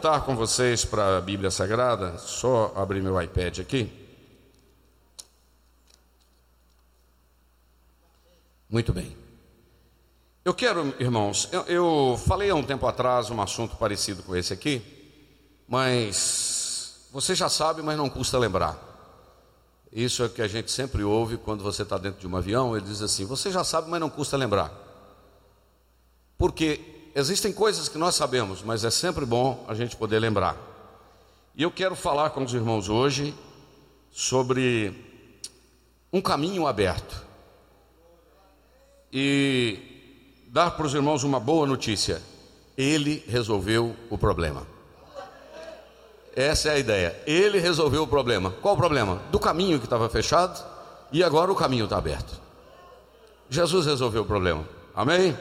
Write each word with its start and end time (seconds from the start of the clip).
voltar 0.00 0.22
com 0.22 0.34
vocês 0.34 0.82
para 0.82 1.18
a 1.18 1.20
Bíblia 1.20 1.50
Sagrada, 1.50 2.16
só 2.16 2.72
abrir 2.74 3.02
meu 3.02 3.20
iPad 3.20 3.58
aqui. 3.58 3.92
Muito 8.66 8.94
bem. 8.94 9.14
Eu 10.42 10.54
quero, 10.54 10.94
irmãos, 10.98 11.50
eu, 11.52 11.60
eu, 11.64 12.20
falei 12.26 12.48
há 12.48 12.54
um 12.54 12.62
tempo 12.62 12.86
atrás 12.86 13.28
um 13.28 13.42
assunto 13.42 13.76
parecido 13.76 14.22
com 14.22 14.34
esse 14.34 14.54
aqui, 14.54 14.80
mas 15.68 17.06
você 17.12 17.34
já 17.34 17.50
sabe, 17.50 17.82
mas 17.82 17.98
não 17.98 18.08
custa 18.08 18.38
lembrar. 18.38 18.78
Isso 19.92 20.22
é 20.22 20.26
o 20.26 20.30
que 20.30 20.40
a 20.40 20.48
gente 20.48 20.70
sempre 20.70 21.04
ouve 21.04 21.36
quando 21.36 21.62
você 21.62 21.82
está 21.82 21.98
dentro 21.98 22.18
de 22.18 22.26
um 22.26 22.34
avião, 22.34 22.74
ele 22.74 22.86
diz 22.86 23.02
assim: 23.02 23.26
você 23.26 23.50
já 23.50 23.62
sabe, 23.62 23.90
mas 23.90 24.00
não 24.00 24.08
custa 24.08 24.34
lembrar. 24.38 24.72
Porque 26.38 26.99
existem 27.14 27.52
coisas 27.52 27.88
que 27.88 27.98
nós 27.98 28.14
sabemos, 28.14 28.62
mas 28.62 28.84
é 28.84 28.90
sempre 28.90 29.24
bom 29.24 29.64
a 29.68 29.74
gente 29.74 29.96
poder 29.96 30.18
lembrar. 30.18 30.56
E 31.54 31.62
eu 31.62 31.70
quero 31.70 31.94
falar 31.94 32.30
com 32.30 32.44
os 32.44 32.54
irmãos 32.54 32.88
hoje 32.88 33.34
sobre 34.10 34.94
um 36.12 36.20
caminho 36.20 36.66
aberto. 36.66 37.26
E 39.12 39.78
dar 40.48 40.70
para 40.72 40.86
os 40.86 40.94
irmãos 40.94 41.24
uma 41.24 41.40
boa 41.40 41.66
notícia: 41.66 42.22
ele 42.76 43.24
resolveu 43.28 43.94
o 44.08 44.16
problema. 44.16 44.66
Essa 46.34 46.68
é 46.68 46.72
a 46.72 46.78
ideia. 46.78 47.22
Ele 47.26 47.58
resolveu 47.58 48.04
o 48.04 48.06
problema. 48.06 48.52
Qual 48.62 48.74
o 48.74 48.78
problema? 48.78 49.20
Do 49.30 49.38
caminho 49.38 49.78
que 49.78 49.86
estava 49.86 50.08
fechado 50.08 50.64
e 51.12 51.24
agora 51.24 51.50
o 51.50 51.56
caminho 51.56 51.84
está 51.84 51.98
aberto. 51.98 52.40
Jesus 53.48 53.84
resolveu 53.86 54.22
o 54.22 54.26
problema. 54.26 54.64
Amém? 54.94 55.36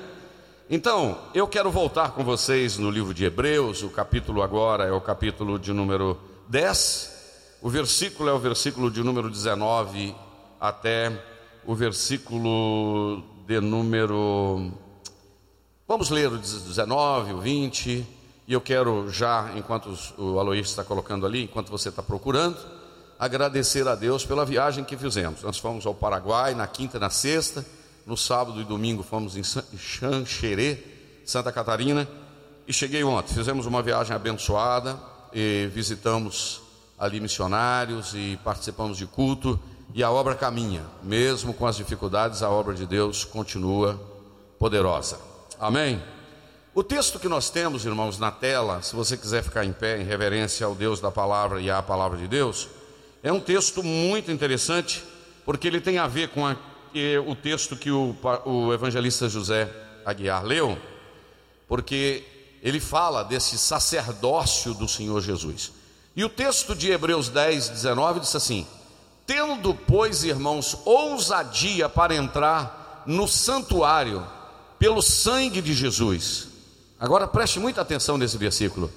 Então, 0.71 1.17
eu 1.33 1.47
quero 1.47 1.71
voltar 1.71 2.11
com 2.11 2.23
vocês 2.23 2.77
no 2.77 2.91
livro 2.91 3.11
de 3.11 3.25
Hebreus, 3.25 3.81
o 3.81 3.89
capítulo 3.89 4.43
agora 4.43 4.83
é 4.83 4.91
o 4.91 5.01
capítulo 5.01 5.57
de 5.57 5.73
número 5.73 6.15
10, 6.47 7.57
o 7.59 7.71
versículo 7.71 8.29
é 8.29 8.33
o 8.33 8.37
versículo 8.37 8.91
de 8.91 9.01
número 9.01 9.31
19 9.31 10.15
até 10.61 11.25
o 11.65 11.73
versículo 11.73 13.23
de 13.47 13.59
número. 13.59 14.71
Vamos 15.87 16.11
ler 16.11 16.31
o 16.31 16.37
19, 16.37 17.33
o 17.33 17.39
20, 17.39 18.05
e 18.47 18.53
eu 18.53 18.61
quero 18.61 19.09
já, 19.09 19.51
enquanto 19.55 19.91
o 20.19 20.37
Aloísio 20.37 20.69
está 20.69 20.83
colocando 20.83 21.25
ali, 21.25 21.45
enquanto 21.45 21.71
você 21.71 21.89
está 21.89 22.03
procurando, 22.03 22.59
agradecer 23.17 23.87
a 23.87 23.95
Deus 23.95 24.23
pela 24.23 24.45
viagem 24.45 24.83
que 24.83 24.95
fizemos. 24.95 25.41
Nós 25.41 25.57
fomos 25.57 25.87
ao 25.87 25.95
Paraguai 25.95 26.53
na 26.53 26.67
quinta 26.67 26.97
e 26.97 26.99
na 26.99 27.09
sexta 27.09 27.65
no 28.09 28.17
sábado 28.17 28.59
e 28.59 28.63
domingo 28.63 29.03
fomos 29.03 29.37
em 29.37 29.43
Xanxerê, 29.77 30.79
Santa 31.23 31.51
Catarina, 31.51 32.09
e 32.67 32.73
cheguei 32.73 33.03
ontem. 33.03 33.35
Fizemos 33.35 33.67
uma 33.67 33.83
viagem 33.83 34.15
abençoada 34.15 34.99
e 35.31 35.69
visitamos 35.71 36.59
ali 36.97 37.19
missionários 37.19 38.15
e 38.15 38.39
participamos 38.43 38.97
de 38.97 39.05
culto 39.05 39.59
e 39.93 40.03
a 40.03 40.09
obra 40.09 40.33
caminha, 40.33 40.83
mesmo 41.03 41.53
com 41.53 41.67
as 41.67 41.75
dificuldades, 41.77 42.41
a 42.41 42.49
obra 42.49 42.73
de 42.73 42.87
Deus 42.87 43.23
continua 43.23 44.01
poderosa. 44.57 45.19
Amém? 45.59 46.01
O 46.73 46.83
texto 46.83 47.19
que 47.19 47.27
nós 47.27 47.51
temos, 47.51 47.85
irmãos, 47.85 48.17
na 48.17 48.31
tela, 48.31 48.81
se 48.81 48.95
você 48.95 49.17
quiser 49.17 49.43
ficar 49.43 49.65
em 49.65 49.71
pé 49.71 50.01
em 50.01 50.03
reverência 50.03 50.65
ao 50.65 50.73
Deus 50.73 50.99
da 50.99 51.11
palavra 51.11 51.61
e 51.61 51.69
à 51.69 51.79
palavra 51.79 52.17
de 52.17 52.27
Deus, 52.27 52.69
é 53.21 53.31
um 53.31 53.39
texto 53.39 53.83
muito 53.83 54.31
interessante, 54.31 55.03
porque 55.45 55.67
ele 55.67 55.79
tem 55.79 55.99
a 55.99 56.07
ver 56.07 56.29
com 56.29 56.47
a 56.47 56.55
o 57.25 57.35
texto 57.35 57.75
que 57.75 57.91
o, 57.91 58.15
o 58.45 58.73
evangelista 58.73 59.29
José 59.29 59.69
Aguiar 60.05 60.43
leu, 60.43 60.77
porque 61.67 62.23
ele 62.61 62.79
fala 62.79 63.23
desse 63.23 63.57
sacerdócio 63.57 64.73
do 64.73 64.87
Senhor 64.87 65.21
Jesus. 65.21 65.71
E 66.15 66.23
o 66.23 66.29
texto 66.29 66.75
de 66.75 66.91
Hebreus 66.91 67.29
10, 67.29 67.69
19 67.69 68.19
diz 68.21 68.35
assim: 68.35 68.65
Tendo, 69.25 69.73
pois, 69.73 70.23
irmãos, 70.23 70.77
ousadia 70.85 71.87
para 71.87 72.15
entrar 72.15 73.03
no 73.05 73.27
santuário 73.27 74.25
pelo 74.77 75.01
sangue 75.01 75.61
de 75.61 75.73
Jesus. 75.73 76.47
Agora 76.99 77.27
preste 77.27 77.59
muita 77.59 77.81
atenção 77.81 78.17
nesse 78.17 78.37
versículo. 78.37 78.91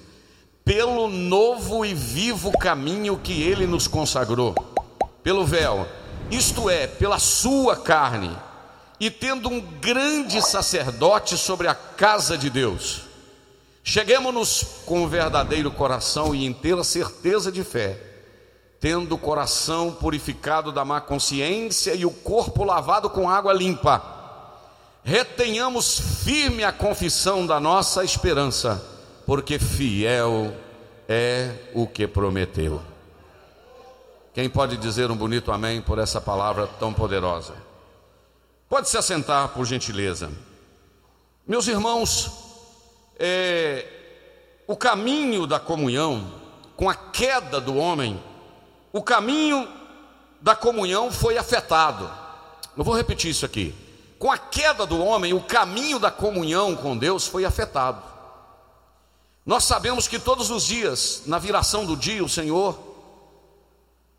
Pelo 0.65 1.09
novo 1.09 1.85
e 1.85 1.93
vivo 1.93 2.51
caminho 2.57 3.17
que 3.17 3.43
ele 3.43 3.67
nos 3.67 3.87
consagrou, 3.87 4.55
pelo 5.21 5.45
véu 5.45 5.87
isto 6.31 6.69
é, 6.69 6.87
pela 6.87 7.19
sua 7.19 7.75
carne, 7.75 8.35
e 8.99 9.11
tendo 9.11 9.49
um 9.49 9.59
grande 9.59 10.41
sacerdote 10.41 11.37
sobre 11.37 11.67
a 11.67 11.75
casa 11.75 12.37
de 12.37 12.49
Deus, 12.49 13.01
cheguemos-nos 13.83 14.63
com 14.85 15.07
verdadeiro 15.07 15.69
coração 15.71 16.33
e 16.33 16.45
inteira 16.45 16.83
certeza 16.83 17.51
de 17.51 17.63
fé, 17.63 17.99
tendo 18.79 19.15
o 19.15 19.17
coração 19.17 19.91
purificado 19.91 20.71
da 20.71 20.85
má 20.85 21.01
consciência 21.01 21.93
e 21.93 22.05
o 22.05 22.11
corpo 22.11 22.63
lavado 22.63 23.09
com 23.09 23.29
água 23.29 23.53
limpa, 23.53 24.01
retenhamos 25.03 25.99
firme 26.23 26.63
a 26.63 26.71
confissão 26.71 27.45
da 27.45 27.59
nossa 27.59 28.03
esperança, 28.03 28.83
porque 29.25 29.59
fiel 29.59 30.53
é 31.07 31.51
o 31.73 31.85
que 31.85 32.07
prometeu. 32.07 32.92
Quem 34.33 34.49
pode 34.49 34.77
dizer 34.77 35.11
um 35.11 35.15
bonito 35.15 35.51
amém 35.51 35.79
por 35.79 35.99
essa 35.99 36.19
palavra 36.19 36.65
tão 36.65 36.91
poderosa? 36.91 37.53
Pode 38.67 38.89
se 38.89 38.97
assentar, 38.97 39.49
por 39.49 39.63
gentileza. 39.63 40.31
Meus 41.45 41.67
irmãos, 41.67 42.31
é, 43.19 43.85
o 44.65 44.75
caminho 44.75 45.45
da 45.45 45.59
comunhão, 45.59 46.33
com 46.75 46.89
a 46.89 46.95
queda 46.95 47.61
do 47.61 47.75
homem, 47.75 48.19
o 48.91 49.03
caminho 49.03 49.67
da 50.41 50.55
comunhão 50.55 51.11
foi 51.11 51.37
afetado. 51.37 52.09
Eu 52.75 52.83
vou 52.83 52.95
repetir 52.95 53.29
isso 53.29 53.45
aqui. 53.45 53.75
Com 54.17 54.31
a 54.31 54.37
queda 54.39 54.83
do 54.83 54.99
homem, 54.99 55.31
o 55.33 55.41
caminho 55.41 55.99
da 55.99 56.09
comunhão 56.09 56.75
com 56.75 56.97
Deus 56.97 57.27
foi 57.27 57.45
afetado. 57.45 58.01
Nós 59.45 59.63
sabemos 59.63 60.07
que 60.07 60.17
todos 60.17 60.49
os 60.49 60.65
dias, 60.65 61.21
na 61.27 61.37
viração 61.37 61.85
do 61.85 61.95
dia, 61.95 62.23
o 62.23 62.29
Senhor 62.29 62.92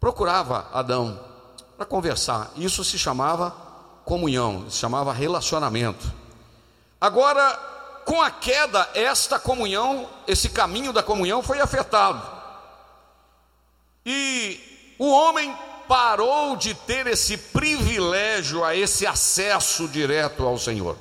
procurava 0.05 0.69
Adão 0.71 1.19
para 1.79 1.87
conversar. 1.87 2.51
Isso 2.57 2.85
se 2.85 2.99
chamava 2.99 3.51
comunhão, 4.05 4.67
se 4.69 4.77
chamava 4.77 5.15
relacionamento. 5.15 6.13
Agora, 7.01 7.59
com 8.05 8.21
a 8.21 8.31
queda, 8.31 8.87
esta 8.93 9.39
comunhão, 9.39 10.07
esse 10.27 10.51
caminho 10.51 10.93
da 10.93 11.03
comunhão 11.03 11.43
foi 11.43 11.59
afetado. 11.59 12.21
E 14.05 14.95
o 14.99 15.11
homem 15.11 15.57
parou 15.89 16.55
de 16.55 16.75
ter 16.75 17.07
esse 17.07 17.39
privilégio, 17.39 18.63
a 18.63 18.77
esse 18.77 19.07
acesso 19.07 19.89
direto 19.89 20.45
ao 20.45 20.59
Senhor. 20.59 20.99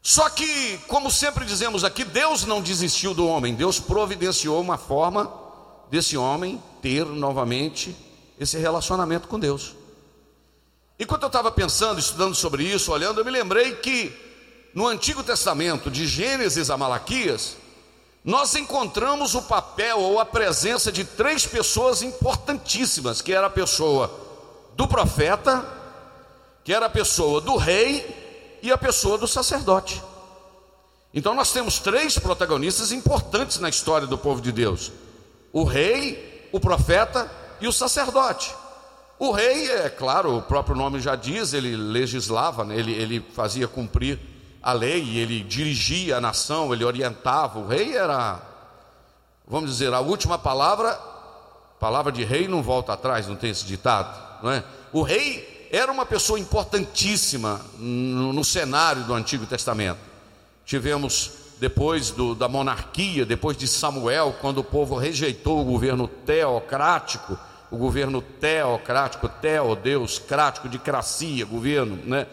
Só 0.00 0.30
que, 0.30 0.78
como 0.88 1.10
sempre 1.10 1.44
dizemos 1.44 1.84
aqui, 1.84 2.04
Deus 2.04 2.46
não 2.46 2.62
desistiu 2.62 3.12
do 3.12 3.26
homem, 3.26 3.54
Deus 3.54 3.78
providenciou 3.78 4.58
uma 4.62 4.78
forma 4.78 5.41
desse 5.92 6.16
homem 6.16 6.60
ter 6.80 7.04
novamente 7.04 7.94
esse 8.40 8.56
relacionamento 8.56 9.28
com 9.28 9.38
Deus. 9.38 9.74
Enquanto 10.98 11.24
eu 11.24 11.26
estava 11.26 11.52
pensando, 11.52 12.00
estudando 12.00 12.34
sobre 12.34 12.64
isso, 12.64 12.90
olhando, 12.90 13.20
eu 13.20 13.24
me 13.26 13.30
lembrei 13.30 13.74
que 13.74 14.10
no 14.72 14.88
Antigo 14.88 15.22
Testamento, 15.22 15.90
de 15.90 16.06
Gênesis 16.06 16.70
a 16.70 16.78
Malaquias, 16.78 17.58
nós 18.24 18.54
encontramos 18.54 19.34
o 19.34 19.42
papel 19.42 20.00
ou 20.00 20.18
a 20.18 20.24
presença 20.24 20.90
de 20.90 21.04
três 21.04 21.44
pessoas 21.44 22.00
importantíssimas, 22.00 23.20
que 23.20 23.34
era 23.34 23.48
a 23.48 23.50
pessoa 23.50 24.10
do 24.74 24.88
profeta, 24.88 25.62
que 26.64 26.72
era 26.72 26.86
a 26.86 26.90
pessoa 26.90 27.38
do 27.38 27.56
rei 27.56 28.58
e 28.62 28.72
a 28.72 28.78
pessoa 28.78 29.18
do 29.18 29.28
sacerdote. 29.28 30.02
Então 31.12 31.34
nós 31.34 31.52
temos 31.52 31.78
três 31.78 32.18
protagonistas 32.18 32.92
importantes 32.92 33.58
na 33.58 33.68
história 33.68 34.06
do 34.06 34.16
povo 34.16 34.40
de 34.40 34.52
Deus: 34.52 34.90
o 35.52 35.64
rei, 35.64 36.48
o 36.50 36.58
profeta 36.58 37.30
e 37.60 37.68
o 37.68 37.72
sacerdote. 37.72 38.54
O 39.18 39.30
rei, 39.30 39.70
é 39.70 39.88
claro, 39.88 40.36
o 40.36 40.42
próprio 40.42 40.74
nome 40.74 40.98
já 40.98 41.14
diz, 41.14 41.52
ele 41.52 41.76
legislava, 41.76 42.64
né? 42.64 42.76
ele, 42.76 42.92
ele 42.92 43.24
fazia 43.34 43.68
cumprir 43.68 44.18
a 44.62 44.72
lei, 44.72 45.16
ele 45.16 45.40
dirigia 45.40 46.16
a 46.16 46.20
nação, 46.20 46.72
ele 46.72 46.84
orientava. 46.84 47.58
O 47.58 47.66
rei 47.66 47.96
era, 47.96 48.40
vamos 49.46 49.70
dizer, 49.70 49.92
a 49.92 50.00
última 50.00 50.38
palavra, 50.38 50.98
palavra 51.78 52.10
de 52.10 52.24
rei 52.24 52.48
não 52.48 52.62
volta 52.62 52.94
atrás, 52.94 53.28
não 53.28 53.36
tem 53.36 53.50
esse 53.50 53.64
ditado, 53.64 54.42
não 54.42 54.50
é? 54.50 54.64
O 54.92 55.02
rei 55.02 55.68
era 55.70 55.90
uma 55.90 56.04
pessoa 56.04 56.38
importantíssima 56.38 57.60
no, 57.78 58.32
no 58.32 58.44
cenário 58.44 59.04
do 59.04 59.14
Antigo 59.14 59.46
Testamento. 59.46 60.00
Tivemos 60.64 61.41
depois 61.62 62.10
do, 62.10 62.34
da 62.34 62.48
monarquia, 62.48 63.24
depois 63.24 63.56
de 63.56 63.68
Samuel, 63.68 64.34
quando 64.40 64.58
o 64.58 64.64
povo 64.64 64.96
rejeitou 64.96 65.60
o 65.60 65.64
governo 65.64 66.08
teocrático, 66.08 67.38
o 67.70 67.76
governo 67.76 68.20
teocrático, 68.20 69.28
teo, 69.28 69.76
Deus, 69.76 70.18
crático, 70.18 70.68
de 70.68 70.76
cracia, 70.76 71.44
governo, 71.44 72.00
né? 72.04 72.26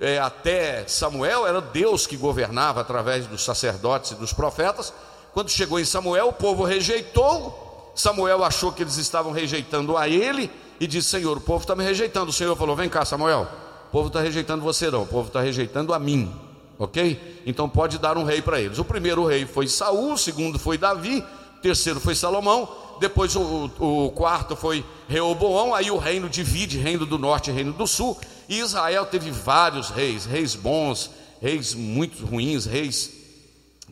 É, 0.00 0.20
até 0.20 0.86
Samuel 0.86 1.48
era 1.48 1.60
Deus 1.60 2.06
que 2.06 2.16
governava 2.16 2.80
através 2.80 3.26
dos 3.26 3.42
sacerdotes 3.42 4.12
e 4.12 4.14
dos 4.14 4.32
profetas. 4.32 4.94
Quando 5.32 5.50
chegou 5.50 5.80
em 5.80 5.84
Samuel, 5.84 6.28
o 6.28 6.32
povo 6.32 6.62
rejeitou. 6.62 7.92
Samuel 7.96 8.44
achou 8.44 8.70
que 8.70 8.84
eles 8.84 8.98
estavam 8.98 9.32
rejeitando 9.32 9.96
a 9.96 10.08
ele 10.08 10.48
e 10.78 10.86
disse: 10.86 11.08
Senhor, 11.08 11.36
o 11.36 11.40
povo 11.40 11.62
está 11.62 11.74
me 11.74 11.82
rejeitando. 11.82 12.28
O 12.28 12.32
Senhor 12.32 12.54
falou: 12.54 12.76
Vem 12.76 12.88
cá, 12.88 13.04
Samuel. 13.04 13.48
O 13.88 13.90
povo 13.90 14.06
está 14.06 14.20
rejeitando 14.20 14.62
você, 14.62 14.88
não. 14.92 15.02
O 15.02 15.06
povo 15.08 15.26
está 15.26 15.40
rejeitando 15.40 15.92
a 15.92 15.98
mim. 15.98 16.45
Ok? 16.78 17.42
Então 17.46 17.68
pode 17.68 17.98
dar 17.98 18.18
um 18.18 18.24
rei 18.24 18.42
para 18.42 18.60
eles. 18.60 18.78
O 18.78 18.84
primeiro 18.84 19.24
rei 19.24 19.46
foi 19.46 19.66
Saul, 19.66 20.12
o 20.12 20.18
segundo 20.18 20.58
foi 20.58 20.76
Davi, 20.76 21.24
o 21.58 21.60
terceiro 21.62 21.98
foi 21.98 22.14
Salomão, 22.14 22.68
depois 23.00 23.34
o, 23.34 23.70
o, 23.78 24.10
quarto 24.10 24.54
foi 24.54 24.84
Reoboão. 25.08 25.74
Aí 25.74 25.90
o 25.90 25.96
reino 25.96 26.28
divide: 26.28 26.78
reino 26.78 27.06
do 27.06 27.18
norte 27.18 27.50
e 27.50 27.52
reino 27.52 27.72
do 27.72 27.86
sul. 27.86 28.18
E 28.48 28.58
Israel 28.58 29.06
teve 29.06 29.30
vários 29.30 29.90
reis, 29.90 30.24
reis 30.24 30.54
bons, 30.54 31.10
reis 31.40 31.74
muito 31.74 32.24
ruins, 32.24 32.66
reis 32.66 33.10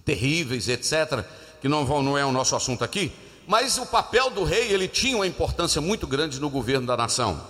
terríveis, 0.05 0.69
etc., 0.69 1.25
que 1.61 1.69
não, 1.69 1.85
vão, 1.87 2.03
não 2.03 2.17
é 2.19 2.25
o 2.25 2.31
nosso 2.31 2.55
assunto 2.55 2.85
aqui, 2.85 3.11
mas 3.47 3.79
o 3.79 3.87
papel 3.87 4.31
do 4.31 4.45
rei 4.45 4.71
ele 4.71 4.87
tinha 4.87 5.17
uma 5.17 5.27
importância 5.27 5.81
muito 5.81 6.07
grande 6.07 6.39
no 6.39 6.51
governo 6.51 6.87
da 6.87 6.97
nação. 6.97 7.41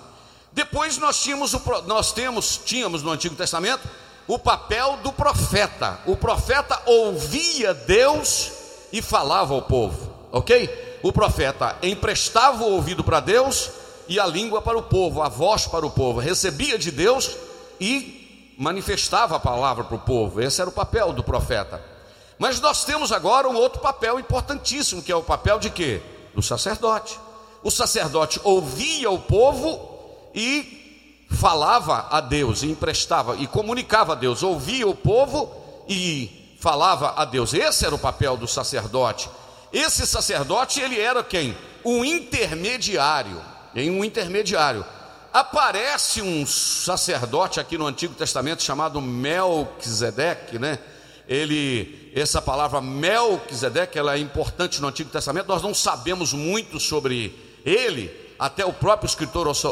Depois 0.53 0.99
nós 0.99 1.21
tínhamos, 1.21 1.53
nós 1.87 2.13
temos, 2.13 2.61
tínhamos 2.65 3.03
no 3.03 3.11
Antigo 3.11 3.35
Testamento 3.35 3.89
o 4.27 4.39
papel 4.39 4.99
do 5.03 5.13
profeta. 5.13 6.01
O 6.07 6.17
profeta 6.17 6.81
ouvia 6.87 7.75
Deus 7.75 8.53
e 8.93 9.03
falava 9.03 9.55
ao 9.55 9.63
povo, 9.63 10.13
ok? 10.33 10.99
O 11.03 11.13
profeta 11.13 11.77
emprestava 11.83 12.65
o 12.65 12.73
ouvido 12.73 13.05
para 13.05 13.21
Deus 13.21 13.71
e 14.09 14.19
a 14.19 14.27
língua 14.27 14.63
para 14.63 14.79
o 14.79 14.83
povo, 14.83 15.23
a 15.23 15.29
voz 15.29 15.67
para 15.67 15.85
o 15.85 15.91
povo, 15.91 16.21
recebia 16.21 16.79
de 16.79 16.91
Deus 16.91 17.37
e 17.81 18.55
manifestava 18.59 19.37
a 19.37 19.41
palavra 19.41 19.85
para 19.85 19.97
o 19.97 20.01
povo. 20.01 20.41
Esse 20.41 20.61
era 20.61 20.71
o 20.71 20.73
papel 20.73 21.13
do 21.13 21.23
profeta. 21.23 21.83
Mas 22.39 22.61
nós 22.61 22.85
temos 22.85 23.13
agora 23.13 23.49
um 23.49 23.57
outro 23.57 23.81
papel 23.81 24.19
importantíssimo, 24.19 25.03
que 25.03 25.13
é 25.13 25.17
o 25.17 25.23
papel 25.23 25.59
de 25.59 25.71
quê? 25.71 26.03
Do 26.35 26.43
sacerdote. 26.43 27.19
O 27.63 27.71
sacerdote 27.71 28.41
ouvia 28.45 29.11
o 29.11 29.19
povo 29.19 30.29
e 30.35 30.84
falava 31.31 32.09
a 32.11 32.21
Deus, 32.21 32.63
e 32.63 32.71
emprestava 32.71 33.37
e 33.37 33.47
comunicava 33.47 34.13
a 34.13 34.17
Deus, 34.17 34.43
ouvia 34.43 34.87
o 34.87 34.95
povo 34.95 35.51
e 35.89 36.57
falava 36.59 37.15
a 37.17 37.25
Deus. 37.25 37.53
Esse 37.53 37.85
era 37.85 37.95
o 37.95 37.99
papel 37.99 38.37
do 38.37 38.49
sacerdote. 38.49 39.29
Esse 39.73 40.07
sacerdote, 40.07 40.81
ele 40.81 40.99
era 41.01 41.23
quem? 41.23 41.57
Um 41.85 42.05
intermediário. 42.05 43.41
Em 43.75 43.91
um 43.91 44.05
intermediário. 44.05 44.85
Aparece 45.33 46.23
um 46.23 46.47
sacerdote 46.47 47.59
aqui 47.59 47.77
no 47.77 47.87
Antigo 47.87 48.15
Testamento 48.15 48.63
chamado 48.63 49.01
Melquisedeque, 49.01 50.59
né? 50.59 50.79
ele, 51.29 52.13
essa 52.15 52.41
palavra 52.41 52.81
Melquisedeque, 52.81 53.99
ela 53.99 54.15
é 54.15 54.19
importante 54.19 54.81
no 54.81 54.89
Antigo 54.89 55.11
Testamento, 55.11 55.49
nós 55.49 55.63
não 55.63 55.75
sabemos 55.75 56.33
muito 56.33 56.79
sobre 56.79 57.35
ele, 57.65 58.09
até 58.39 58.65
o 58.65 58.73
próprio 58.73 59.07
escritor 59.07 59.47
aos, 59.47 59.65
eh, 59.65 59.69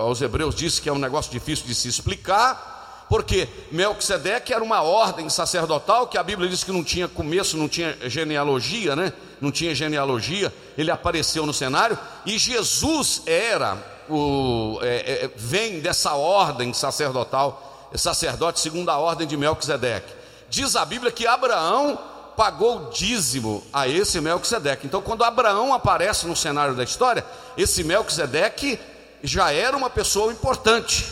aos 0.00 0.20
Hebreus 0.20 0.54
disse 0.54 0.80
que 0.80 0.88
é 0.88 0.92
um 0.92 0.98
negócio 0.98 1.30
difícil 1.30 1.66
de 1.66 1.74
se 1.74 1.88
explicar, 1.88 3.06
porque 3.08 3.48
Melquisedeque 3.70 4.52
era 4.52 4.62
uma 4.62 4.82
ordem 4.82 5.28
sacerdotal 5.28 6.06
que 6.06 6.18
a 6.18 6.22
Bíblia 6.22 6.48
diz 6.48 6.64
que 6.64 6.72
não 6.72 6.82
tinha 6.82 7.06
começo, 7.06 7.56
não 7.56 7.68
tinha 7.68 7.96
genealogia, 8.08 8.96
né? 8.96 9.12
Não 9.40 9.52
tinha 9.52 9.74
genealogia, 9.74 10.52
ele 10.76 10.90
apareceu 10.90 11.46
no 11.46 11.52
cenário 11.52 11.98
e 12.24 12.38
Jesus 12.38 13.22
era 13.26 13.76
o 14.08 14.78
é, 14.82 15.24
é, 15.24 15.30
vem 15.36 15.80
dessa 15.80 16.14
ordem 16.14 16.72
sacerdotal, 16.72 17.90
sacerdote 17.94 18.60
segundo 18.60 18.88
a 18.88 18.98
ordem 18.98 19.26
de 19.26 19.36
Melquisedeque. 19.36 20.12
Diz 20.48 20.74
a 20.76 20.84
Bíblia 20.84 21.12
que 21.12 21.26
Abraão 21.26 21.98
pagou 22.36 22.90
dízimo 22.90 23.64
a 23.72 23.88
esse 23.88 24.20
Melquisedeque. 24.20 24.86
Então, 24.86 25.00
quando 25.00 25.24
Abraão 25.24 25.72
aparece 25.72 26.26
no 26.26 26.36
cenário 26.36 26.74
da 26.74 26.84
história, 26.84 27.24
esse 27.56 27.82
Melquisedeque 27.82 28.78
já 29.22 29.52
era 29.52 29.76
uma 29.76 29.88
pessoa 29.88 30.32
importante. 30.32 31.06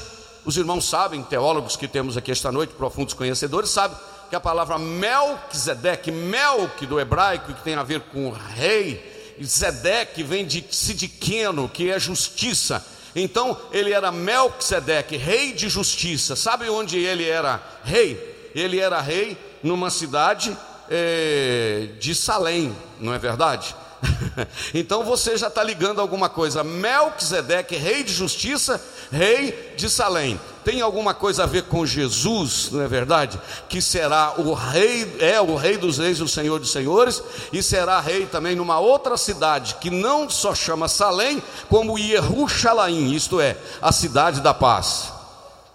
Os 0.44 0.56
irmãos 0.56 0.88
sabem, 0.88 1.22
teólogos 1.22 1.76
que 1.76 1.88
temos 1.88 2.16
aqui 2.16 2.30
esta 2.30 2.52
noite, 2.52 2.74
profundos 2.74 3.14
conhecedores, 3.14 3.70
sabem 3.70 3.96
que 4.28 4.36
a 4.36 4.40
palavra 4.40 4.78
Melquisedeque, 4.78 6.12
Melk 6.12 6.86
do 6.86 7.00
hebraico, 7.00 7.52
que 7.52 7.62
tem 7.62 7.74
a 7.74 7.82
ver 7.82 8.00
com 8.00 8.30
rei, 8.30 9.34
Zedeque 9.42 10.22
vem 10.22 10.46
de 10.46 10.64
sidiqueno, 10.70 11.68
que 11.68 11.90
é 11.90 11.98
justiça. 11.98 12.84
Então, 13.16 13.56
ele 13.72 13.92
era 13.92 14.12
Melquisedeque, 14.12 15.16
rei 15.16 15.52
de 15.52 15.68
justiça. 15.68 16.36
Sabe 16.36 16.68
onde 16.68 16.98
ele 16.98 17.28
era 17.28 17.60
rei? 17.84 18.34
ele 18.54 18.78
era 18.78 19.00
rei 19.00 19.36
numa 19.62 19.90
cidade 19.90 20.56
é, 20.90 21.88
de 21.98 22.14
Salém, 22.14 22.74
não 23.00 23.12
é 23.12 23.18
verdade? 23.18 23.74
então 24.74 25.02
você 25.04 25.36
já 25.36 25.48
está 25.48 25.62
ligando 25.62 26.00
alguma 26.00 26.28
coisa. 26.28 26.62
Melquisedeque, 26.62 27.76
rei 27.76 28.02
de 28.02 28.12
justiça, 28.12 28.82
rei 29.10 29.74
de 29.76 29.88
Salém. 29.88 30.38
Tem 30.64 30.80
alguma 30.80 31.12
coisa 31.12 31.42
a 31.42 31.46
ver 31.46 31.64
com 31.64 31.84
Jesus, 31.84 32.70
não 32.72 32.80
é 32.80 32.88
verdade? 32.88 33.38
Que 33.68 33.82
será 33.82 34.34
o 34.38 34.54
rei, 34.54 35.16
é 35.20 35.38
o 35.40 35.56
rei 35.56 35.76
dos 35.76 35.98
reis, 35.98 36.20
o 36.20 36.28
Senhor 36.28 36.58
dos 36.58 36.72
senhores, 36.72 37.22
e 37.52 37.62
será 37.62 38.00
rei 38.00 38.24
também 38.24 38.56
numa 38.56 38.78
outra 38.78 39.16
cidade 39.16 39.76
que 39.80 39.90
não 39.90 40.30
só 40.30 40.54
chama 40.54 40.88
Salém, 40.88 41.42
como 41.68 41.98
Jerusalém, 41.98 43.14
isto 43.14 43.40
é, 43.40 43.56
a 43.82 43.92
cidade 43.92 44.40
da 44.40 44.54
paz. 44.54 45.12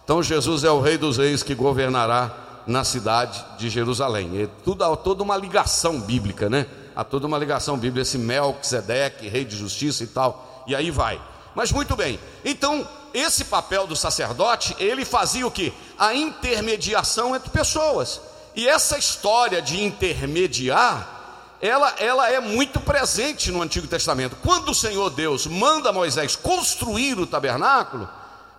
Então 0.04 0.24
Jesus 0.24 0.64
é 0.64 0.72
o 0.72 0.82
rei 0.82 0.98
dos 0.98 1.18
reis 1.18 1.44
que 1.44 1.54
governará 1.54 2.49
na 2.69 2.83
cidade 2.83 3.44
de 3.57 3.68
Jerusalém. 3.68 4.44
É 4.44 4.48
tudo, 4.63 4.95
toda 4.98 5.24
uma 5.24 5.36
ligação 5.36 6.00
bíblica, 6.00 6.48
né? 6.48 6.68
Há 6.95 7.04
toda 7.04 7.25
uma 7.25 7.38
ligação 7.38 7.75
bíblica, 7.75 8.04
esse 8.04 8.18
Melquisedeque, 8.18 9.27
rei 9.27 9.44
de 9.44 9.57
justiça 9.57 10.04
e 10.04 10.07
tal, 10.07 10.63
e 10.68 10.75
aí 10.75 10.92
vai. 10.92 11.19
Mas 11.56 11.71
muito 11.71 11.95
bem, 11.95 12.19
então 12.45 12.88
esse 13.12 13.45
papel 13.45 13.88
do 13.88 13.95
sacerdote, 13.95 14.75
ele 14.80 15.04
fazia 15.04 15.48
o 15.48 15.51
que? 15.51 15.74
A 15.98 16.13
intermediação 16.13 17.35
entre 17.35 17.49
pessoas. 17.49 18.21
E 18.56 18.68
essa 18.68 18.99
história 18.99 19.64
de 19.64 19.83
intermediar, 19.83 21.57
ela, 21.59 21.95
ela 21.97 22.30
é 22.30 22.40
muito 22.40 22.80
presente 22.80 23.52
no 23.52 23.64
Antigo 23.64 23.88
Testamento. 23.88 24.35
Quando 24.44 24.69
o 24.69 24.76
Senhor 24.76 25.09
Deus 25.09 25.47
manda 25.47 25.92
Moisés 25.92 26.35
construir 26.35 27.19
o 27.19 27.26
tabernáculo, 27.26 28.07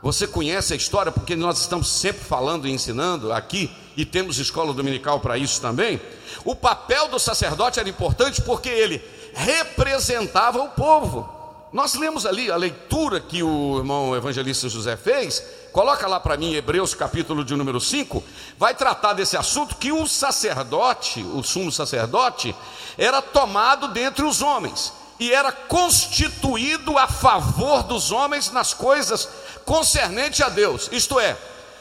você 0.02 0.26
conhece 0.26 0.72
a 0.72 0.76
história 0.76 1.12
porque 1.12 1.36
nós 1.36 1.60
estamos 1.60 1.88
sempre 1.88 2.24
falando 2.24 2.66
e 2.66 2.72
ensinando 2.72 3.32
aqui 3.32 3.70
e 3.96 4.04
temos 4.04 4.38
escola 4.38 4.72
dominical 4.72 5.20
para 5.20 5.36
isso 5.38 5.60
também. 5.60 6.00
O 6.44 6.54
papel 6.54 7.08
do 7.08 7.18
sacerdote 7.18 7.80
era 7.80 7.88
importante 7.88 8.40
porque 8.42 8.68
ele 8.68 9.02
representava 9.34 10.62
o 10.62 10.68
povo. 10.70 11.40
Nós 11.72 11.94
lemos 11.94 12.26
ali 12.26 12.50
a 12.50 12.56
leitura 12.56 13.20
que 13.20 13.42
o 13.44 13.78
irmão 13.78 14.16
evangelista 14.16 14.68
José 14.68 14.96
fez, 14.96 15.42
coloca 15.72 16.06
lá 16.08 16.18
para 16.18 16.36
mim 16.36 16.54
Hebreus 16.54 16.94
capítulo 16.94 17.44
de 17.44 17.54
número 17.54 17.80
5, 17.80 18.24
vai 18.58 18.74
tratar 18.74 19.12
desse 19.12 19.36
assunto 19.36 19.76
que 19.76 19.92
o 19.92 20.04
sacerdote, 20.06 21.22
o 21.22 21.44
sumo 21.44 21.70
sacerdote, 21.70 22.54
era 22.98 23.22
tomado 23.22 23.86
dentre 23.88 24.24
os 24.24 24.42
homens 24.42 24.92
e 25.20 25.32
era 25.32 25.52
constituído 25.52 26.98
a 26.98 27.06
favor 27.06 27.84
dos 27.84 28.10
homens 28.10 28.50
nas 28.50 28.74
coisas 28.74 29.28
concernente 29.64 30.42
a 30.42 30.48
Deus. 30.48 30.88
Isto 30.90 31.20
é, 31.20 31.36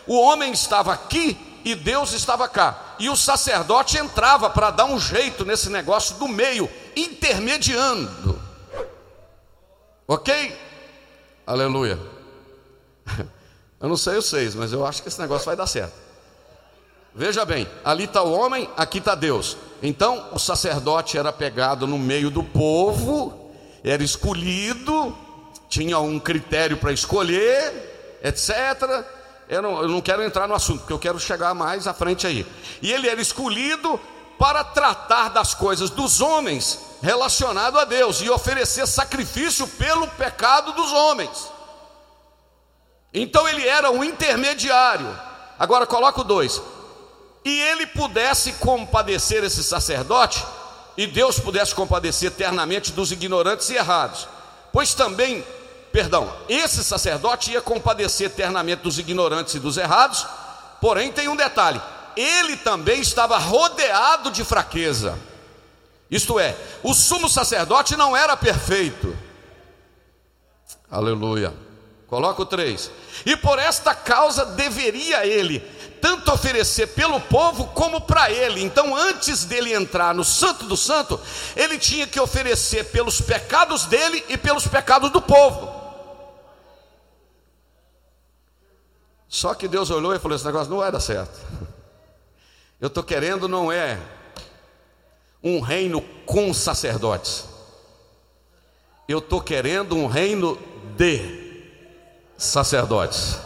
o 0.06 0.20
homem 0.20 0.52
estava 0.52 0.94
aqui 0.94 1.36
e 1.64 1.76
Deus 1.76 2.14
estava 2.14 2.48
cá. 2.48 2.96
E 3.00 3.10
o 3.10 3.16
sacerdote 3.16 3.98
entrava 3.98 4.50
para 4.50 4.72
dar 4.72 4.86
um 4.86 5.00
jeito 5.00 5.46
nesse 5.46 5.70
negócio 5.70 6.16
do 6.16 6.28
meio, 6.28 6.70
intermediando. 6.96 8.40
Ok? 10.08 10.58
Aleluia. 11.46 12.00
Eu 13.80 13.88
não 13.88 13.96
sei 13.96 14.22
seis, 14.22 14.56
mas 14.56 14.74
eu 14.74 14.86
acho 14.86 15.02
que 15.02 15.08
esse 15.08 15.22
negócio 15.22 15.46
vai 15.46 15.56
dar 15.56 15.66
certo. 15.66 15.94
Veja 17.16 17.46
bem, 17.46 17.66
ali 17.84 18.04
está 18.04 18.22
o 18.22 18.34
homem, 18.34 18.70
aqui 18.76 18.98
está 18.98 19.16
Deus. 19.16 19.56
Então 19.82 20.28
o 20.34 20.40
sacerdote 20.40 21.18
era 21.18 21.32
pegado 21.32 21.88
no 21.88 21.98
meio 21.98 22.30
do 22.30 22.44
povo, 22.44 23.52
era 23.82 24.04
escolhido, 24.04 25.16
tinha 25.70 25.98
um 26.00 26.20
critério 26.20 26.76
para 26.76 26.92
escolher, 26.92 28.20
etc. 28.22 29.06
Eu 29.50 29.64
não, 29.64 29.82
eu 29.82 29.88
não 29.88 30.00
quero 30.00 30.22
entrar 30.22 30.48
no 30.48 30.54
assunto, 30.54 30.82
porque 30.82 30.94
eu 30.94 31.00
quero 31.00 31.20
chegar 31.20 31.56
mais 31.56 31.88
à 31.88 31.94
frente 31.94 32.28
aí. 32.28 32.46
E 32.84 32.92
ele 32.92 33.10
era 33.10 33.20
escolhido 33.20 34.00
para 34.38 34.64
tratar 34.64 35.30
das 35.30 35.56
coisas 35.56 35.90
dos 35.90 36.22
homens 36.22 36.80
relacionado 37.02 37.80
a 37.80 37.84
Deus 37.84 38.22
e 38.22 38.30
oferecer 38.30 38.86
sacrifício 38.86 39.68
pelo 39.68 40.08
pecado 40.10 40.72
dos 40.74 40.94
homens. 40.94 41.50
Então 43.12 43.48
ele 43.48 43.68
era 43.68 43.90
um 43.90 44.04
intermediário. 44.04 45.20
Agora 45.58 45.88
coloca 45.88 46.24
dois. 46.24 46.62
E 47.44 47.60
ele 47.62 47.88
pudesse 47.88 48.54
compadecer 48.54 49.44
esse 49.44 49.64
sacerdote, 49.64 50.46
e 50.96 51.08
Deus 51.08 51.40
pudesse 51.40 51.74
compadecer 51.74 52.28
eternamente 52.32 52.92
dos 52.92 53.12
ignorantes 53.12 53.70
e 53.70 53.76
errados. 53.76 54.28
Pois 54.72 54.94
também 54.94 55.44
perdão, 55.92 56.32
esse 56.48 56.84
sacerdote 56.84 57.52
ia 57.52 57.62
compadecer 57.62 58.28
eternamente 58.28 58.84
dos 58.84 59.00
ignorantes 59.00 59.56
e 59.56 59.60
dos 59.60 59.78
errados, 59.78 60.26
porém 60.82 61.12
tem 61.12 61.28
um 61.28 61.36
detalhe: 61.36 61.82
ele 62.16 62.58
também 62.58 63.00
estava 63.00 63.38
rodeado 63.38 64.32
de 64.32 64.44
fraqueza. 64.44 65.18
Isto 66.10 66.40
é, 66.40 66.56
o 66.82 66.94
sumo 66.94 67.30
sacerdote 67.30 67.96
não 67.96 68.18
era 68.18 68.36
perfeito. 68.36 69.16
Aleluia. 70.90 71.54
Coloca 72.08 72.42
o 72.42 72.46
3. 72.46 72.90
E 73.26 73.38
por 73.38 73.60
esta 73.60 73.94
causa 73.94 74.44
deveria 74.44 75.28
ele 75.28 75.60
tanto 76.02 76.32
oferecer 76.32 76.88
pelo 76.88 77.20
povo 77.20 77.66
como 77.68 78.02
para 78.02 78.32
ele. 78.32 78.64
Então, 78.64 78.96
antes 78.96 79.46
dele 79.46 79.74
entrar 79.74 80.16
no 80.16 80.24
Santo 80.24 80.66
do 80.66 80.76
Santo, 80.76 81.20
ele 81.56 81.78
tinha 81.78 82.08
que 82.08 82.20
oferecer 82.20 82.86
pelos 82.86 83.22
pecados 83.22 83.86
dele 83.86 84.24
e 84.28 84.38
pelos 84.38 84.66
pecados 84.66 85.12
do 85.12 85.22
povo. 85.22 85.79
Só 89.30 89.54
que 89.54 89.68
Deus 89.68 89.92
olhou 89.92 90.14
e 90.14 90.20
falou: 90.20 90.36
esse 90.36 90.46
negócio 90.46 90.72
não 90.72 90.80
vai 90.80 90.92
dar 90.92 91.00
certo. 91.00 91.40
Eu 92.82 92.88
estou 92.88 93.04
querendo 93.04 93.48
não 93.48 93.72
é 93.72 94.00
um 95.44 95.60
reino 95.60 96.02
com 96.26 96.52
sacerdotes. 96.54 97.46
Eu 99.08 99.20
estou 99.20 99.40
querendo 99.40 99.96
um 99.96 100.08
reino 100.08 100.58
de 100.98 101.64
sacerdotes. 102.38 103.38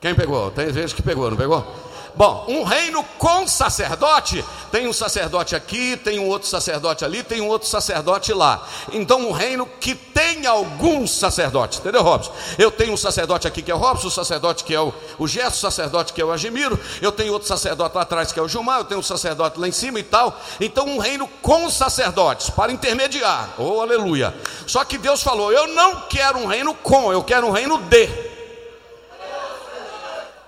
Quem 0.00 0.14
pegou? 0.14 0.50
Tem 0.50 0.72
gente 0.72 0.94
que 0.94 1.02
pegou, 1.02 1.30
não 1.30 1.36
pegou? 1.36 1.81
Bom, 2.14 2.44
um 2.48 2.62
reino 2.62 3.02
com 3.18 3.48
sacerdote, 3.48 4.44
tem 4.70 4.86
um 4.86 4.92
sacerdote 4.92 5.56
aqui, 5.56 5.96
tem 5.96 6.18
um 6.18 6.28
outro 6.28 6.46
sacerdote 6.46 7.04
ali, 7.04 7.22
tem 7.22 7.40
um 7.40 7.48
outro 7.48 7.66
sacerdote 7.66 8.32
lá. 8.32 8.66
Então, 8.92 9.20
um 9.20 9.32
reino 9.32 9.66
que 9.80 9.94
tem 9.94 10.46
alguns 10.46 11.10
sacerdotes, 11.10 11.78
entendeu, 11.78 12.02
Robson? 12.02 12.32
Eu 12.58 12.70
tenho 12.70 12.92
um 12.92 12.96
sacerdote 12.96 13.48
aqui 13.48 13.62
que 13.62 13.70
é 13.70 13.74
o 13.74 13.78
Robson, 13.78 14.08
o 14.08 14.10
sacerdote 14.10 14.64
que 14.64 14.74
é 14.74 14.80
o, 14.80 14.92
o 15.18 15.26
Gerson, 15.26 15.66
o 15.66 15.70
sacerdote 15.70 16.12
que 16.12 16.20
é 16.20 16.24
o 16.24 16.32
Agimiro, 16.32 16.78
eu 17.00 17.10
tenho 17.10 17.32
outro 17.32 17.48
sacerdote 17.48 17.96
lá 17.96 18.02
atrás 18.02 18.30
que 18.30 18.38
é 18.38 18.42
o 18.42 18.48
Gilmar, 18.48 18.80
eu 18.80 18.84
tenho 18.84 19.00
um 19.00 19.02
sacerdote 19.02 19.58
lá 19.58 19.66
em 19.66 19.72
cima 19.72 19.98
e 19.98 20.02
tal. 20.02 20.38
Então, 20.60 20.86
um 20.86 20.98
reino 20.98 21.26
com 21.40 21.70
sacerdotes, 21.70 22.50
para 22.50 22.72
intermediar, 22.72 23.54
oh 23.58 23.80
aleluia. 23.80 24.34
Só 24.66 24.84
que 24.84 24.98
Deus 24.98 25.22
falou: 25.22 25.52
Eu 25.52 25.68
não 25.68 26.02
quero 26.02 26.38
um 26.38 26.46
reino 26.46 26.74
com, 26.74 27.12
eu 27.12 27.22
quero 27.22 27.46
um 27.46 27.50
reino 27.50 27.78
de. 27.78 28.31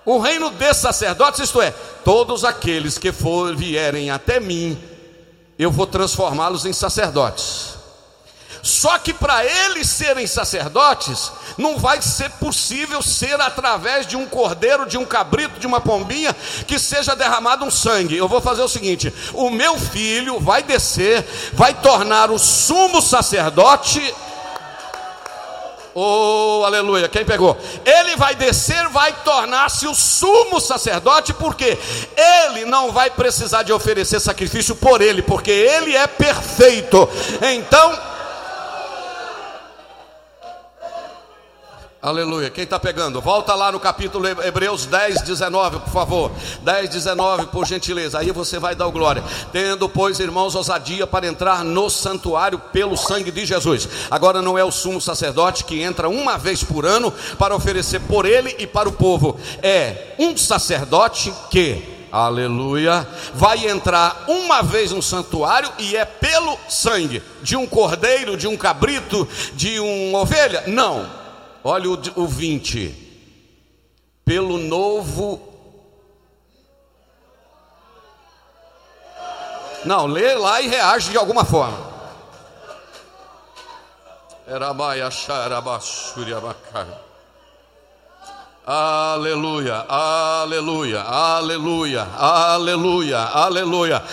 O 0.05 0.19
reino 0.19 0.51
de 0.51 0.75
sacerdotes, 0.75 1.41
isto 1.41 1.63
é, 1.63 1.73
todos 2.05 2.45
aqueles 2.45 2.99
que 2.99 3.11
for, 3.11 3.57
vierem 3.57 4.11
até 4.11 4.39
mim, 4.39 4.79
eu 5.59 5.71
vou 5.71 5.87
transformá-los 5.87 6.67
em 6.67 6.73
sacerdotes. 6.73 7.75
Só 8.65 8.99
que 8.99 9.13
para 9.13 9.45
eles 9.45 9.89
serem 9.91 10.27
sacerdotes, 10.27 11.31
não 11.59 11.77
vai 11.77 12.01
ser 12.01 12.31
possível 12.31 13.03
ser 13.03 13.39
através 13.39 14.07
de 14.07 14.17
um 14.17 14.25
cordeiro, 14.25 14.87
de 14.87 14.97
um 14.97 15.05
cabrito, 15.05 15.61
de 15.61 15.67
uma 15.67 15.83
pombinha, 15.83 16.35
que 16.67 16.79
seja 16.79 17.15
derramado 17.15 17.67
um 17.67 17.71
sangue. 17.71 18.17
Eu 18.17 18.27
vou 18.27 18.41
fazer 18.41 18.63
o 18.63 18.69
seguinte: 18.69 19.13
o 19.35 19.51
meu 19.51 19.79
filho 19.79 20.41
vai 20.41 20.63
descer, 20.63 21.23
vai 21.53 21.75
tornar 21.75 22.31
o 22.31 22.39
sumo 22.39 23.03
sacerdote 23.03 24.01
Oh, 25.95 26.63
aleluia. 26.67 27.09
Quem 27.09 27.25
pegou? 27.25 27.57
Ele 27.85 28.17
vai 28.17 28.35
descer, 28.35 28.89
vai 28.89 29.13
tornar-se 29.25 29.87
o 29.87 29.95
sumo 29.95 30.59
sacerdote, 30.61 31.33
porque 31.33 31.79
ele 32.17 32.65
não 32.65 32.91
vai 32.91 33.11
precisar 33.11 33.63
de 33.63 33.73
oferecer 33.73 34.19
sacrifício 34.19 34.75
por 34.75 35.01
ele, 35.01 35.23
porque 35.23 35.53
ele 35.53 35.95
é 35.95 36.07
perfeito. 36.09 37.09
Então, 37.41 37.97
Aleluia. 42.05 42.51
Quem 42.51 42.65
está 42.65 42.79
pegando? 42.79 43.19
Volta 43.19 43.55
lá 43.55 43.73
no 43.73 43.81
capítulo 43.81 44.29
Hebreus 44.29 44.85
10, 44.85 45.23
19, 45.23 45.79
por 45.81 45.91
favor. 45.91 46.33
10, 46.61 46.91
19, 46.91 47.47
por 47.47 47.67
gentileza. 47.67 48.19
Aí 48.19 48.31
você 48.31 48.59
vai 48.59 48.75
dar 48.75 48.87
o 48.87 48.93
glória. 48.93 49.25
Tendo, 49.51 49.89
pois, 49.89 50.21
irmãos, 50.21 50.55
ousadia 50.55 51.07
para 51.07 51.27
entrar 51.27 51.65
no 51.65 51.89
santuário 51.89 52.59
pelo 52.59 52.95
sangue 52.95 53.31
de 53.31 53.47
Jesus. 53.47 53.89
Agora 54.11 54.43
não 54.43 54.59
é 54.59 54.63
o 54.63 54.71
sumo 54.71 55.01
sacerdote 55.01 55.65
que 55.65 55.81
entra 55.81 56.07
uma 56.07 56.37
vez 56.37 56.63
por 56.63 56.85
ano 56.85 57.11
para 57.39 57.57
oferecer 57.57 58.01
por 58.01 58.27
ele 58.27 58.55
e 58.59 58.67
para 58.67 58.87
o 58.87 58.93
povo. 58.93 59.41
É 59.63 60.15
um 60.19 60.37
sacerdote 60.37 61.33
que 61.49 61.83
aleluia, 62.13 63.09
vai 63.33 63.67
entrar 63.67 64.27
uma 64.29 64.63
vez 64.63 64.93
no 64.93 65.03
santuário 65.03 65.73
e 65.79 65.97
é 65.97 66.05
pelo 66.05 66.59
sangue 66.69 67.23
de 67.43 67.57
um 67.57 67.67
cordeiro, 67.67 68.37
de 68.37 68.47
um 68.47 68.59
cabrito, 68.59 69.27
de 69.55 69.81
uma 69.81 70.21
ovelha? 70.21 70.65
Não, 70.67 71.24
Olha 71.65 71.89
o, 71.89 72.23
o 72.23 72.27
20. 72.27 72.95
Pelo 74.23 74.59
novo. 74.59 75.41
Não, 79.87 80.07
lê 80.07 80.35
lá 80.35 80.61
e 80.61 80.69
reage 80.69 81.11
de 81.11 81.17
alguma 81.17 81.43
forma. 81.45 81.95
Aleluia, 88.67 89.85
aleluia, 89.89 91.03
aleluia, 91.03 92.03
aleluia, 92.15 93.19
aleluia. 93.21 94.05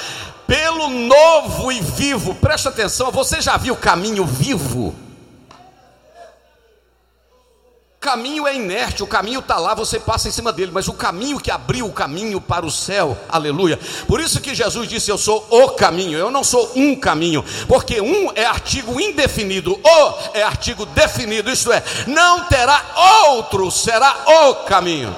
Pelo 0.48 0.90
novo 0.90 1.72
e 1.72 1.82
vivo, 1.82 2.36
presta 2.36 2.70
atenção, 2.70 3.12
você 3.12 3.42
já 3.42 3.58
viu 3.58 3.74
o 3.74 3.78
caminho 3.78 4.26
vivo? 4.26 5.11
Caminho 8.02 8.48
é 8.48 8.56
inerte, 8.56 9.04
o 9.04 9.08
caminho 9.08 9.42
está 9.42 9.60
lá, 9.60 9.76
você 9.76 10.00
passa 10.00 10.28
em 10.28 10.32
cima 10.32 10.52
dele, 10.52 10.72
mas 10.74 10.88
o 10.88 10.94
caminho 10.94 11.40
que 11.40 11.52
abriu 11.52 11.86
o 11.86 11.94
caminho 11.94 12.42
para 12.42 12.66
o 12.66 12.72
céu, 12.72 13.16
aleluia. 13.30 13.80
Por 14.08 14.20
isso 14.20 14.42
que 14.42 14.56
Jesus 14.56 14.90
disse: 14.90 15.12
Eu 15.12 15.20
sou 15.20 15.46
o 15.52 15.70
caminho, 15.70 16.18
eu 16.18 16.32
não 16.32 16.44
sou 16.44 16.72
um 16.76 16.96
caminho, 16.96 17.46
porque 17.68 18.02
um 18.02 18.32
é 18.34 18.44
artigo 18.44 19.00
indefinido, 19.00 19.74
o 19.74 20.14
é 20.34 20.42
artigo 20.42 20.84
definido, 20.88 21.52
isto 21.52 21.72
é, 21.72 21.84
não 22.08 22.46
terá 22.46 22.84
outro, 23.28 23.70
será 23.70 24.26
o 24.26 24.56
caminho. 24.66 25.16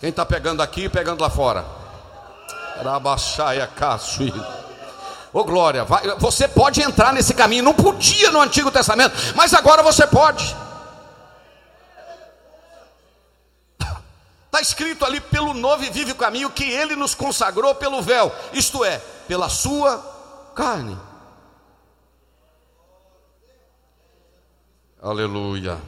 Quem 0.00 0.08
está 0.08 0.24
pegando 0.24 0.62
aqui, 0.62 0.88
pegando 0.88 1.20
lá 1.20 1.28
fora. 1.28 1.81
Rabaxaia 2.82 3.66
Caçui. 3.66 4.32
Ô 5.32 5.44
glória, 5.44 5.84
vai, 5.84 6.06
você 6.18 6.46
pode 6.46 6.82
entrar 6.82 7.12
nesse 7.12 7.32
caminho. 7.32 7.64
Não 7.64 7.72
podia 7.72 8.30
no 8.30 8.40
Antigo 8.40 8.70
Testamento, 8.70 9.14
mas 9.34 9.54
agora 9.54 9.82
você 9.82 10.06
pode. 10.06 10.54
Está 14.44 14.60
escrito 14.60 15.06
ali: 15.06 15.18
pelo 15.20 15.54
novo 15.54 15.82
e 15.82 15.90
vive 15.90 16.12
caminho 16.12 16.50
que 16.50 16.64
ele 16.64 16.94
nos 16.94 17.14
consagrou 17.14 17.74
pelo 17.74 18.02
véu, 18.02 18.30
isto 18.52 18.84
é, 18.84 18.98
pela 19.26 19.48
sua 19.48 19.98
carne. 20.54 20.98
Aleluia, 25.00 25.80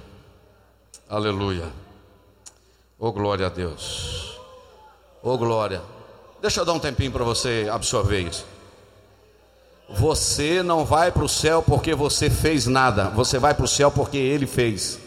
aleluia. 1.08 1.70
Oh 2.98 3.12
glória 3.12 3.46
a 3.46 3.50
Deus, 3.50 4.40
oh 5.22 5.36
glória. 5.36 5.93
Deixa 6.44 6.60
eu 6.60 6.64
dar 6.66 6.74
um 6.74 6.78
tempinho 6.78 7.10
para 7.10 7.24
você 7.24 7.70
absorver 7.72 8.20
isso. 8.20 8.44
Você 9.88 10.62
não 10.62 10.84
vai 10.84 11.10
para 11.10 11.24
o 11.24 11.28
céu 11.28 11.62
porque 11.62 11.94
você 11.94 12.28
fez 12.28 12.66
nada, 12.66 13.04
você 13.04 13.38
vai 13.38 13.54
para 13.54 13.64
o 13.64 13.68
céu 13.68 13.90
porque 13.90 14.18
Ele 14.18 14.46
fez. 14.46 14.98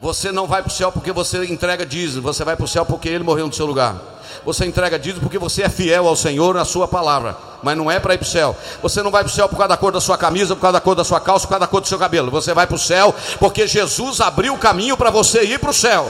Você 0.00 0.30
não 0.30 0.46
vai 0.46 0.62
para 0.62 0.70
o 0.70 0.72
céu 0.72 0.92
porque 0.92 1.10
você 1.10 1.44
entrega 1.46 1.84
dízimo, 1.84 2.22
você 2.22 2.44
vai 2.44 2.54
para 2.54 2.64
o 2.64 2.68
céu 2.68 2.86
porque 2.86 3.08
Ele 3.08 3.24
morreu 3.24 3.48
no 3.48 3.52
seu 3.52 3.66
lugar. 3.66 4.00
Você 4.44 4.64
entrega 4.64 4.96
dízimo 5.00 5.22
porque 5.22 5.36
você 5.36 5.64
é 5.64 5.68
fiel 5.68 6.06
ao 6.06 6.14
Senhor 6.14 6.54
na 6.54 6.64
sua 6.64 6.86
palavra, 6.86 7.36
mas 7.60 7.76
não 7.76 7.90
é 7.90 7.98
para 7.98 8.14
ir 8.14 8.18
para 8.18 8.24
o 8.24 8.28
céu. 8.28 8.56
Você 8.82 9.02
não 9.02 9.10
vai 9.10 9.24
para 9.24 9.30
o 9.32 9.34
céu 9.34 9.48
por 9.48 9.56
causa 9.56 9.70
da 9.70 9.76
cor 9.76 9.90
da 9.90 10.00
sua 10.00 10.16
camisa, 10.16 10.54
por 10.54 10.62
causa 10.62 10.74
da 10.74 10.80
cor 10.80 10.94
da 10.94 11.02
sua 11.02 11.18
calça, 11.18 11.44
por 11.44 11.54
causa 11.54 11.66
da 11.66 11.66
cor 11.66 11.80
do 11.80 11.88
seu 11.88 11.98
cabelo. 11.98 12.30
Você 12.30 12.54
vai 12.54 12.68
para 12.68 12.76
o 12.76 12.78
céu 12.78 13.12
porque 13.40 13.66
Jesus 13.66 14.20
abriu 14.20 14.54
o 14.54 14.58
caminho 14.58 14.96
para 14.96 15.10
você 15.10 15.42
ir 15.42 15.58
para 15.58 15.70
o 15.70 15.74
céu. 15.74 16.08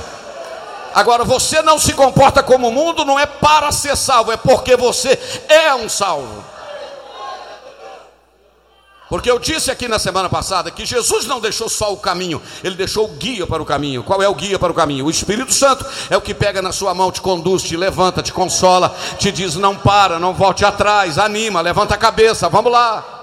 Agora, 0.95 1.25
você 1.25 1.63
não 1.63 1.79
se 1.79 1.93
comporta 1.93 2.43
como 2.43 2.69
o 2.69 2.73
mundo, 2.73 3.05
não 3.05 3.19
é 3.19 3.27
para 3.27 3.73
ser 3.73 3.97
salvo, 3.97 4.33
é 4.33 4.37
porque 4.37 4.77
você 4.77 5.19
é 5.49 5.75
um 5.75 5.89
salvo. 5.89 6.53
Porque 9.13 9.31
eu 9.31 9.39
disse 9.39 9.71
aqui 9.71 9.89
na 9.89 9.99
semana 9.99 10.31
passada 10.31 10.71
que 10.71 10.87
Jesus 10.87 11.27
não 11.27 11.39
deixou 11.39 11.69
só 11.69 11.93
o 11.93 11.99
caminho, 11.99 12.41
ele 12.65 12.75
deixou 12.75 13.05
o 13.05 13.09
guia 13.09 13.47
para 13.47 13.63
o 13.63 13.67
caminho. 13.67 14.03
Qual 14.03 14.23
é 14.23 14.27
o 14.27 14.35
guia 14.35 14.59
para 14.59 14.73
o 14.73 14.75
caminho? 14.75 15.05
O 15.05 15.11
Espírito 15.11 15.53
Santo 15.53 15.85
é 16.09 16.17
o 16.17 16.21
que 16.23 16.33
pega 16.33 16.63
na 16.63 16.73
sua 16.73 16.95
mão, 16.95 17.13
te 17.13 17.21
conduz, 17.21 17.63
te 17.63 17.77
levanta, 17.77 18.23
te 18.23 18.33
consola, 18.33 18.97
te 19.19 19.31
diz: 19.31 19.55
não 19.55 19.77
para, 19.77 20.19
não 20.19 20.33
volte 20.33 20.65
atrás, 20.65 21.19
anima, 21.19 21.61
levanta 21.61 21.95
a 21.95 21.99
cabeça, 21.99 22.49
vamos 22.49 22.73
lá. 22.73 23.22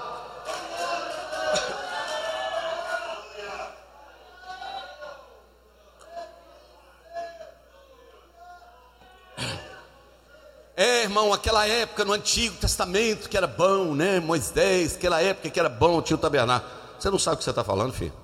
É, 10.82 11.02
irmão, 11.02 11.30
aquela 11.30 11.68
época 11.68 12.06
no 12.06 12.14
Antigo 12.14 12.56
Testamento 12.56 13.28
que 13.28 13.36
era 13.36 13.46
bom, 13.46 13.94
né? 13.94 14.18
Moisés, 14.18 14.94
aquela 14.96 15.20
época 15.20 15.50
que 15.50 15.60
era 15.60 15.68
bom, 15.68 16.00
tinha 16.00 16.16
o 16.16 16.18
tabernáculo. 16.18 16.72
Você 16.98 17.10
não 17.10 17.18
sabe 17.18 17.34
o 17.34 17.36
que 17.36 17.44
você 17.44 17.50
está 17.50 17.62
falando, 17.62 17.92
filho? 17.92 18.14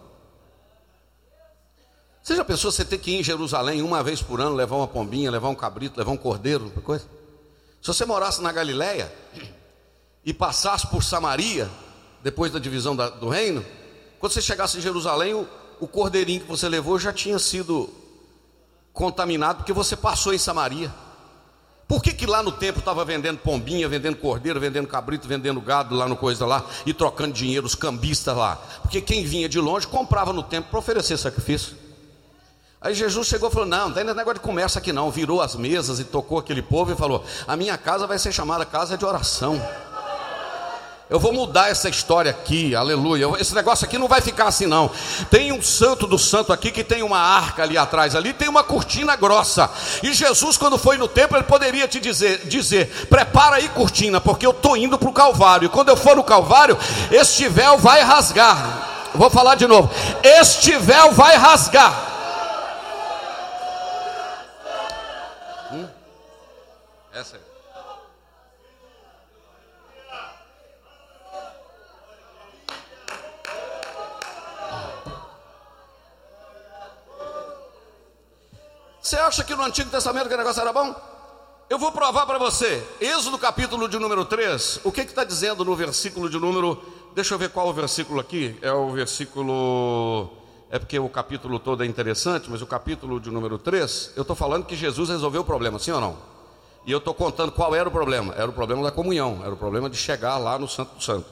Você 2.22 2.34
já 2.34 2.42
pensou 2.42 2.72
você 2.72 2.82
ter 2.82 2.96
que 2.96 3.10
ir 3.10 3.20
em 3.20 3.22
Jerusalém 3.22 3.82
uma 3.82 4.02
vez 4.02 4.22
por 4.22 4.40
ano, 4.40 4.56
levar 4.56 4.76
uma 4.76 4.88
pombinha, 4.88 5.30
levar 5.30 5.50
um 5.50 5.54
cabrito, 5.54 5.98
levar 5.98 6.12
um 6.12 6.16
cordeiro, 6.16 6.70
coisa? 6.82 7.04
Se 7.82 7.88
você 7.88 8.06
morasse 8.06 8.40
na 8.40 8.50
Galileia 8.50 9.12
e 10.24 10.32
passasse 10.32 10.86
por 10.86 11.04
Samaria, 11.04 11.68
depois 12.22 12.50
da 12.50 12.58
divisão 12.58 12.96
da, 12.96 13.10
do 13.10 13.28
reino, 13.28 13.62
quando 14.18 14.32
você 14.32 14.40
chegasse 14.40 14.78
em 14.78 14.80
Jerusalém, 14.80 15.34
o, 15.34 15.46
o 15.78 15.86
cordeirinho 15.86 16.40
que 16.40 16.48
você 16.48 16.70
levou 16.70 16.98
já 16.98 17.12
tinha 17.12 17.38
sido 17.38 17.90
contaminado, 18.94 19.58
porque 19.58 19.74
você 19.74 19.94
passou 19.94 20.32
em 20.32 20.38
Samaria. 20.38 20.90
Por 21.88 22.02
que, 22.02 22.12
que 22.12 22.26
lá 22.26 22.42
no 22.42 22.50
templo 22.50 22.80
estava 22.80 23.04
vendendo 23.04 23.38
pombinha, 23.38 23.88
vendendo 23.88 24.16
cordeiro, 24.16 24.58
vendendo 24.58 24.88
cabrito, 24.88 25.28
vendendo 25.28 25.60
gado 25.60 25.94
lá 25.94 26.08
no 26.08 26.16
coisa 26.16 26.44
lá 26.44 26.64
e 26.84 26.92
trocando 26.92 27.32
dinheiro, 27.32 27.64
os 27.64 27.76
cambistas 27.76 28.36
lá? 28.36 28.56
Porque 28.82 29.00
quem 29.00 29.24
vinha 29.24 29.48
de 29.48 29.60
longe 29.60 29.86
comprava 29.86 30.32
no 30.32 30.42
templo 30.42 30.68
para 30.70 30.78
oferecer 30.80 31.16
sacrifício. 31.16 31.76
Aí 32.80 32.94
Jesus 32.94 33.26
chegou 33.28 33.48
e 33.48 33.52
falou: 33.52 33.68
Não, 33.68 33.88
não 33.88 33.94
tem 33.94 34.04
negócio 34.04 34.34
de 34.34 34.40
comércio 34.40 34.78
aqui 34.78 34.92
não. 34.92 35.10
Virou 35.10 35.40
as 35.40 35.54
mesas 35.54 35.98
e 35.98 36.04
tocou 36.04 36.38
aquele 36.38 36.60
povo 36.60 36.92
e 36.92 36.96
falou: 36.96 37.24
A 37.46 37.56
minha 37.56 37.78
casa 37.78 38.06
vai 38.06 38.18
ser 38.18 38.32
chamada 38.32 38.64
casa 38.64 38.98
de 38.98 39.04
oração. 39.04 39.60
Eu 41.08 41.20
vou 41.20 41.32
mudar 41.32 41.68
essa 41.70 41.88
história 41.88 42.32
aqui, 42.32 42.74
aleluia. 42.74 43.28
Esse 43.38 43.54
negócio 43.54 43.86
aqui 43.86 43.96
não 43.96 44.08
vai 44.08 44.20
ficar 44.20 44.48
assim, 44.48 44.66
não. 44.66 44.90
Tem 45.30 45.52
um 45.52 45.62
santo 45.62 46.04
do 46.04 46.18
santo 46.18 46.52
aqui 46.52 46.72
que 46.72 46.82
tem 46.82 47.00
uma 47.00 47.18
arca 47.18 47.62
ali 47.62 47.78
atrás, 47.78 48.16
ali 48.16 48.32
tem 48.32 48.48
uma 48.48 48.64
cortina 48.64 49.14
grossa. 49.14 49.70
E 50.02 50.12
Jesus, 50.12 50.58
quando 50.58 50.76
foi 50.76 50.98
no 50.98 51.06
templo, 51.06 51.36
ele 51.36 51.44
poderia 51.44 51.86
te 51.86 52.00
dizer: 52.00 52.48
dizer 52.48 53.06
prepara 53.08 53.56
aí 53.56 53.68
cortina, 53.68 54.20
porque 54.20 54.44
eu 54.44 54.50
estou 54.50 54.76
indo 54.76 54.98
para 54.98 55.08
o 55.08 55.12
Calvário. 55.12 55.66
E 55.66 55.68
quando 55.68 55.90
eu 55.90 55.96
for 55.96 56.16
no 56.16 56.24
Calvário, 56.24 56.76
este 57.12 57.48
véu 57.48 57.78
vai 57.78 58.02
rasgar. 58.02 59.12
Vou 59.14 59.30
falar 59.30 59.54
de 59.54 59.68
novo: 59.68 59.88
este 60.24 60.76
véu 60.76 61.12
vai 61.12 61.36
rasgar. 61.36 61.94
Hum? 65.72 65.86
Essa 67.14 67.36
é. 67.36 67.45
Você 79.06 79.14
acha 79.14 79.44
que 79.44 79.54
no 79.54 79.62
Antigo 79.62 79.88
Testamento 79.88 80.28
que 80.28 80.36
negócio 80.36 80.60
era 80.60 80.72
bom? 80.72 80.92
Eu 81.70 81.78
vou 81.78 81.92
provar 81.92 82.26
para 82.26 82.38
você. 82.38 82.84
Êxodo 83.00 83.38
capítulo 83.38 83.88
de 83.88 84.00
número 84.00 84.24
3, 84.24 84.80
o 84.82 84.90
que 84.90 85.02
está 85.02 85.22
dizendo 85.22 85.64
no 85.64 85.76
versículo 85.76 86.28
de 86.28 86.36
número. 86.40 86.82
Deixa 87.14 87.32
eu 87.32 87.38
ver 87.38 87.50
qual 87.50 87.68
o 87.68 87.72
versículo 87.72 88.18
aqui. 88.18 88.58
É 88.60 88.72
o 88.72 88.90
versículo. 88.90 90.28
É 90.72 90.80
porque 90.80 90.98
o 90.98 91.08
capítulo 91.08 91.60
todo 91.60 91.84
é 91.84 91.86
interessante, 91.86 92.50
mas 92.50 92.60
o 92.62 92.66
capítulo 92.66 93.20
de 93.20 93.30
número 93.30 93.58
3, 93.58 94.14
eu 94.16 94.22
estou 94.22 94.34
falando 94.34 94.66
que 94.66 94.74
Jesus 94.74 95.08
resolveu 95.08 95.42
o 95.42 95.44
problema, 95.44 95.78
sim 95.78 95.92
ou 95.92 96.00
não? 96.00 96.18
E 96.84 96.90
eu 96.90 96.98
estou 96.98 97.14
contando 97.14 97.52
qual 97.52 97.76
era 97.76 97.88
o 97.88 97.92
problema. 97.92 98.34
Era 98.36 98.50
o 98.50 98.52
problema 98.52 98.82
da 98.82 98.90
comunhão, 98.90 99.40
era 99.44 99.54
o 99.54 99.56
problema 99.56 99.88
de 99.88 99.96
chegar 99.96 100.36
lá 100.36 100.58
no 100.58 100.66
Santo 100.66 101.00
Santo. 101.00 101.26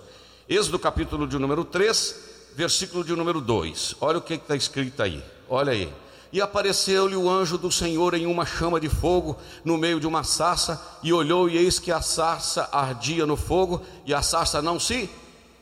Êxodo 0.49 0.79
capítulo 0.79 1.27
de 1.27 1.37
número 1.41 1.65
3, 1.65 2.53
versículo 2.55 3.03
de 3.03 3.17
número 3.17 3.41
2. 3.41 3.97
Olha 4.01 4.19
o 4.19 4.23
que 4.23 4.35
está 4.35 4.55
escrito 4.55 5.03
aí. 5.03 5.21
Olha 5.49 5.73
aí. 5.73 6.04
E 6.35 6.41
apareceu-lhe 6.41 7.15
o 7.15 7.31
anjo 7.31 7.57
do 7.57 7.71
Senhor 7.71 8.13
em 8.13 8.27
uma 8.27 8.45
chama 8.45 8.81
de 8.81 8.89
fogo 8.89 9.37
no 9.65 9.79
meio 9.79 10.01
de 10.01 10.07
uma 10.09 10.25
sarça, 10.25 10.85
e 11.01 11.13
olhou, 11.13 11.49
e 11.49 11.57
eis 11.57 11.79
que 11.79 11.93
a 11.93 12.03
sarça 12.03 12.69
ardia 12.73 13.25
no 13.25 13.37
fogo, 13.37 13.81
e 14.05 14.13
a 14.13 14.21
sarça 14.21 14.61
não 14.61 14.81
se 14.81 15.09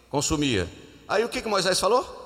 consumia. 0.09 0.67
Aí 1.07 1.23
o 1.23 1.29
que, 1.29 1.43
que 1.43 1.49
Moisés 1.49 1.79
falou? 1.79 2.23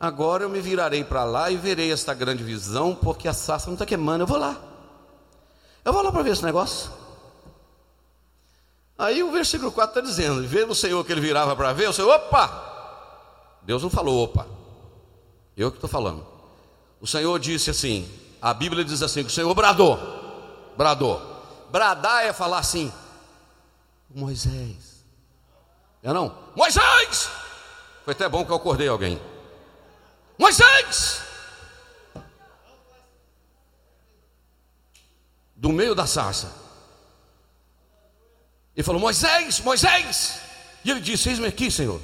Agora 0.00 0.44
eu 0.44 0.48
me 0.48 0.62
virarei 0.62 1.04
para 1.04 1.24
lá 1.24 1.50
e 1.50 1.58
verei 1.58 1.92
esta 1.92 2.14
grande 2.14 2.42
visão, 2.42 2.94
porque 2.94 3.28
a 3.28 3.34
sarça 3.34 3.66
não 3.66 3.74
está 3.74 3.84
queimando. 3.84 4.22
Eu 4.22 4.26
vou 4.26 4.38
lá. 4.38 4.56
Eu 5.84 5.92
vou 5.92 6.00
lá 6.00 6.10
para 6.10 6.22
ver 6.22 6.32
esse 6.32 6.42
negócio. 6.42 6.90
Aí 8.96 9.22
o 9.22 9.30
versículo 9.30 9.70
4 9.70 9.90
está 9.90 10.00
dizendo: 10.00 10.42
vendo 10.48 10.70
o 10.70 10.74
Senhor 10.74 11.04
que 11.04 11.12
ele 11.12 11.20
virava 11.20 11.54
para 11.54 11.74
ver, 11.74 11.90
o 11.90 11.92
Senhor, 11.92 12.10
opa! 12.10 13.58
Deus 13.60 13.82
não 13.82 13.90
falou, 13.90 14.24
opa. 14.24 14.46
Eu 15.54 15.70
que 15.70 15.76
estou 15.76 15.90
falando. 15.90 16.27
O 17.00 17.06
Senhor 17.06 17.38
disse 17.38 17.70
assim: 17.70 18.08
a 18.40 18.52
Bíblia 18.52 18.84
diz 18.84 19.02
assim: 19.02 19.22
o 19.22 19.30
Senhor 19.30 19.54
bradou, 19.54 19.98
bradou. 20.76 21.36
Bradar 21.70 22.24
é 22.24 22.32
falar 22.32 22.58
assim, 22.58 22.92
Moisés. 24.08 25.04
É 26.02 26.12
não? 26.12 26.34
Moisés! 26.56 27.28
Foi 28.04 28.12
até 28.12 28.28
bom 28.28 28.44
que 28.44 28.50
eu 28.50 28.56
acordei 28.56 28.88
alguém. 28.88 29.20
Moisés! 30.38 31.22
Do 35.54 35.70
meio 35.70 35.94
da 35.94 36.06
sarça. 36.06 36.52
Ele 38.76 38.84
falou: 38.84 39.00
Moisés, 39.00 39.60
Moisés! 39.60 40.40
E 40.84 40.90
ele 40.90 41.00
disse: 41.00 41.28
Eis-me 41.28 41.46
aqui, 41.48 41.70
Senhor. 41.70 42.00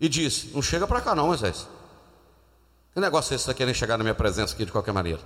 E 0.00 0.08
disse: 0.08 0.48
Não 0.48 0.60
chega 0.60 0.86
para 0.86 1.00
cá, 1.00 1.14
não, 1.14 1.28
Moisés. 1.28 1.66
Que 2.94 3.00
negócio 3.00 3.32
é 3.32 3.36
esse? 3.36 3.44
Você 3.44 3.50
está 3.50 3.54
querendo 3.54 3.74
chegar 3.74 3.98
na 3.98 4.04
minha 4.04 4.14
presença 4.14 4.54
aqui 4.54 4.64
de 4.64 4.72
qualquer 4.72 4.92
maneira? 4.92 5.20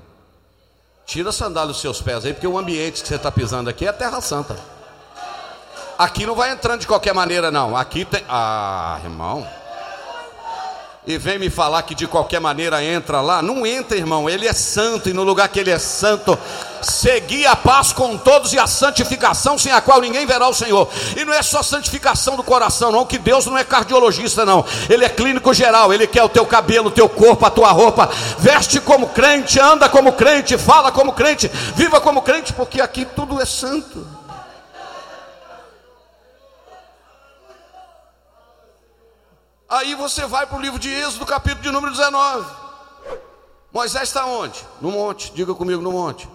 Tira 1.07 1.29
a 1.29 1.33
sandália 1.33 1.69
dos 1.69 1.81
seus 1.81 2.01
pés 2.01 2.25
aí, 2.25 2.33
porque 2.33 2.47
o 2.47 2.59
ambiente 2.59 3.03
que 3.03 3.09
você 3.09 3.17
está 3.17 3.31
pisando 3.31 3.69
aqui 3.71 3.87
é 3.87 3.93
Terra 3.93 4.21
Santa. 4.21 4.59
Aqui 5.99 6.25
não 6.27 6.35
vai 6.35 6.51
entrando 6.51 6.81
de 6.81 6.87
qualquer 6.87 7.15
maneira, 7.15 7.51
não. 7.51 7.77
Aqui 7.77 8.05
tem. 8.05 8.25
Ah, 8.29 8.99
irmão 9.05 9.47
e 11.09 11.17
vem 11.17 11.39
me 11.39 11.49
falar 11.49 11.83
que 11.85 11.95
de 11.95 12.07
qualquer 12.07 12.39
maneira 12.39 12.85
entra 12.85 13.23
lá. 13.23 13.41
Não 13.41 13.67
entra, 13.67 13.97
irmão. 13.97 14.29
Ele 14.29 14.47
é 14.47 14.53
santo 14.53 15.09
e 15.09 15.15
no 15.15 15.23
lugar 15.23 15.49
que 15.49 15.59
ele 15.59 15.71
é 15.71 15.79
santo, 15.79 16.39
segui 16.83 17.47
a 17.47 17.57
paz 17.57 17.95
com 17.95 18.19
todos 18.19 18.53
e 18.53 18.59
a 18.59 18.67
santificação 18.67 19.57
sem 19.57 19.73
a 19.73 19.81
qual 19.81 20.03
ninguém 20.03 20.27
verá 20.27 20.47
o 20.47 20.53
Senhor. 20.53 20.87
E 21.17 21.25
não 21.25 21.33
é 21.33 21.41
só 21.41 21.63
santificação 21.63 22.37
do 22.37 22.43
coração, 22.43 22.93
não, 22.93 23.07
que 23.07 23.17
Deus 23.17 23.47
não 23.47 23.57
é 23.57 23.65
cardiologista, 23.65 24.45
não. 24.45 24.63
Ele 24.91 25.03
é 25.03 25.09
clínico 25.09 25.55
geral. 25.55 25.95
Ele 25.95 26.07
quer 26.07 26.23
o 26.25 26.29
teu 26.29 26.45
cabelo, 26.45 26.89
o 26.89 26.93
teu 26.93 27.09
corpo, 27.09 27.47
a 27.47 27.51
tua 27.51 27.73
roupa. 27.73 28.11
Veste 28.39 28.79
como 28.79 29.09
crente, 29.09 29.59
anda 29.59 29.89
como 29.89 30.13
crente, 30.13 30.59
fala 30.59 30.93
como 30.93 31.15
crente, 31.15 31.51
viva 31.75 32.03
como 32.03 32.21
crente, 32.21 32.53
porque 32.53 32.83
aqui 32.83 33.07
tudo 33.07 33.41
é 33.41 33.47
santo. 33.47 34.18
Aí 39.69 39.95
você 39.95 40.25
vai 40.27 40.47
para 40.47 40.57
o 40.57 40.63
livro 40.63 40.79
de 40.79 40.89
Êxodo, 40.89 41.27
capítulo 41.27 41.63
de 41.63 41.71
número 41.71 41.93
19. 41.93 42.51
Moisés 43.71 44.05
está 44.05 44.25
onde? 44.25 44.65
No 44.81 44.91
monte, 44.91 45.31
diga 45.33 45.55
comigo 45.55 45.83
no 45.83 45.93
monte. 45.93 46.27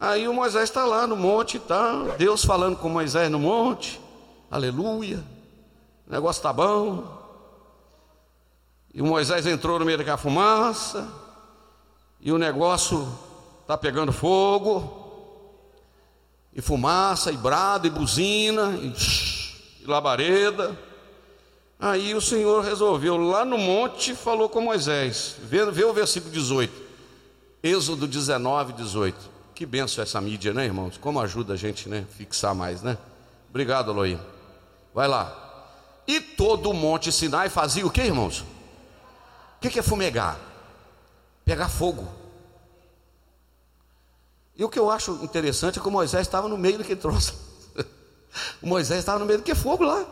Aí 0.00 0.26
o 0.26 0.32
Moisés 0.32 0.64
está 0.64 0.86
lá 0.86 1.06
no 1.06 1.16
monte, 1.16 1.58
tá? 1.58 1.92
Deus 2.16 2.42
falando 2.42 2.76
com 2.76 2.88
Moisés 2.88 3.30
no 3.30 3.38
monte, 3.38 4.00
aleluia, 4.50 5.22
o 6.06 6.10
negócio 6.12 6.38
está 6.38 6.50
bom. 6.50 7.04
E 8.94 9.02
o 9.02 9.06
Moisés 9.06 9.44
entrou 9.44 9.78
no 9.78 9.84
meio 9.84 9.98
daquela 9.98 10.16
fumaça, 10.16 11.06
e 12.20 12.32
o 12.32 12.38
negócio 12.38 13.06
está 13.60 13.76
pegando 13.76 14.12
fogo, 14.12 15.66
e 16.54 16.62
fumaça, 16.62 17.30
e 17.30 17.36
brado, 17.36 17.86
e 17.86 17.90
buzina, 17.90 18.70
e, 18.80 18.94
e 19.82 19.86
labareda. 19.86 20.87
Aí 21.80 22.12
o 22.14 22.20
Senhor 22.20 22.64
resolveu 22.64 23.16
lá 23.16 23.44
no 23.44 23.56
monte 23.56 24.14
falou 24.14 24.48
com 24.48 24.60
Moisés. 24.60 25.36
Vê, 25.44 25.64
vê 25.70 25.84
o 25.84 25.92
versículo 25.92 26.32
18. 26.32 26.72
Êxodo 27.62 28.06
19, 28.06 28.72
18. 28.72 29.16
Que 29.54 29.64
benção 29.64 30.02
essa 30.02 30.20
mídia, 30.20 30.52
né, 30.52 30.64
irmãos? 30.64 30.96
Como 30.96 31.20
ajuda 31.20 31.54
a 31.54 31.56
gente, 31.56 31.88
né? 31.88 32.04
Fixar 32.16 32.54
mais, 32.54 32.82
né? 32.82 32.98
Obrigado, 33.48 33.92
Eloy. 33.92 34.18
Vai 34.92 35.06
lá. 35.06 35.44
E 36.06 36.20
todo 36.20 36.70
o 36.70 36.74
monte 36.74 37.12
Sinai 37.12 37.48
fazia 37.48 37.86
o 37.86 37.90
que, 37.90 38.00
irmãos? 38.00 38.40
O 38.40 39.60
que 39.68 39.78
é 39.78 39.82
fumegar? 39.82 40.38
Pegar 41.44 41.68
fogo. 41.68 42.08
E 44.56 44.64
o 44.64 44.68
que 44.68 44.78
eu 44.78 44.90
acho 44.90 45.12
interessante 45.22 45.78
é 45.78 45.82
que 45.82 45.88
Moisés 45.88 46.26
estava 46.26 46.48
no 46.48 46.58
meio 46.58 46.78
do 46.78 46.84
que 46.84 46.96
trouxe. 46.96 47.34
Moisés 48.60 48.98
estava 48.98 49.20
no 49.20 49.26
meio 49.26 49.38
do 49.38 49.44
que 49.44 49.54
fogo 49.54 49.84
lá. 49.84 50.04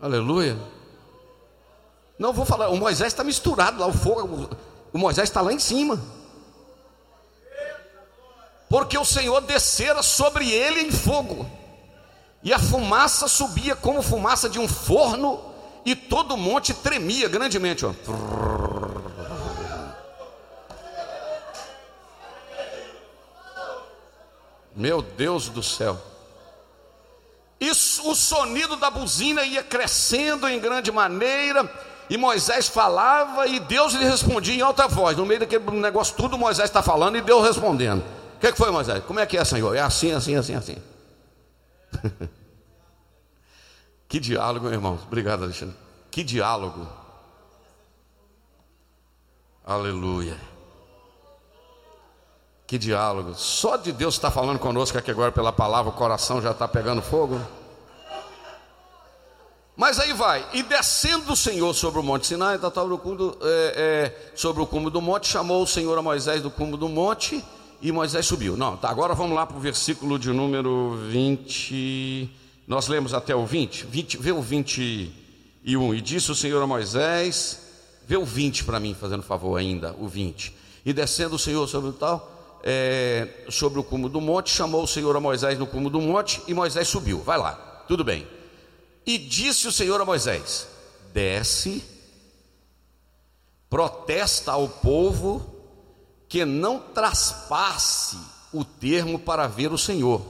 Aleluia. 0.00 0.58
Não 2.18 2.32
vou 2.32 2.44
falar, 2.44 2.68
o 2.68 2.76
Moisés 2.76 3.12
está 3.12 3.24
misturado 3.24 3.78
lá, 3.78 3.86
o 3.86 3.92
fogo, 3.92 4.48
o 4.92 4.98
Moisés 4.98 5.28
está 5.28 5.40
lá 5.40 5.52
em 5.52 5.58
cima. 5.58 6.00
Porque 8.68 8.98
o 8.98 9.04
Senhor 9.04 9.40
descera 9.42 10.02
sobre 10.02 10.50
ele 10.50 10.80
em 10.80 10.90
fogo, 10.90 11.48
e 12.42 12.52
a 12.52 12.58
fumaça 12.58 13.28
subia 13.28 13.76
como 13.76 14.02
fumaça 14.02 14.48
de 14.48 14.58
um 14.58 14.68
forno, 14.68 15.40
e 15.84 15.94
todo 15.94 16.34
o 16.34 16.36
monte 16.36 16.74
tremia 16.74 17.28
grandemente. 17.28 17.86
Ó. 17.86 17.92
Meu 24.74 25.00
Deus 25.00 25.48
do 25.48 25.62
céu. 25.62 25.98
Isso, 27.60 28.08
o 28.10 28.14
sonido 28.14 28.76
da 28.76 28.90
buzina 28.90 29.42
ia 29.42 29.62
crescendo 29.62 30.46
em 30.46 30.60
grande 30.60 30.92
maneira, 30.92 31.70
e 32.08 32.16
Moisés 32.16 32.68
falava 32.68 33.46
e 33.46 33.58
Deus 33.58 33.94
lhe 33.94 34.04
respondia 34.04 34.54
em 34.54 34.60
alta 34.60 34.86
voz. 34.86 35.16
No 35.16 35.26
meio 35.26 35.40
daquele 35.40 35.70
negócio 35.72 36.14
tudo, 36.16 36.38
Moisés 36.38 36.68
está 36.68 36.82
falando 36.82 37.16
e 37.16 37.20
Deus 37.22 37.44
respondendo. 37.46 38.02
O 38.36 38.38
que, 38.38 38.52
que 38.52 38.58
foi, 38.58 38.70
Moisés? 38.70 39.02
Como 39.04 39.18
é 39.18 39.26
que 39.26 39.36
é, 39.38 39.44
Senhor? 39.44 39.74
É 39.74 39.80
assim, 39.80 40.12
assim, 40.12 40.36
assim, 40.36 40.54
assim. 40.54 40.76
que 44.08 44.20
diálogo, 44.20 44.68
irmãos. 44.68 45.00
Obrigado, 45.04 45.44
Alexandre. 45.44 45.74
Que 46.10 46.22
diálogo. 46.22 46.86
Aleluia. 49.64 50.36
Que 52.66 52.76
diálogo. 52.78 53.34
Só 53.34 53.76
de 53.76 53.92
Deus 53.92 54.14
estar 54.14 54.30
falando 54.30 54.58
conosco 54.58 54.98
aqui 54.98 55.10
agora 55.10 55.30
pela 55.30 55.52
palavra, 55.52 55.92
o 55.92 55.94
coração 55.94 56.42
já 56.42 56.50
está 56.50 56.66
pegando 56.66 57.00
fogo. 57.00 57.40
Mas 59.76 60.00
aí 60.00 60.12
vai, 60.14 60.44
e 60.54 60.62
descendo 60.62 61.34
o 61.34 61.36
Senhor 61.36 61.74
sobre 61.74 62.00
o 62.00 62.02
monte 62.02 62.26
Sinai, 62.26 62.58
tá, 62.58 62.70
tá, 62.70 62.80
é, 62.80 62.94
é, 63.44 64.32
sobre 64.34 64.62
o 64.62 64.66
cume 64.66 64.90
do 64.90 65.02
monte, 65.02 65.28
chamou 65.28 65.62
o 65.62 65.66
Senhor 65.66 65.96
a 65.98 66.02
Moisés 66.02 66.42
do 66.42 66.50
cume 66.50 66.78
do 66.78 66.88
monte, 66.88 67.44
e 67.82 67.92
Moisés 67.92 68.24
subiu. 68.24 68.56
Não, 68.56 68.74
tá, 68.74 68.88
agora 68.88 69.14
vamos 69.14 69.36
lá 69.36 69.44
para 69.46 69.56
o 69.56 69.60
versículo 69.60 70.18
de 70.18 70.32
número 70.32 70.96
20. 71.10 72.30
Nós 72.66 72.88
lemos 72.88 73.12
até 73.12 73.36
o 73.36 73.44
20, 73.44 73.84
20 73.84 74.16
vê 74.16 74.32
o 74.32 74.40
21. 74.40 75.94
E 75.94 76.00
disse 76.00 76.32
o 76.32 76.34
Senhor 76.34 76.62
a 76.62 76.66
Moisés, 76.66 77.60
vê 78.06 78.16
o 78.16 78.24
20 78.24 78.64
para 78.64 78.80
mim, 78.80 78.96
fazendo 78.98 79.22
favor 79.22 79.58
ainda, 79.58 79.94
o 80.00 80.08
20. 80.08 80.56
E 80.86 80.92
descendo 80.94 81.36
o 81.36 81.38
Senhor 81.38 81.68
sobre 81.68 81.90
o 81.90 81.92
tal, 81.92 82.35
é, 82.68 83.28
sobre 83.48 83.78
o 83.78 83.84
cume 83.84 84.08
do 84.08 84.20
monte, 84.20 84.50
chamou 84.50 84.82
o 84.82 84.88
Senhor 84.88 85.14
a 85.14 85.20
Moisés 85.20 85.56
no 85.56 85.68
cume 85.68 85.88
do 85.88 86.00
monte, 86.00 86.42
e 86.48 86.52
Moisés 86.52 86.88
subiu. 86.88 87.20
Vai 87.20 87.38
lá, 87.38 87.52
tudo 87.86 88.02
bem. 88.02 88.26
E 89.06 89.16
disse 89.16 89.68
o 89.68 89.72
Senhor 89.72 90.00
a 90.00 90.04
Moisés: 90.04 90.66
Desce, 91.12 91.84
protesta 93.70 94.50
ao 94.50 94.68
povo 94.68 95.46
que 96.28 96.44
não 96.44 96.80
traspasse 96.80 98.18
o 98.52 98.64
termo 98.64 99.16
para 99.16 99.46
ver 99.46 99.72
o 99.72 99.78
Senhor, 99.78 100.20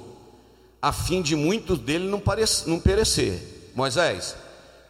a 0.83 0.93
fim 0.93 1.23
de 1.23 1.35
muitos 1.35 1.79
dele 1.79 2.07
não, 2.07 2.23
não 2.67 2.79
perecer. 2.79 3.73
Moisés, 3.75 4.37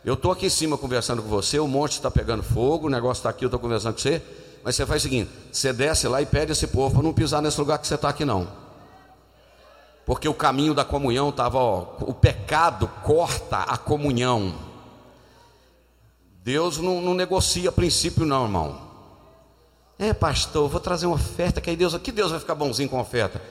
eu 0.04 0.14
estou 0.14 0.32
aqui 0.32 0.46
em 0.46 0.50
cima 0.50 0.76
conversando 0.76 1.22
com 1.22 1.28
você, 1.28 1.60
o 1.60 1.68
monte 1.68 1.92
está 1.92 2.10
pegando 2.10 2.42
fogo, 2.42 2.88
o 2.88 2.90
negócio 2.90 3.20
está 3.20 3.30
aqui, 3.30 3.44
eu 3.44 3.48
estou 3.48 3.60
conversando 3.60 3.94
com 3.94 4.00
você, 4.00 4.20
mas 4.66 4.74
você 4.74 4.84
faz 4.84 5.00
o 5.00 5.04
seguinte: 5.04 5.30
você 5.50 5.72
desce 5.72 6.06
lá 6.08 6.20
e 6.20 6.26
pede 6.26 6.50
esse 6.52 6.66
povo 6.66 6.96
para 6.96 7.02
não 7.02 7.14
pisar 7.14 7.40
nesse 7.40 7.58
lugar 7.58 7.78
que 7.78 7.86
você 7.86 7.94
está 7.94 8.10
aqui, 8.10 8.26
não 8.26 8.66
porque 10.06 10.28
o 10.28 10.32
caminho 10.32 10.72
da 10.72 10.84
comunhão 10.84 11.30
estava, 11.30 11.58
o 11.58 12.14
pecado 12.14 12.86
corta 13.02 13.58
a 13.58 13.76
comunhão. 13.76 14.54
Deus 16.44 16.78
não, 16.78 17.02
não, 17.02 17.12
negocia 17.12 17.72
princípio, 17.72 18.24
não, 18.24 18.44
irmão. 18.44 18.80
É, 19.98 20.14
pastor, 20.14 20.68
vou 20.68 20.78
trazer 20.78 21.06
uma 21.06 21.16
oferta, 21.16 21.60
que 21.60 21.68
aí 21.68 21.74
Deus, 21.74 21.98
que 21.98 22.12
Deus 22.12 22.30
vai 22.30 22.38
ficar 22.38 22.54
bonzinho 22.54 22.88
com 22.88 22.98
a 22.98 23.02
oferta? 23.02 23.42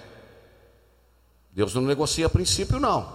Deus 1.52 1.76
não 1.76 1.82
negocia 1.82 2.30
princípio, 2.30 2.80
não. 2.80 3.06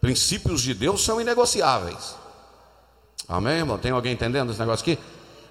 Princípios 0.00 0.62
de 0.62 0.72
Deus 0.72 1.04
são 1.04 1.20
inegociáveis. 1.20 2.16
Amém, 3.28 3.58
irmão? 3.58 3.76
Tem 3.76 3.92
alguém 3.92 4.14
entendendo 4.14 4.50
esse 4.50 4.60
negócio 4.60 4.82
aqui? 4.82 4.98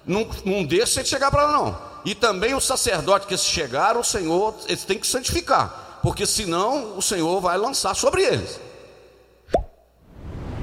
Não, 0.06 0.28
não 0.44 0.64
deixa 0.64 1.00
ele 1.00 1.08
chegar 1.08 1.30
para 1.30 1.44
lá, 1.44 1.52
não. 1.52 1.92
E 2.04 2.14
também 2.14 2.54
o 2.54 2.60
sacerdote 2.60 3.26
que 3.26 3.36
chegaram, 3.36 4.00
o 4.00 4.04
Senhor, 4.04 4.54
eles 4.66 4.84
têm 4.84 4.98
que 4.98 5.06
santificar 5.06 5.82
porque 6.02 6.26
senão 6.26 6.98
o 6.98 7.00
Senhor 7.00 7.40
vai 7.40 7.56
lançar 7.56 7.94
sobre 7.94 8.22
eles. 8.22 8.60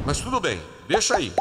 Mas 0.06 0.20
tudo 0.20 0.40
bem, 0.40 0.62
deixa 0.88 1.16
aí. 1.16 1.32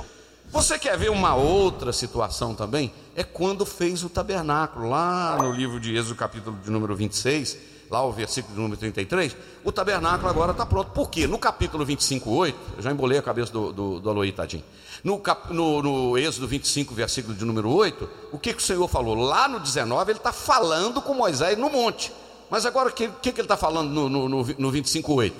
Você 0.50 0.78
quer 0.78 0.96
ver 0.96 1.10
uma 1.10 1.34
outra 1.34 1.92
situação 1.92 2.54
também? 2.54 2.92
É 3.14 3.24
quando 3.24 3.66
fez 3.66 4.04
o 4.04 4.08
tabernáculo, 4.08 4.88
lá 4.88 5.36
no 5.36 5.52
livro 5.52 5.80
de 5.80 5.94
Êxodo, 5.94 6.14
capítulo 6.14 6.56
de 6.62 6.70
número 6.70 6.94
26, 6.94 7.58
lá 7.90 8.02
o 8.04 8.12
versículo 8.12 8.54
de 8.54 8.60
número 8.60 8.78
33. 8.78 9.36
O 9.64 9.72
tabernáculo 9.72 10.30
agora 10.30 10.52
está 10.52 10.64
pronto. 10.64 10.92
Por 10.92 11.10
quê? 11.10 11.26
No 11.26 11.38
capítulo 11.38 11.84
25, 11.84 12.30
8, 12.30 12.58
eu 12.76 12.82
já 12.82 12.92
embolei 12.92 13.18
a 13.18 13.22
cabeça 13.22 13.52
do, 13.52 13.72
do, 13.72 14.00
do 14.00 14.10
Aloí, 14.10 14.32
tadinho. 14.32 14.64
No, 15.04 15.18
cap, 15.18 15.52
no, 15.52 15.82
no 15.82 16.18
Êxodo 16.18 16.48
25, 16.48 16.94
versículo 16.94 17.34
de 17.34 17.44
número 17.44 17.70
8, 17.70 18.08
o 18.32 18.38
que, 18.38 18.52
que 18.52 18.62
o 18.62 18.64
Senhor 18.64 18.88
falou? 18.88 19.14
Lá 19.14 19.48
no 19.48 19.60
19, 19.60 20.10
ele 20.10 20.18
está 20.18 20.32
falando 20.32 21.00
com 21.00 21.14
Moisés 21.14 21.56
no 21.56 21.70
monte. 21.70 22.12
Mas 22.50 22.64
agora 22.66 22.88
o 22.88 22.92
que, 22.92 23.08
que, 23.08 23.32
que, 23.32 23.40
ele 23.40 23.46
está 23.46 23.56
falando 23.56 23.90
no, 23.90 24.08
no, 24.08 24.28
no, 24.28 24.44
no 24.44 24.72
25,8? 24.72 25.32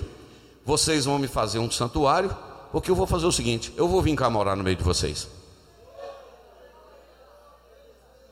Vocês 0.65 1.07
vão 1.07 1.19
me 1.19 1.27
fazer 1.27 1.59
um 1.59 1.71
santuário, 1.71 2.37
porque 2.71 2.91
eu 2.91 2.95
vou 2.95 3.07
fazer 3.07 3.27
o 3.27 3.33
seguinte: 3.33 3.73
eu 3.77 3.89
vou 3.89 4.03
vir 4.03 4.15
cá 4.15 4.29
morar 4.29 4.55
no 4.55 4.63
meio 4.63 4.77
de 4.77 4.85
vocês. 4.85 5.27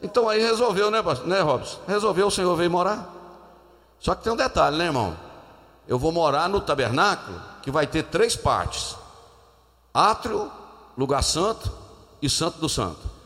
Então 0.03 0.29
aí 0.29 0.41
resolveu, 0.41 0.91
né, 0.91 1.03
né 1.25 1.41
Robson? 1.41 1.81
Resolveu, 1.89 2.27
o 2.27 2.31
Senhor 2.31 2.55
veio 2.55 2.71
morar. 2.71 3.13
Só 3.99 4.15
que 4.15 4.23
tem 4.23 4.33
um 4.33 4.37
detalhe, 4.37 4.77
né, 4.77 4.85
irmão? 4.85 5.17
Eu 5.89 5.99
vou 5.99 6.13
morar 6.13 6.49
no 6.49 6.61
tabernáculo 6.61 7.41
que 7.63 7.71
vai 7.71 7.87
ter 7.87 8.05
três 8.05 8.37
partes: 8.37 8.95
átrio, 9.95 10.51
lugar 10.97 11.23
santo 11.23 11.71
e 12.21 12.29
santo 12.29 12.59
do 12.59 12.69
santo. 12.69 13.17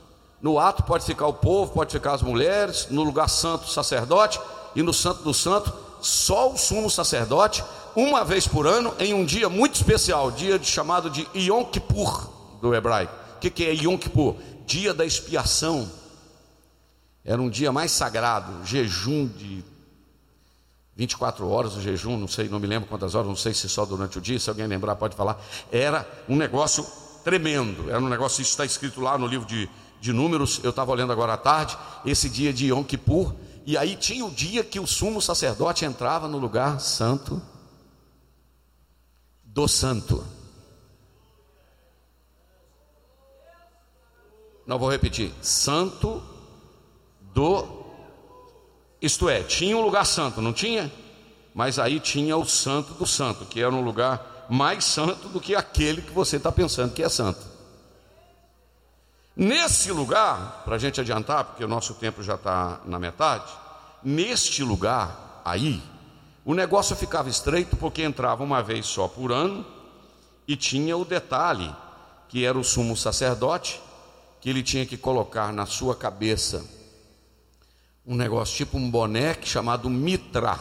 No 0.40 0.58
átrio 0.58 0.86
pode 0.86 1.04
ficar 1.04 1.26
o 1.26 1.34
povo, 1.34 1.72
pode 1.72 1.92
ficar 1.92 2.14
as 2.14 2.22
mulheres, 2.22 2.88
no 2.90 3.02
lugar 3.02 3.28
santo, 3.28 3.68
sacerdote, 3.68 4.40
e 4.74 4.82
no 4.82 4.92
Santo 4.92 5.22
do 5.22 5.34
Santo, 5.34 5.72
só 6.00 6.52
o 6.52 6.56
sumo 6.56 6.88
sacerdote, 6.88 7.62
uma 7.94 8.24
vez 8.24 8.46
por 8.46 8.66
ano, 8.66 8.94
em 8.98 9.12
um 9.12 9.24
dia 9.24 9.48
muito 9.48 9.74
especial, 9.74 10.30
dia 10.30 10.62
chamado 10.62 11.10
de 11.10 11.28
Yom 11.34 11.64
Kippur 11.64 12.28
do 12.60 12.74
hebraico. 12.74 13.12
O 13.36 13.40
que, 13.40 13.50
que 13.50 13.64
é 13.64 13.74
Yom 13.74 13.98
Kippur? 13.98 14.36
Dia 14.64 14.94
da 14.94 15.04
expiação. 15.04 15.90
Era 17.24 17.42
um 17.42 17.50
dia 17.50 17.72
mais 17.72 17.90
sagrado, 17.90 18.64
jejum 18.64 19.26
de 19.26 19.64
24 20.96 21.48
horas 21.48 21.76
o 21.76 21.80
jejum, 21.80 22.16
não 22.16 22.28
sei, 22.28 22.48
não 22.48 22.60
me 22.60 22.66
lembro 22.66 22.88
quantas 22.88 23.14
horas, 23.14 23.26
não 23.26 23.36
sei 23.36 23.54
se 23.54 23.68
só 23.68 23.84
durante 23.84 24.18
o 24.18 24.20
dia, 24.20 24.38
se 24.38 24.48
alguém 24.48 24.66
lembrar 24.66 24.96
pode 24.96 25.16
falar. 25.16 25.40
Era 25.72 26.06
um 26.28 26.36
negócio 26.36 26.86
tremendo, 27.24 27.90
era 27.90 27.98
um 27.98 28.08
negócio, 28.08 28.42
isso 28.42 28.50
está 28.50 28.64
escrito 28.64 29.00
lá 29.00 29.16
no 29.16 29.26
livro 29.26 29.46
de, 29.46 29.68
de 30.00 30.12
Números, 30.12 30.60
eu 30.62 30.70
estava 30.70 30.90
olhando 30.90 31.12
agora 31.12 31.34
à 31.34 31.36
tarde, 31.36 31.76
esse 32.04 32.28
dia 32.28 32.52
de 32.52 32.68
Yom 32.68 32.82
Kippur, 32.84 33.34
e 33.66 33.76
aí 33.76 33.96
tinha 33.96 34.24
o 34.24 34.30
dia 34.30 34.64
que 34.64 34.80
o 34.80 34.86
sumo 34.86 35.20
sacerdote 35.20 35.84
entrava 35.84 36.26
no 36.26 36.38
lugar 36.38 36.80
santo 36.80 37.40
do 39.44 39.68
santo. 39.68 40.24
Não 44.66 44.78
vou 44.78 44.90
repetir. 44.90 45.32
Santo 45.42 46.22
do. 47.34 47.80
Isto 49.02 49.28
é, 49.28 49.42
tinha 49.42 49.76
um 49.76 49.82
lugar 49.82 50.04
santo, 50.04 50.40
não 50.40 50.52
tinha? 50.52 50.92
Mas 51.54 51.78
aí 51.78 51.98
tinha 51.98 52.36
o 52.36 52.46
santo 52.46 52.94
do 52.94 53.06
santo, 53.06 53.44
que 53.44 53.60
era 53.60 53.74
um 53.74 53.82
lugar 53.82 54.29
mais 54.50 54.84
santo 54.84 55.28
do 55.28 55.40
que 55.40 55.54
aquele 55.54 56.02
que 56.02 56.10
você 56.10 56.36
está 56.36 56.50
pensando 56.50 56.92
que 56.92 57.02
é 57.02 57.08
santo. 57.08 57.40
Nesse 59.36 59.92
lugar, 59.92 60.62
para 60.64 60.74
a 60.74 60.78
gente 60.78 61.00
adiantar, 61.00 61.44
porque 61.44 61.64
o 61.64 61.68
nosso 61.68 61.94
tempo 61.94 62.22
já 62.22 62.34
está 62.34 62.80
na 62.84 62.98
metade, 62.98 63.50
neste 64.02 64.62
lugar 64.64 65.40
aí, 65.44 65.80
o 66.44 66.52
negócio 66.52 66.96
ficava 66.96 67.28
estreito 67.28 67.76
porque 67.76 68.02
entrava 68.02 68.42
uma 68.42 68.62
vez 68.62 68.86
só 68.86 69.06
por 69.06 69.30
ano 69.30 69.64
e 70.48 70.56
tinha 70.56 70.96
o 70.96 71.04
detalhe 71.04 71.72
que 72.28 72.44
era 72.44 72.58
o 72.58 72.64
sumo 72.64 72.96
sacerdote, 72.96 73.80
que 74.40 74.50
ele 74.50 74.62
tinha 74.62 74.84
que 74.84 74.96
colocar 74.96 75.52
na 75.52 75.66
sua 75.66 75.94
cabeça 75.94 76.64
um 78.06 78.16
negócio 78.16 78.56
tipo 78.56 78.76
um 78.76 78.90
boné 78.90 79.36
chamado 79.42 79.88
mitra. 79.88 80.58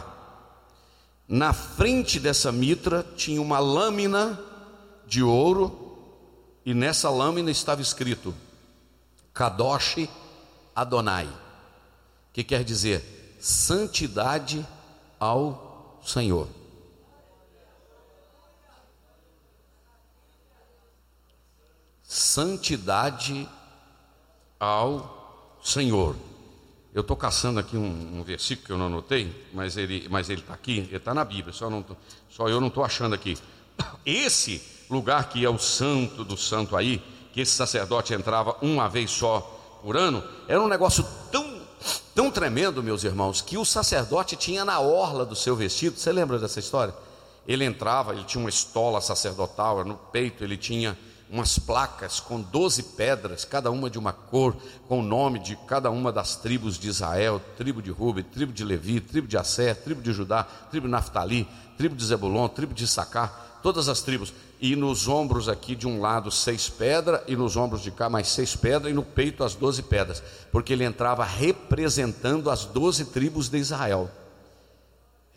Na 1.32 1.54
frente 1.54 2.20
dessa 2.20 2.52
mitra 2.52 3.06
tinha 3.16 3.40
uma 3.40 3.60
lâmina 3.60 4.44
de 5.06 5.22
ouro 5.22 5.96
e 6.66 6.74
nessa 6.74 7.08
lâmina 7.08 7.52
estava 7.52 7.84
escrito 7.84 8.34
Kadosh 9.32 10.10
Adonai, 10.76 11.30
que 12.34 12.44
quer 12.44 12.64
dizer 12.64 13.38
santidade 13.40 14.66
ao 15.20 16.00
Senhor. 16.04 16.48
Santidade 22.02 23.48
ao 24.60 25.60
Senhor. 25.64 26.16
Eu 27.00 27.02
estou 27.02 27.16
caçando 27.16 27.62
aqui 27.62 27.78
um, 27.78 28.20
um, 28.20 28.24
versículo 28.24 28.66
que 28.66 28.74
eu 28.74 28.78
não 28.78 28.88
anotei, 28.88 29.34
mas 29.54 29.78
ele 29.78 30.06
mas 30.10 30.30
ele 30.30 30.42
está 30.42 30.54
aqui, 30.54 30.80
ele 30.80 30.98
está 30.98 31.14
na 31.14 31.24
Bíblia, 31.24 31.54
só, 31.54 31.70
não, 31.70 31.86
só 32.30 32.50
eu 32.50 32.60
não 32.60 32.68
estou 32.68 32.84
achando 32.84 33.16
aqui. 33.16 33.38
Esse 34.06 34.62
lugar 34.90 35.30
que 35.30 35.46
é 35.46 35.50
o 35.50 35.58
santo 35.58 36.26
do 36.26 36.36
santo 36.36 36.76
aí, 36.76 37.02
que 37.32 37.40
esse 37.40 37.54
sacerdote 37.54 38.14
entrava 38.14 38.58
uma 38.62 38.90
vez 38.90 39.12
só 39.12 39.40
por 39.82 39.96
ano, 39.96 40.22
era 40.46 40.62
um 40.62 40.68
negócio 40.68 41.06
tão, 41.32 41.62
tão 42.14 42.30
tremendo, 42.30 42.84
meus 42.84 43.06
irmãos, 43.06 43.40
que 43.40 43.58
o 43.58 43.64
sacerdote 43.64 44.36
tinha 44.36 44.66
na 44.66 44.82
orla 44.82 45.26
do 45.26 45.38
seu 45.38 45.56
vestido, 45.56 45.98
você 45.98 46.12
lembra 46.12 46.38
dessa 46.38 46.60
história? 46.60 46.94
Ele 47.48 47.64
entrava, 47.64 48.12
ele 48.12 48.26
tinha 48.26 48.44
uma 48.44 48.50
estola 48.50 49.00
sacerdotal, 49.00 49.86
no 49.86 49.96
peito 49.96 50.44
ele 50.44 50.58
tinha 50.58 51.00
umas 51.30 51.60
placas 51.60 52.20
com 52.20 52.42
doze 52.42 52.82
pedras, 52.82 53.46
cada 53.46 53.70
uma 53.70 53.90
de 53.90 54.00
uma 54.00 54.12
cor, 54.12 54.56
com 54.88 55.00
o 55.00 55.04
nome 55.04 55.38
de 55.38 55.56
cada 55.68 55.92
uma 55.92 56.12
das 56.12 56.36
tribos 56.36 56.80
de 56.80 56.88
Israel, 56.88 57.40
tribo 57.56 57.82
de 57.82 57.92
Ruben, 57.92 58.24
tribo 58.24 58.52
de 58.52 58.64
Levi, 58.64 59.00
tribo 59.00 59.28
de 59.28 59.38
Assé, 59.38 59.76
tribo 59.76 60.02
de 60.02 60.12
Judá, 60.12 60.44
tribo 60.44 60.88
de 60.88 60.92
Naftali, 60.92 61.48
tribo 61.78 61.96
de 61.96 62.04
Zebulon, 62.04 62.48
tribo 62.48 62.74
de 62.74 62.88
Sacar, 62.88 63.60
todas 63.62 63.88
as 63.88 64.02
tribos. 64.02 64.34
E 64.60 64.76
nos 64.76 65.08
ombros 65.08 65.48
aqui 65.48 65.76
de 65.76 65.88
um 65.88 66.02
lado 66.02 66.32
seis 66.32 66.68
pedras, 66.68 67.22
e 67.28 67.36
nos 67.36 67.56
ombros 67.56 67.82
de 67.82 67.92
cá 67.92 68.10
mais 68.10 68.28
seis 68.28 68.56
pedras, 68.56 68.92
e 68.92 68.96
no 68.96 69.04
peito 69.04 69.44
as 69.44 69.54
doze 69.54 69.84
pedras, 69.84 70.24
porque 70.52 70.74
ele 70.74 70.84
entrava 70.84 71.24
representando 71.24 72.50
as 72.50 72.66
doze 72.66 73.06
tribos 73.06 73.50
de 73.50 73.58
Israel. 73.58 74.10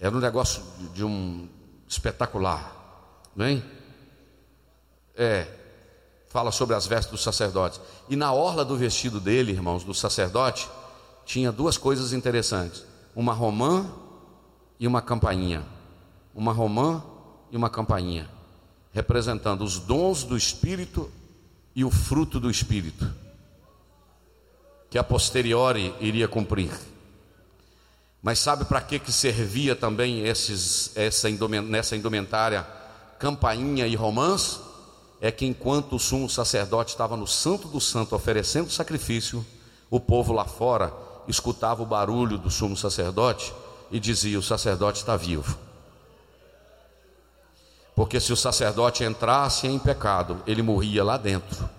Era 0.01 0.17
um 0.17 0.21
negócio 0.21 0.63
de 0.95 1.05
um 1.05 1.47
espetacular, 1.87 3.31
não 3.37 3.45
é? 3.45 3.63
É, 5.15 5.47
fala 6.33 6.51
sobre 6.51 6.75
as 6.75 6.87
vestes 6.87 7.11
dos 7.11 7.23
sacerdotes. 7.23 7.79
E 8.09 8.17
na 8.17 8.33
orla 8.33 8.65
do 8.65 8.75
vestido 8.75 9.21
dele, 9.21 9.53
irmãos, 9.53 9.85
do 9.85 9.93
sacerdote, 9.93 10.67
tinha 11.27 11.53
duas 11.53 11.77
coisas 11.77 12.15
interessantes: 12.15 12.85
uma 13.15 13.35
romã 13.35 13.87
e 14.81 14.87
uma 14.87 15.03
campainha. 15.03 15.63
Uma 16.35 16.53
romã 16.53 17.05
e 17.51 17.57
uma 17.57 17.69
campainha, 17.69 18.31
representando 18.91 19.63
os 19.63 19.79
dons 19.79 20.25
do 20.25 20.35
Espírito 20.35 21.11
e 21.77 21.85
o 21.85 21.91
fruto 21.91 22.41
do 22.41 22.51
Espírito, 22.51 23.13
que 24.89 24.97
a 24.97 25.05
posteriori 25.05 25.95
iria 26.01 26.27
cumprir. 26.27 26.73
Mas 28.23 28.39
sabe 28.39 28.65
para 28.65 28.81
que, 28.81 28.99
que 28.99 29.13
servia 29.13 29.77
também 29.77 30.27
esses, 30.27 30.97
essa 30.97 31.29
nessa 31.29 31.95
indumentária 31.95 32.67
campainha 33.19 33.87
e 33.87 33.95
romãs? 33.95 34.72
É 35.25 35.31
que 35.31 35.47
enquanto 35.47 35.95
o 35.95 36.01
sumo 36.01 36.29
sacerdote 36.29 36.91
estava 36.91 37.17
no 37.17 37.29
Santo 37.29 37.69
do 37.69 37.81
Santo 37.81 38.17
oferecendo 38.17 38.69
sacrifício, 38.73 39.47
o 39.89 40.01
povo 40.01 40.33
lá 40.33 40.45
fora 40.45 40.93
escutava 41.29 41.81
o 41.81 41.87
barulho 41.87 42.37
do 42.37 42.51
sumo 42.51 42.77
sacerdote 42.77 43.55
e 43.89 44.01
dizia: 44.01 44.37
O 44.37 44.43
sacerdote 44.43 44.99
está 44.99 45.17
vivo. 45.17 45.57
Porque 47.95 48.19
se 48.19 48.33
o 48.33 48.37
sacerdote 48.37 49.05
entrasse 49.05 49.69
em 49.69 49.79
pecado, 49.79 50.43
ele 50.45 50.61
morria 50.61 51.05
lá 51.05 51.17
dentro. 51.17 51.71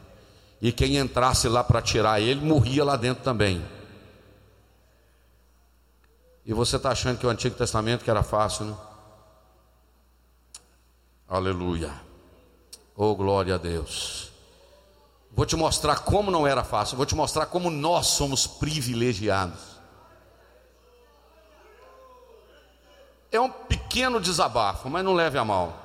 E 0.62 0.72
quem 0.72 0.96
entrasse 0.96 1.50
lá 1.50 1.66
para 1.66 1.82
tirar 1.82 2.22
ele, 2.22 2.40
morria 2.40 2.86
lá 2.86 2.96
dentro 2.96 3.26
também. 3.26 3.62
E 6.46 6.54
você 6.54 6.78
está 6.78 6.92
achando 6.92 7.18
que 7.18 7.28
o 7.28 7.30
Antigo 7.30 7.58
Testamento 7.58 8.06
que 8.06 8.10
era 8.10 8.24
fácil, 8.24 8.68
né? 8.68 8.78
Aleluia. 11.28 12.03
Oh, 12.96 13.16
glória 13.16 13.56
a 13.56 13.58
Deus. 13.58 14.32
Vou 15.36 15.46
te 15.46 15.56
mostrar 15.56 16.00
como 16.00 16.30
não 16.30 16.46
era 16.46 16.64
fácil, 16.64 16.96
vou 16.96 17.08
te 17.08 17.16
mostrar 17.16 17.48
como 17.48 17.72
nós 17.72 18.08
somos 18.08 18.46
privilegiados. 18.46 19.74
É 23.32 23.42
um 23.42 23.50
pequeno 23.50 24.22
desabafo, 24.22 24.92
mas 24.92 25.04
não 25.04 25.16
leve 25.16 25.40
a 25.40 25.44
mal. 25.44 25.80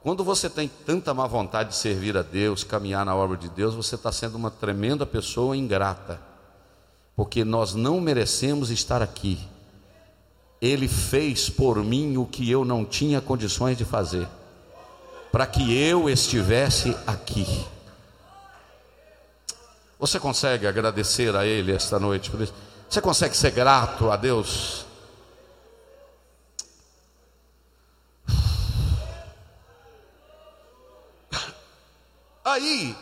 Quando 0.00 0.22
você 0.22 0.48
tem 0.48 0.68
tanta 0.68 1.12
má 1.12 1.26
vontade 1.26 1.70
de 1.70 1.76
servir 1.76 2.16
a 2.16 2.22
Deus, 2.22 2.62
caminhar 2.62 3.04
na 3.04 3.16
obra 3.16 3.36
de 3.36 3.48
Deus, 3.48 3.74
você 3.74 3.96
está 3.96 4.12
sendo 4.12 4.36
uma 4.36 4.50
tremenda 4.50 5.04
pessoa 5.04 5.56
ingrata, 5.56 6.20
porque 7.16 7.42
nós 7.42 7.74
não 7.74 8.00
merecemos 8.00 8.70
estar 8.70 9.02
aqui. 9.02 9.40
Ele 10.62 10.86
fez 10.86 11.50
por 11.50 11.82
mim 11.82 12.16
o 12.16 12.26
que 12.26 12.48
eu 12.48 12.64
não 12.64 12.84
tinha 12.84 13.20
condições 13.20 13.76
de 13.76 13.84
fazer 13.84 14.28
para 15.34 15.48
que 15.48 15.76
eu 15.76 16.08
estivesse 16.08 16.96
aqui. 17.04 17.66
Você 19.98 20.20
consegue 20.20 20.64
agradecer 20.64 21.34
a 21.34 21.44
Ele 21.44 21.74
esta 21.74 21.98
noite 21.98 22.30
por 22.30 22.40
isso? 22.40 22.54
Você 22.88 23.00
consegue 23.00 23.36
ser 23.36 23.50
grato 23.50 24.12
a 24.12 24.16
Deus? 24.16 24.86
Aí, 32.44 32.96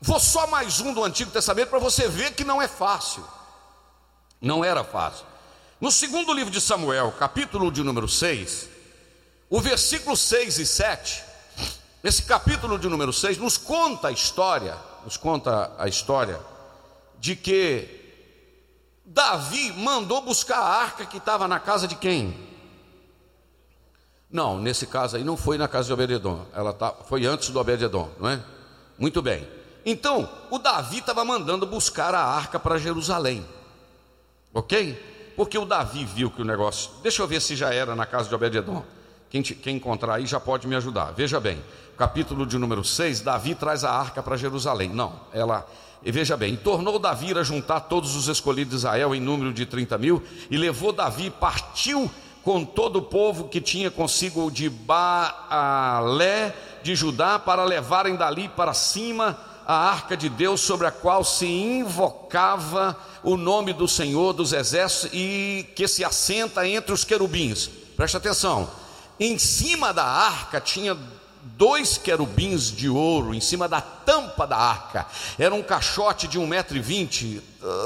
vou 0.00 0.18
só 0.18 0.46
mais 0.46 0.80
um 0.80 0.94
do 0.94 1.04
Antigo 1.04 1.30
Testamento 1.30 1.68
para 1.68 1.78
você 1.78 2.08
ver 2.08 2.32
que 2.32 2.44
não 2.44 2.62
é 2.62 2.66
fácil. 2.66 3.22
Não 4.40 4.64
era 4.64 4.82
fácil. 4.82 5.26
No 5.78 5.92
segundo 5.92 6.32
livro 6.32 6.50
de 6.50 6.62
Samuel, 6.62 7.12
capítulo 7.18 7.70
de 7.70 7.82
número 7.82 8.08
6, 8.08 8.70
o 9.50 9.60
versículo 9.60 10.16
6 10.16 10.60
e 10.60 10.64
7, 10.64 11.27
esse 12.02 12.22
capítulo 12.22 12.78
de 12.78 12.88
número 12.88 13.12
6 13.12 13.38
nos 13.38 13.56
conta 13.56 14.08
a 14.08 14.12
história, 14.12 14.76
nos 15.04 15.16
conta 15.16 15.72
a 15.78 15.88
história 15.88 16.38
de 17.18 17.34
que 17.34 17.88
Davi 19.04 19.72
mandou 19.72 20.22
buscar 20.22 20.58
a 20.58 20.82
arca 20.82 21.06
que 21.06 21.16
estava 21.16 21.48
na 21.48 21.58
casa 21.58 21.88
de 21.88 21.96
quem? 21.96 22.46
Não, 24.30 24.60
nesse 24.60 24.86
caso 24.86 25.16
aí 25.16 25.24
não 25.24 25.36
foi 25.36 25.56
na 25.58 25.66
casa 25.66 25.86
de 25.86 25.92
Obededon, 25.92 26.46
ela 26.54 26.72
tá, 26.72 26.92
foi 26.92 27.24
antes 27.24 27.48
do 27.48 27.58
Obededon, 27.58 28.10
não 28.20 28.28
é? 28.28 28.40
Muito 28.98 29.22
bem. 29.22 29.48
Então, 29.84 30.28
o 30.50 30.58
Davi 30.58 30.98
estava 30.98 31.24
mandando 31.24 31.66
buscar 31.66 32.14
a 32.14 32.22
arca 32.22 32.60
para 32.60 32.78
Jerusalém, 32.78 33.46
ok? 34.52 35.32
Porque 35.34 35.56
o 35.56 35.64
Davi 35.64 36.04
viu 36.04 36.30
que 36.30 36.42
o 36.42 36.44
negócio. 36.44 36.90
Deixa 37.02 37.22
eu 37.22 37.26
ver 37.26 37.40
se 37.40 37.56
já 37.56 37.72
era 37.72 37.94
na 37.94 38.04
casa 38.04 38.28
de 38.28 38.34
Obededon. 38.34 38.84
Quem, 39.30 39.42
quem 39.42 39.76
encontrar 39.76 40.16
aí 40.16 40.26
já 40.26 40.40
pode 40.40 40.66
me 40.66 40.74
ajudar. 40.74 41.12
Veja 41.12 41.38
bem, 41.38 41.62
capítulo 41.98 42.46
de 42.46 42.56
número 42.56 42.84
6, 42.84 43.22
Davi 43.22 43.56
traz 43.56 43.82
a 43.82 43.90
arca 43.90 44.22
para 44.22 44.36
Jerusalém. 44.36 44.88
Não, 44.88 45.20
ela. 45.32 45.66
E 46.04 46.12
veja 46.12 46.36
bem, 46.36 46.54
tornou 46.54 46.96
Davi 46.96 47.36
a 47.36 47.42
juntar 47.42 47.80
todos 47.80 48.14
os 48.14 48.28
escolhidos 48.28 48.70
de 48.70 48.76
Israel 48.76 49.12
em 49.16 49.20
número 49.20 49.52
de 49.52 49.66
30 49.66 49.98
mil, 49.98 50.22
e 50.48 50.56
levou 50.56 50.92
Davi, 50.92 51.28
partiu 51.28 52.08
com 52.44 52.64
todo 52.64 53.00
o 53.00 53.02
povo 53.02 53.48
que 53.48 53.60
tinha 53.60 53.90
consigo 53.90 54.48
de 54.48 54.70
Baalé 54.70 56.54
de 56.84 56.94
Judá, 56.94 57.36
para 57.36 57.64
levarem 57.64 58.14
dali 58.14 58.48
para 58.48 58.72
cima 58.72 59.36
a 59.66 59.90
arca 59.90 60.16
de 60.16 60.28
Deus, 60.28 60.60
sobre 60.60 60.86
a 60.86 60.92
qual 60.92 61.24
se 61.24 61.46
invocava 61.46 62.96
o 63.24 63.36
nome 63.36 63.72
do 63.72 63.88
Senhor 63.88 64.32
dos 64.32 64.52
exércitos 64.52 65.10
e 65.12 65.66
que 65.74 65.88
se 65.88 66.04
assenta 66.04 66.66
entre 66.66 66.92
os 66.92 67.02
querubins. 67.02 67.68
Preste 67.96 68.16
atenção, 68.16 68.70
em 69.18 69.36
cima 69.36 69.92
da 69.92 70.04
arca 70.04 70.60
tinha 70.60 70.96
dois 71.56 71.98
querubins 71.98 72.70
de 72.70 72.88
ouro 72.88 73.34
em 73.34 73.40
cima 73.40 73.68
da 73.68 73.80
tampa 73.80 74.46
da 74.46 74.56
arca. 74.56 75.06
Era 75.38 75.54
um 75.54 75.62
caixote 75.62 76.28
de 76.28 76.38
um 76.38 76.46
metro 76.46 76.76
e 76.76 76.80
vinte. 76.80 77.42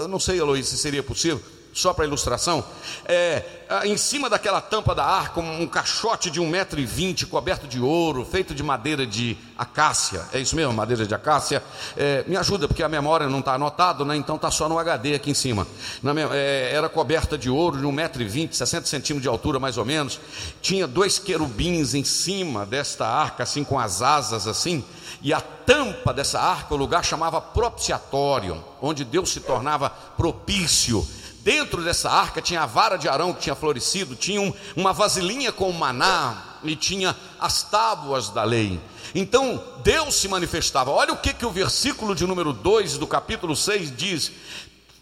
Não 0.08 0.18
sei, 0.18 0.40
Aloysio, 0.40 0.70
se 0.70 0.78
seria 0.78 1.02
possível 1.02 1.40
só 1.72 1.94
para 1.94 2.04
ilustração, 2.04 2.62
é, 3.06 3.42
em 3.84 3.96
cima 3.96 4.28
daquela 4.28 4.60
tampa 4.60 4.94
da 4.94 5.04
arca, 5.04 5.40
um 5.40 5.66
caixote 5.66 6.30
de 6.30 6.38
um 6.38 6.46
metro 6.46 6.78
e 6.78 6.84
vinte, 6.84 7.24
coberto 7.24 7.66
de 7.66 7.80
ouro, 7.80 8.24
feito 8.24 8.54
de 8.54 8.62
madeira 8.62 9.06
de 9.06 9.36
acácia, 9.56 10.22
é 10.32 10.38
isso 10.38 10.54
mesmo, 10.54 10.72
madeira 10.72 11.06
de 11.06 11.14
acácia, 11.14 11.62
é, 11.96 12.24
me 12.26 12.36
ajuda, 12.36 12.68
porque 12.68 12.82
a 12.82 12.88
memória 12.88 13.26
não 13.28 13.38
está 13.38 13.54
anotada, 13.54 14.04
né? 14.04 14.16
então 14.16 14.36
está 14.36 14.50
só 14.50 14.68
no 14.68 14.78
HD 14.78 15.14
aqui 15.14 15.30
em 15.30 15.34
cima, 15.34 15.66
Na, 16.02 16.12
é, 16.34 16.72
era 16.74 16.88
coberta 16.88 17.38
de 17.38 17.48
ouro, 17.48 17.78
de 17.78 17.86
um 17.86 17.92
metro 17.92 18.20
e 18.20 18.26
vinte, 18.26 18.56
60 18.56 18.86
centímetros 18.86 19.22
de 19.22 19.28
altura 19.28 19.58
mais 19.58 19.78
ou 19.78 19.84
menos, 19.84 20.20
tinha 20.60 20.86
dois 20.86 21.18
querubins 21.18 21.94
em 21.94 22.04
cima 22.04 22.66
desta 22.66 23.06
arca, 23.06 23.44
assim, 23.44 23.64
com 23.64 23.78
as 23.78 24.02
asas 24.02 24.46
assim, 24.46 24.84
e 25.22 25.32
a 25.32 25.40
tampa 25.40 26.12
dessa 26.12 26.40
arca, 26.40 26.74
o 26.74 26.76
lugar 26.76 27.04
chamava 27.04 27.40
propiciatório, 27.40 28.62
onde 28.80 29.04
Deus 29.04 29.30
se 29.30 29.40
tornava 29.40 29.88
propício, 29.88 31.06
Dentro 31.42 31.82
dessa 31.82 32.08
arca 32.08 32.40
tinha 32.40 32.62
a 32.62 32.66
vara 32.66 32.96
de 32.96 33.08
Arão 33.08 33.32
que 33.32 33.40
tinha 33.40 33.54
florescido, 33.56 34.14
tinha 34.14 34.40
um, 34.40 34.54
uma 34.76 34.92
vasilhinha 34.92 35.50
com 35.50 35.72
maná 35.72 36.58
e 36.62 36.76
tinha 36.76 37.16
as 37.40 37.64
tábuas 37.64 38.28
da 38.28 38.44
lei. 38.44 38.80
Então 39.12 39.62
Deus 39.82 40.14
se 40.14 40.28
manifestava. 40.28 40.92
Olha 40.92 41.12
o 41.12 41.16
que, 41.16 41.34
que 41.34 41.44
o 41.44 41.50
versículo 41.50 42.14
de 42.14 42.24
número 42.28 42.52
2 42.52 42.96
do 42.96 43.08
capítulo 43.08 43.56
6 43.56 43.96
diz: 43.96 44.30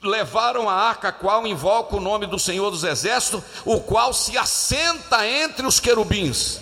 Levaram 0.03 0.67
a 0.67 0.73
arca, 0.73 1.09
a 1.09 1.13
qual 1.13 1.47
invoca 1.47 1.97
o 1.97 2.01
nome 2.01 2.27
do 2.27 2.39
Senhor 2.39 2.71
dos 2.71 2.85
Exércitos, 2.85 3.43
o 3.67 3.79
qual 3.79 4.15
se 4.15 4.39
assenta 4.39 5.27
entre 5.29 5.67
os 5.67 5.79
querubins, 5.79 6.59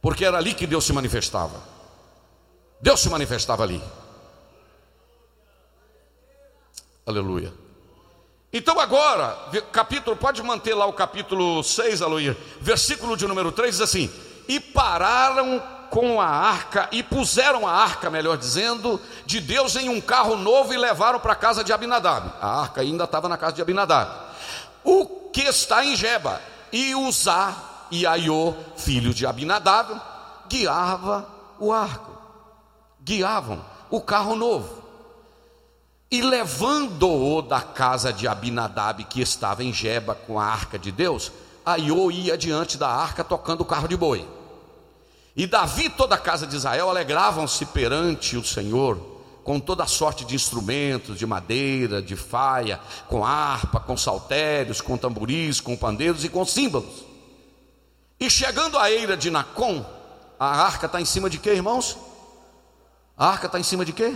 porque 0.00 0.24
era 0.24 0.38
ali 0.38 0.54
que 0.54 0.66
Deus 0.66 0.86
se 0.86 0.94
manifestava. 0.94 1.62
Deus 2.80 3.00
se 3.00 3.10
manifestava 3.10 3.64
ali. 3.64 3.82
Aleluia. 7.04 7.59
Então 8.52 8.80
agora, 8.80 9.36
capítulo, 9.70 10.16
pode 10.16 10.42
manter 10.42 10.74
lá 10.74 10.84
o 10.84 10.92
capítulo 10.92 11.62
6, 11.62 12.02
Aloia, 12.02 12.36
versículo 12.60 13.16
de 13.16 13.26
número 13.26 13.52
3 13.52 13.76
diz 13.76 13.80
assim: 13.80 14.10
E 14.48 14.58
pararam 14.58 15.62
com 15.88 16.20
a 16.20 16.26
arca, 16.26 16.88
e 16.90 17.02
puseram 17.02 17.66
a 17.66 17.72
arca, 17.72 18.10
melhor 18.10 18.36
dizendo, 18.36 19.00
de 19.24 19.40
Deus 19.40 19.76
em 19.76 19.88
um 19.88 20.00
carro 20.00 20.36
novo 20.36 20.72
e 20.74 20.76
levaram 20.76 21.20
para 21.20 21.32
a 21.32 21.36
casa 21.36 21.62
de 21.62 21.72
Abinadab. 21.72 22.32
A 22.40 22.60
arca 22.62 22.80
ainda 22.80 23.04
estava 23.04 23.28
na 23.28 23.36
casa 23.36 23.52
de 23.52 23.62
Abinadab. 23.62 24.10
O 24.82 25.06
que 25.32 25.42
está 25.42 25.84
em 25.84 25.94
Jeba, 25.94 26.40
e 26.72 26.94
Uzá, 26.94 27.54
e 27.90 28.04
Aiô, 28.04 28.54
filho 28.76 29.14
de 29.14 29.26
Abinadab, 29.26 30.00
guiava 30.48 31.28
o 31.58 31.72
arco, 31.72 32.18
guiavam 33.00 33.64
o 33.90 34.00
carro 34.00 34.34
novo. 34.34 34.89
E 36.10 36.22
levando-o 36.22 37.40
da 37.40 37.60
casa 37.60 38.12
de 38.12 38.26
Abinadab, 38.26 39.04
que 39.04 39.20
estava 39.20 39.62
em 39.62 39.72
Jeba 39.72 40.14
com 40.14 40.40
a 40.40 40.44
arca 40.44 40.76
de 40.76 40.90
Deus, 40.90 41.30
Aiô 41.64 42.10
ia 42.10 42.36
diante 42.36 42.76
da 42.76 42.88
arca 42.88 43.22
tocando 43.22 43.60
o 43.60 43.64
carro 43.64 43.86
de 43.86 43.96
boi. 43.96 44.26
E 45.36 45.46
Davi 45.46 45.84
e 45.84 45.90
toda 45.90 46.16
a 46.16 46.18
casa 46.18 46.46
de 46.46 46.56
Israel 46.56 46.90
alegravam-se 46.90 47.64
perante 47.66 48.36
o 48.36 48.44
Senhor 48.44 48.98
com 49.44 49.58
toda 49.58 49.86
sorte 49.86 50.24
de 50.24 50.34
instrumentos, 50.34 51.18
de 51.18 51.26
madeira, 51.26 52.02
de 52.02 52.16
faia, 52.16 52.80
com 53.08 53.24
harpa, 53.24 53.80
com 53.80 53.96
saltérios, 53.96 54.80
com 54.80 54.96
tamboris, 54.96 55.60
com 55.60 55.76
pandeiros 55.76 56.24
e 56.24 56.28
com 56.28 56.44
símbolos. 56.44 57.04
E 58.18 58.28
chegando 58.28 58.78
à 58.78 58.90
eira 58.90 59.16
de 59.16 59.30
Nacon, 59.30 59.84
a 60.38 60.62
arca 60.62 60.86
está 60.86 61.00
em 61.00 61.04
cima 61.04 61.30
de 61.30 61.38
quê, 61.38 61.50
irmãos? 61.50 61.96
A 63.16 63.28
arca 63.28 63.46
está 63.46 63.58
em 63.58 63.62
cima 63.62 63.84
de 63.84 63.92
quê? 63.92 64.14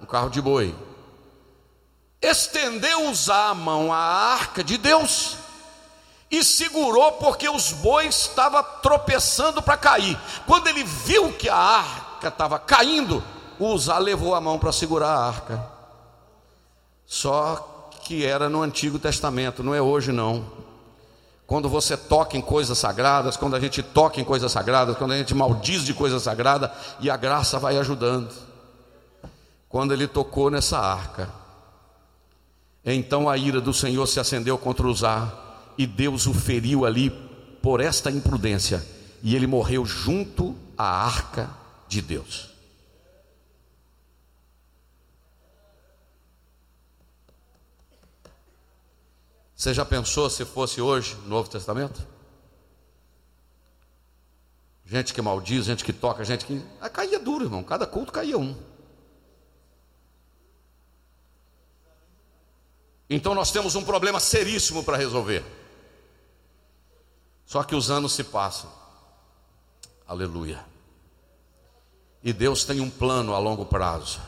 Um 0.00 0.06
carro 0.06 0.28
de 0.28 0.40
boi. 0.40 0.74
Estendeu 2.22 3.12
a 3.30 3.54
mão 3.54 3.92
à 3.92 3.98
arca 3.98 4.62
de 4.62 4.78
Deus 4.78 5.36
e 6.30 6.42
segurou 6.44 7.12
porque 7.12 7.48
os 7.48 7.72
bois 7.72 8.14
estavam 8.14 8.64
tropeçando 8.80 9.60
para 9.60 9.76
cair. 9.76 10.18
Quando 10.46 10.68
ele 10.68 10.84
viu 10.84 11.32
que 11.32 11.48
a 11.48 11.56
arca 11.56 12.28
estava 12.28 12.58
caindo, 12.58 13.22
Uzá 13.60 13.98
levou 13.98 14.34
a 14.34 14.40
mão 14.40 14.58
para 14.58 14.72
segurar 14.72 15.10
a 15.10 15.26
arca. 15.26 15.62
Só 17.04 17.90
que 18.02 18.24
era 18.24 18.48
no 18.48 18.62
Antigo 18.62 18.98
Testamento, 18.98 19.62
não 19.62 19.74
é 19.74 19.82
hoje 19.82 20.10
não. 20.10 20.46
Quando 21.46 21.68
você 21.68 21.96
toca 21.96 22.36
em 22.36 22.40
coisas 22.40 22.78
sagradas, 22.78 23.36
quando 23.36 23.54
a 23.54 23.60
gente 23.60 23.82
toca 23.82 24.20
em 24.20 24.24
coisas 24.24 24.50
sagradas, 24.50 24.96
quando 24.96 25.12
a 25.12 25.18
gente 25.18 25.34
maldiz 25.34 25.84
de 25.84 25.92
coisa 25.92 26.18
sagrada 26.18 26.72
e 26.98 27.10
a 27.10 27.16
graça 27.16 27.58
vai 27.58 27.76
ajudando. 27.76 28.32
Quando 29.68 29.92
ele 29.92 30.06
tocou 30.06 30.50
nessa 30.50 30.78
arca, 30.78 31.28
então 32.84 33.28
a 33.28 33.36
ira 33.36 33.60
do 33.60 33.72
Senhor 33.72 34.06
se 34.06 34.18
acendeu 34.18 34.58
contra 34.58 34.86
Uzá 34.86 35.32
e 35.78 35.86
Deus 35.86 36.26
o 36.26 36.34
feriu 36.34 36.84
ali 36.84 37.10
por 37.62 37.80
esta 37.80 38.10
imprudência, 38.10 38.84
e 39.22 39.36
ele 39.36 39.46
morreu 39.46 39.84
junto 39.84 40.56
à 40.76 40.84
arca 40.84 41.48
de 41.86 42.02
Deus. 42.02 42.50
Você 49.54 49.72
já 49.72 49.84
pensou 49.84 50.28
se 50.28 50.44
fosse 50.44 50.80
hoje, 50.80 51.16
Novo 51.24 51.48
Testamento? 51.48 52.04
Gente 54.84 55.14
que 55.14 55.22
maldiz, 55.22 55.66
gente 55.66 55.84
que 55.84 55.92
toca, 55.92 56.24
gente 56.24 56.44
que. 56.44 56.60
Ah, 56.80 56.90
caía 56.90 57.20
duro, 57.20 57.44
irmão. 57.44 57.62
Cada 57.62 57.86
culto 57.86 58.10
caía 58.10 58.36
um. 58.36 58.56
Então 63.08 63.34
nós 63.34 63.50
temos 63.50 63.74
um 63.74 63.84
problema 63.84 64.18
seríssimo 64.20 64.82
para 64.82 64.96
resolver. 64.96 65.44
Só 67.44 67.62
que 67.62 67.74
os 67.74 67.90
anos 67.90 68.12
se 68.12 68.24
passam. 68.24 68.70
Aleluia. 70.06 70.64
E 72.22 72.32
Deus 72.32 72.64
tem 72.64 72.80
um 72.80 72.88
plano 72.88 73.34
a 73.34 73.38
longo 73.38 73.66
prazo. 73.66 74.20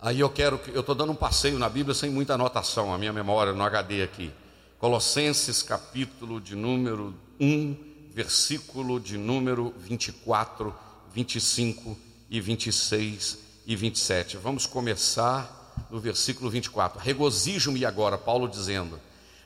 Aí 0.00 0.20
eu 0.20 0.28
quero, 0.28 0.60
eu 0.68 0.80
estou 0.80 0.94
dando 0.94 1.12
um 1.12 1.16
passeio 1.16 1.58
na 1.58 1.68
Bíblia 1.68 1.94
sem 1.94 2.10
muita 2.10 2.34
anotação, 2.34 2.92
a 2.92 2.98
minha 2.98 3.12
memória 3.12 3.52
no 3.52 3.62
HD 3.62 4.02
aqui. 4.02 4.32
Colossenses 4.78 5.62
capítulo 5.62 6.40
de 6.40 6.56
número 6.56 7.14
1, 7.40 7.76
versículo 8.12 8.98
de 8.98 9.16
número 9.16 9.72
24, 9.78 10.74
25 11.12 11.96
e 12.28 12.40
26 12.40 13.41
e 13.66 13.76
27. 13.76 14.36
Vamos 14.36 14.66
começar 14.66 15.62
no 15.90 16.00
versículo 16.00 16.50
24: 16.50 16.98
Regozijo-me 16.98 17.84
agora, 17.84 18.18
Paulo 18.18 18.48
dizendo, 18.48 19.00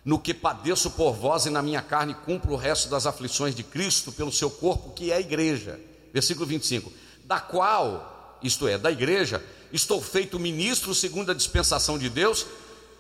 no 0.05 0.19
que 0.19 0.33
padeço 0.33 0.91
por 0.91 1.13
vós 1.13 1.47
e 1.47 1.51
na 1.51 1.63
minha 1.63 1.83
carne 1.83 2.15
cumpro 2.15 2.53
o 2.53 2.57
resto 2.57 2.89
das 2.89 3.07
aflições 3.07 3.55
de 3.55 3.63
Cristo 3.63 4.13
pelo 4.13 4.33
seu 4.33 4.51
corpo, 4.51 4.91
que 4.91 5.11
é 5.11 5.17
a 5.17 5.21
igreja. 5.21 5.79
Versículo 6.13 6.47
25: 6.47 6.93
Da 7.25 7.41
qual, 7.41 8.39
isto 8.43 8.67
é, 8.67 8.79
da 8.79 8.91
igreja, 8.91 9.43
estou 9.73 10.01
feito 10.01 10.39
ministro 10.39 10.95
segundo 10.95 11.31
a 11.31 11.35
dispensação 11.35 11.99
de 11.99 12.09
Deus, 12.09 12.47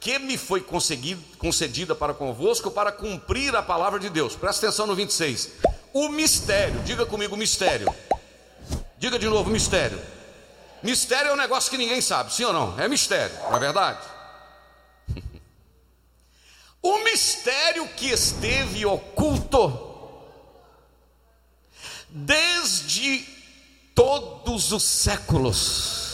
que 0.00 0.18
me 0.18 0.36
foi 0.36 0.64
concedida 1.38 1.94
para 1.94 2.12
convosco 2.12 2.70
para 2.70 2.92
cumprir 2.92 3.54
a 3.56 3.62
palavra 3.62 3.98
de 3.98 4.10
Deus. 4.10 4.36
Presta 4.36 4.66
atenção 4.66 4.86
no 4.86 4.94
26. 4.94 5.52
O 5.92 6.10
mistério, 6.10 6.82
diga 6.82 7.06
comigo 7.06 7.36
mistério. 7.36 7.92
Diga 8.98 9.18
de 9.18 9.28
novo 9.28 9.50
mistério 9.50 9.98
Mistério 10.82 11.30
é 11.30 11.32
um 11.32 11.36
negócio 11.36 11.70
que 11.70 11.76
ninguém 11.76 12.00
sabe, 12.00 12.32
sim 12.32 12.44
ou 12.44 12.52
não? 12.52 12.78
É 12.78 12.88
mistério, 12.88 13.34
não 13.44 13.56
é 13.56 13.58
verdade? 13.58 13.98
o 16.82 16.98
mistério 17.04 17.88
que 17.88 18.10
esteve 18.10 18.84
oculto 18.86 19.84
desde 22.08 23.26
todos 23.94 24.72
os 24.72 24.82
séculos 24.82 26.05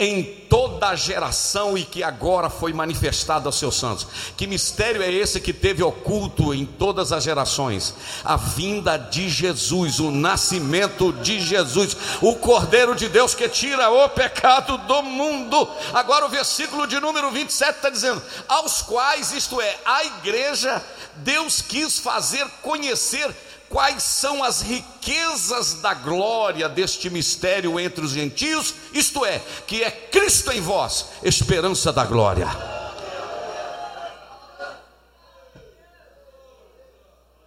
em 0.00 0.22
toda 0.22 0.88
a 0.88 0.96
geração 0.96 1.76
e 1.76 1.84
que 1.84 2.02
agora 2.02 2.48
foi 2.48 2.72
manifestado 2.72 3.46
aos 3.46 3.58
seus 3.58 3.76
santos. 3.76 4.06
Que 4.34 4.46
mistério 4.46 5.02
é 5.02 5.12
esse 5.12 5.38
que 5.38 5.52
teve 5.52 5.82
oculto 5.82 6.54
em 6.54 6.64
todas 6.64 7.12
as 7.12 7.22
gerações? 7.22 7.94
A 8.24 8.34
vinda 8.36 8.96
de 8.96 9.28
Jesus, 9.28 10.00
o 10.00 10.10
nascimento 10.10 11.12
de 11.12 11.38
Jesus, 11.38 11.94
o 12.22 12.34
Cordeiro 12.34 12.96
de 12.96 13.10
Deus 13.10 13.34
que 13.34 13.46
tira 13.46 13.90
o 13.90 14.08
pecado 14.08 14.78
do 14.78 15.02
mundo. 15.02 15.68
Agora 15.92 16.24
o 16.24 16.30
versículo 16.30 16.86
de 16.86 16.98
número 16.98 17.30
27 17.30 17.76
está 17.76 17.90
dizendo: 17.90 18.22
aos 18.48 18.80
quais, 18.80 19.32
isto 19.32 19.60
é, 19.60 19.76
a 19.84 20.02
igreja, 20.06 20.82
Deus 21.16 21.60
quis 21.60 21.98
fazer 21.98 22.46
conhecer 22.62 23.30
quais 23.70 24.02
são 24.02 24.42
as 24.42 24.60
riquezas 24.60 25.74
da 25.74 25.94
glória 25.94 26.68
deste 26.68 27.08
mistério 27.08 27.78
entre 27.78 28.04
os 28.04 28.10
gentios, 28.10 28.74
isto 28.92 29.24
é, 29.24 29.38
que 29.66 29.82
é 29.82 29.90
Cristo 29.90 30.50
em 30.50 30.60
vós, 30.60 31.06
esperança 31.22 31.92
da 31.92 32.04
glória. 32.04 32.48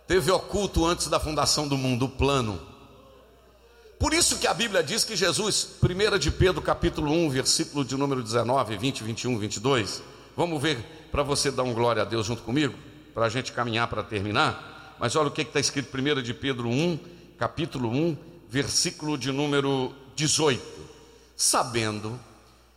Teve 0.07 0.31
oculto 0.31 0.86
antes 0.86 1.07
da 1.07 1.19
fundação 1.19 1.67
do 1.67 1.77
mundo 1.77 2.05
o 2.05 2.09
plano. 2.09 2.59
Por 3.99 4.13
isso 4.13 4.38
que 4.38 4.47
a 4.47 4.53
Bíblia 4.53 4.81
diz 4.81 5.03
que 5.03 5.15
Jesus, 5.15 5.75
1 5.81 6.17
de 6.17 6.31
Pedro 6.31 6.62
capítulo 6.62 7.12
1, 7.12 7.29
versículo 7.29 7.83
de 7.83 7.97
número 7.97 8.23
19, 8.23 8.77
20, 8.77 9.03
21, 9.03 9.39
22, 9.39 10.01
vamos 10.38 10.62
ver 10.62 11.09
para 11.12 11.23
você 11.23 11.51
dar 11.51 11.63
um 11.63 11.73
glória 11.73 12.01
a 12.01 12.05
Deus 12.05 12.25
junto 12.25 12.43
comigo, 12.43 12.75
para 13.13 13.25
a 13.25 13.29
gente 13.29 13.51
caminhar 13.51 13.88
para 13.88 14.03
terminar. 14.03 14.72
Mas 14.99 15.15
olha 15.15 15.27
o 15.27 15.32
que 15.32 15.41
está 15.41 15.60
escrito 15.60 15.95
1 15.95 16.21
de 16.21 16.34
Pedro 16.34 16.69
1, 16.69 16.99
capítulo 17.38 17.89
1, 17.89 18.17
versículo 18.49 19.17
de 19.17 19.32
número 19.32 19.93
18. 20.15 20.62
Sabendo 21.35 22.19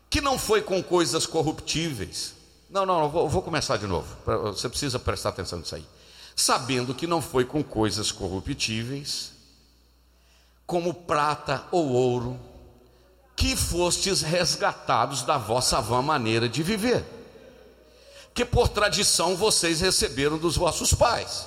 que 0.08 0.20
não 0.20 0.38
foi 0.38 0.62
com 0.62 0.82
coisas 0.82 1.26
corruptíveis. 1.26 2.34
Não, 2.70 2.86
não, 2.86 3.00
não 3.00 3.08
vou, 3.08 3.28
vou 3.28 3.42
começar 3.42 3.76
de 3.76 3.86
novo. 3.86 4.08
Você 4.46 4.68
precisa 4.68 4.98
prestar 4.98 5.30
atenção 5.30 5.58
nisso 5.58 5.74
aí. 5.74 5.86
Sabendo 6.34 6.94
que 6.94 7.06
não 7.06 7.22
foi 7.22 7.44
com 7.44 7.62
coisas 7.62 8.10
corruptíveis, 8.10 9.32
como 10.66 10.92
prata 10.92 11.64
ou 11.70 11.92
ouro, 11.92 12.40
que 13.36 13.54
fostes 13.54 14.22
resgatados 14.22 15.22
da 15.22 15.38
vossa 15.38 15.80
vã 15.80 16.02
maneira 16.02 16.48
de 16.48 16.62
viver, 16.62 17.04
que 18.34 18.44
por 18.44 18.68
tradição 18.68 19.36
vocês 19.36 19.80
receberam 19.80 20.38
dos 20.38 20.56
vossos 20.56 20.92
pais 20.92 21.46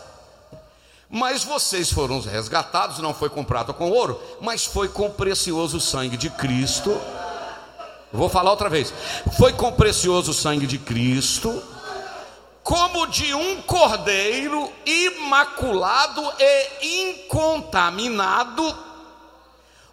mas 1.10 1.44
vocês 1.44 1.92
foram 1.92 2.22
resgatados, 2.22 3.00
não 3.00 3.14
foi 3.14 3.30
comprado 3.30 3.74
com 3.74 3.90
ouro, 3.90 4.22
mas 4.40 4.66
foi 4.66 4.88
com 4.88 5.08
o 5.08 5.14
precioso 5.14 5.80
sangue 5.80 6.16
de 6.16 6.30
Cristo. 6.30 6.96
Vou 8.14 8.30
falar 8.30 8.52
outra 8.52 8.70
vez. 8.70 8.94
Foi 9.38 9.52
com 9.54 9.70
o 9.70 9.74
precioso 9.74 10.34
sangue 10.34 10.68
de 10.68 10.78
Cristo, 10.78 11.64
como 12.64 13.08
de 13.08 13.34
um 13.34 13.62
cordeiro 13.64 14.72
imaculado 14.86 16.22
e 16.40 17.10
incontaminado, 17.10 18.76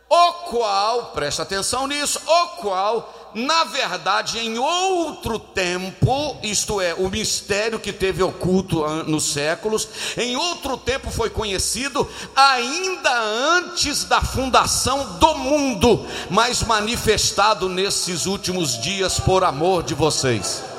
o 0.09 0.33
qual, 0.51 1.07
presta 1.07 1.43
atenção 1.43 1.87
nisso, 1.87 2.21
o 2.27 2.47
qual 2.61 3.27
na 3.37 3.65
verdade, 3.65 4.39
em 4.39 4.59
outro 4.59 5.39
tempo, 5.39 6.39
isto 6.43 6.81
é, 6.81 6.95
o 6.95 7.11
mistério 7.11 7.79
que 7.79 7.93
teve 7.93 8.23
oculto 8.23 8.87
nos 9.05 9.31
séculos, 9.31 9.87
em 10.17 10.35
outro 10.37 10.79
tempo 10.79 11.11
foi 11.11 11.29
conhecido, 11.29 12.09
ainda 12.35 13.13
antes 13.21 14.05
da 14.05 14.23
fundação 14.23 15.19
do 15.19 15.35
mundo, 15.35 16.07
mas 16.31 16.63
manifestado 16.63 17.69
nesses 17.69 18.25
últimos 18.25 18.81
dias 18.81 19.21
por 19.21 19.45
amor 19.45 19.83
de 19.83 19.93
vocês. 19.93 20.76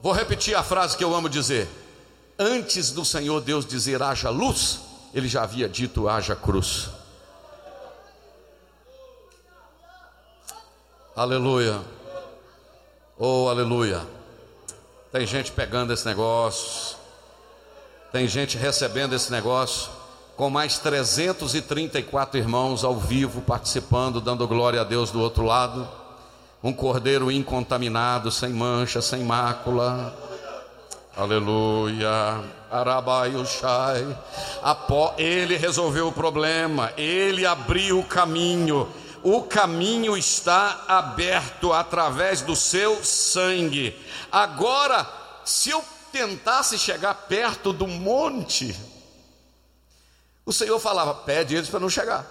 Vou 0.00 0.12
repetir 0.12 0.54
a 0.54 0.62
frase 0.62 0.96
que 0.96 1.02
eu 1.02 1.14
amo 1.14 1.28
dizer. 1.28 1.68
Antes 2.38 2.92
do 2.92 3.04
Senhor 3.04 3.40
Deus 3.40 3.66
dizer 3.66 4.00
haja 4.00 4.30
luz, 4.30 4.80
ele 5.12 5.26
já 5.26 5.42
havia 5.42 5.68
dito 5.68 6.08
haja 6.08 6.36
cruz. 6.36 6.88
Aleluia. 11.16 11.80
Oh, 13.18 13.48
aleluia. 13.48 14.06
Tem 15.10 15.26
gente 15.26 15.50
pegando 15.50 15.92
esse 15.92 16.06
negócio. 16.06 16.96
Tem 18.12 18.28
gente 18.28 18.56
recebendo 18.56 19.16
esse 19.16 19.32
negócio. 19.32 19.90
Com 20.36 20.48
mais 20.48 20.78
334 20.78 22.38
irmãos 22.38 22.84
ao 22.84 22.94
vivo 22.94 23.40
participando, 23.40 24.20
dando 24.20 24.46
glória 24.46 24.80
a 24.80 24.84
Deus 24.84 25.10
do 25.10 25.20
outro 25.20 25.42
lado. 25.42 25.88
Um 26.62 26.72
cordeiro 26.72 27.30
incontaminado, 27.30 28.30
sem 28.30 28.50
mancha, 28.50 29.00
sem 29.00 29.22
mácula. 29.22 30.14
Aleluia. 31.16 32.42
Arabaiushai. 32.70 34.16
Ele 35.16 35.56
resolveu 35.56 36.08
o 36.08 36.12
problema, 36.12 36.92
ele 36.96 37.46
abriu 37.46 38.00
o 38.00 38.04
caminho 38.04 38.88
o 39.22 39.42
caminho 39.42 40.16
está 40.16 40.84
aberto 40.86 41.72
através 41.72 42.40
do 42.40 42.54
seu 42.54 43.04
sangue. 43.04 43.98
Agora, 44.30 45.06
se 45.44 45.70
eu 45.70 45.84
tentasse 46.12 46.78
chegar 46.78 47.14
perto 47.14 47.72
do 47.72 47.86
monte, 47.86 48.78
o 50.44 50.52
Senhor 50.52 50.78
falava: 50.78 51.14
pede 51.14 51.56
eles 51.56 51.68
para 51.68 51.80
não 51.80 51.90
chegar. 51.90 52.24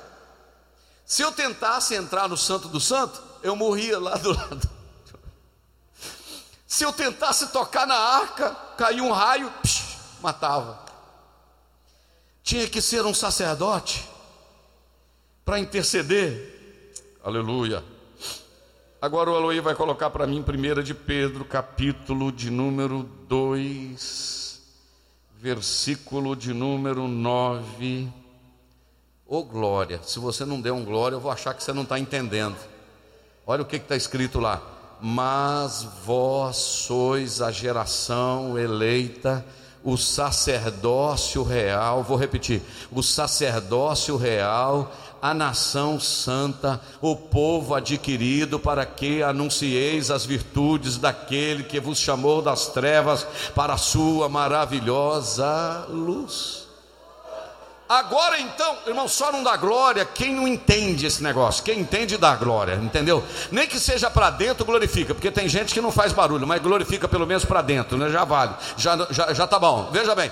Se 1.06 1.22
eu 1.22 1.32
tentasse 1.32 1.96
entrar 1.96 2.28
no 2.28 2.38
Santo 2.38 2.68
do 2.68 2.80
Santo, 2.80 3.22
eu 3.44 3.56
morria 3.56 4.00
lá 4.00 4.16
do 4.16 4.34
lado. 4.34 4.70
Se 6.66 6.84
eu 6.84 6.94
tentasse 6.94 7.48
tocar 7.48 7.88
na 7.88 7.96
arca, 7.96 8.52
caía 8.78 9.04
um 9.04 9.12
raio, 9.12 9.52
psh, 9.64 10.20
matava. 10.22 10.86
Tinha 12.44 12.68
que 12.68 12.82
ser 12.82 13.06
um 13.06 13.14
sacerdote 13.14 14.08
para 15.44 15.60
interceder 15.60 16.58
Aleluia. 17.28 17.84
Agora 19.02 19.30
o 19.30 19.36
Aloí 19.36 19.60
vai 19.60 19.76
colocar 19.76 20.10
para 20.10 20.26
mim 20.26 20.42
1 20.48 20.82
de 20.82 20.94
Pedro, 20.94 21.44
capítulo 21.44 22.32
de 22.32 22.50
número 22.50 23.04
2, 23.28 24.62
versículo 25.36 26.38
de 26.38 26.54
número 26.54 27.06
9. 27.06 28.08
Ô 29.26 29.40
oh, 29.40 29.44
glória, 29.44 30.00
se 30.04 30.20
você 30.20 30.46
não 30.46 30.62
der 30.62 30.72
um 30.72 30.86
glória, 30.86 31.18
eu 31.18 31.20
vou 31.20 31.30
achar 31.30 31.54
que 31.54 31.62
você 31.62 31.74
não 31.74 31.84
está 31.84 32.00
entendendo. 32.00 32.56
Olha 33.48 33.62
o 33.62 33.66
que 33.66 33.78
está 33.78 33.96
escrito 33.96 34.40
lá. 34.42 34.62
Mas 35.02 35.88
vós 36.06 36.58
sois 36.58 37.42
a 37.42 37.50
geração 37.50 38.58
eleita, 38.60 39.46
o 39.84 39.96
sacerdócio 39.96 41.44
real, 41.44 42.04
vou 42.04 42.18
repetir, 42.18 42.62
o 42.92 43.02
sacerdócio 43.02 44.18
real 44.18 44.92
a 45.22 45.34
nação 45.34 46.00
santa, 46.00 46.80
o 47.02 47.16
povo 47.16 47.74
adquirido, 47.74 48.60
para 48.60 48.86
que 48.86 49.24
anuncieis 49.24 50.12
as 50.12 50.26
virtudes 50.26 50.98
daquele 50.98 51.64
que 51.64 51.80
vos 51.80 51.98
chamou 51.98 52.42
das 52.42 52.68
trevas 52.68 53.26
para 53.56 53.74
a 53.74 53.78
sua 53.78 54.30
maravilhosa 54.30 55.86
luz. 55.90 56.67
Agora 57.90 58.38
então, 58.38 58.78
irmão, 58.86 59.08
só 59.08 59.32
não 59.32 59.42
dá 59.42 59.56
glória 59.56 60.04
quem 60.04 60.34
não 60.34 60.46
entende 60.46 61.06
esse 61.06 61.24
negócio. 61.24 61.64
Quem 61.64 61.80
entende 61.80 62.18
dá 62.18 62.36
glória, 62.36 62.76
entendeu? 62.76 63.24
Nem 63.50 63.66
que 63.66 63.80
seja 63.80 64.10
para 64.10 64.30
dentro, 64.30 64.66
glorifica, 64.66 65.16
porque 65.16 65.32
tem 65.32 65.48
gente 65.48 65.74
que 65.74 65.80
não 65.80 65.92
faz 65.92 66.12
barulho, 66.12 66.46
mas 66.46 66.62
glorifica 66.62 67.08
pelo 67.08 67.26
menos 67.26 67.46
para 67.46 67.62
dentro, 67.62 67.98
né? 67.98 68.10
Já 68.10 68.26
vale, 68.26 68.54
já, 68.76 69.08
já, 69.10 69.34
já 69.34 69.48
tá 69.48 69.58
bom. 69.58 69.90
Veja 69.90 70.14
bem, 70.14 70.30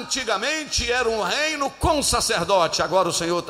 antigamente 0.00 0.90
era 0.90 1.08
um 1.08 1.22
reino 1.22 1.70
com 1.70 2.02
sacerdote, 2.02 2.82
agora 2.82 3.08
o 3.08 3.12
Senhor 3.12 3.44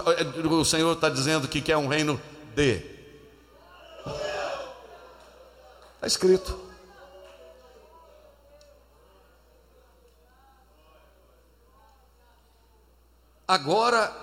o 0.45 0.65
Senhor 0.65 0.93
está 0.93 1.09
dizendo 1.09 1.49
que 1.49 1.63
quer 1.63 1.79
um 1.79 1.89
reino 1.89 2.21
de. 2.55 2.83
Está 5.97 6.07
escrito. 6.07 6.68
Agora 13.49 14.15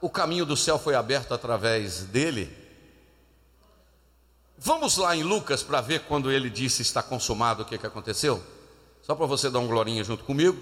o 0.00 0.08
caminho 0.08 0.46
do 0.46 0.56
céu 0.56 0.78
foi 0.78 0.94
aberto 0.94 1.34
através 1.34 2.04
dele. 2.04 2.50
Vamos 4.56 4.96
lá 4.96 5.14
em 5.14 5.22
Lucas 5.22 5.62
para 5.62 5.82
ver 5.82 6.04
quando 6.06 6.32
ele 6.32 6.48
disse 6.48 6.80
está 6.80 7.02
consumado 7.02 7.62
o 7.62 7.66
que, 7.66 7.76
que 7.76 7.86
aconteceu? 7.86 8.42
Só 9.02 9.14
para 9.14 9.26
você 9.26 9.50
dar 9.50 9.58
um 9.58 9.66
glorinha 9.66 10.02
junto 10.02 10.24
comigo 10.24 10.58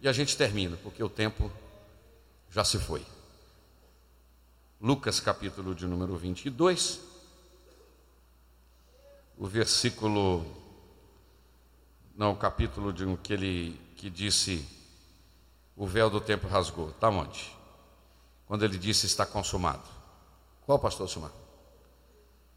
e 0.00 0.08
a 0.08 0.12
gente 0.12 0.36
termina, 0.36 0.76
porque 0.76 1.02
o 1.02 1.08
tempo 1.08 1.50
já 2.48 2.62
se 2.62 2.78
foi. 2.78 3.04
Lucas 4.80 5.18
capítulo 5.18 5.74
de 5.74 5.86
número 5.86 6.16
22, 6.16 7.00
o 9.36 9.46
versículo, 9.46 10.46
não, 12.14 12.32
o 12.32 12.36
capítulo 12.36 12.92
de 12.92 13.04
um 13.04 13.16
que 13.16 13.32
ele 13.32 13.80
que 13.96 14.08
disse 14.08 14.64
o 15.80 15.86
véu 15.86 16.10
do 16.10 16.20
tempo 16.20 16.46
rasgou. 16.46 16.90
Está 16.90 17.08
onde? 17.08 17.56
Quando 18.46 18.66
ele 18.66 18.76
disse 18.76 19.06
está 19.06 19.24
consumado. 19.24 19.82
Qual 20.66 20.78
pastor 20.78 21.08
Sumar? 21.08 21.30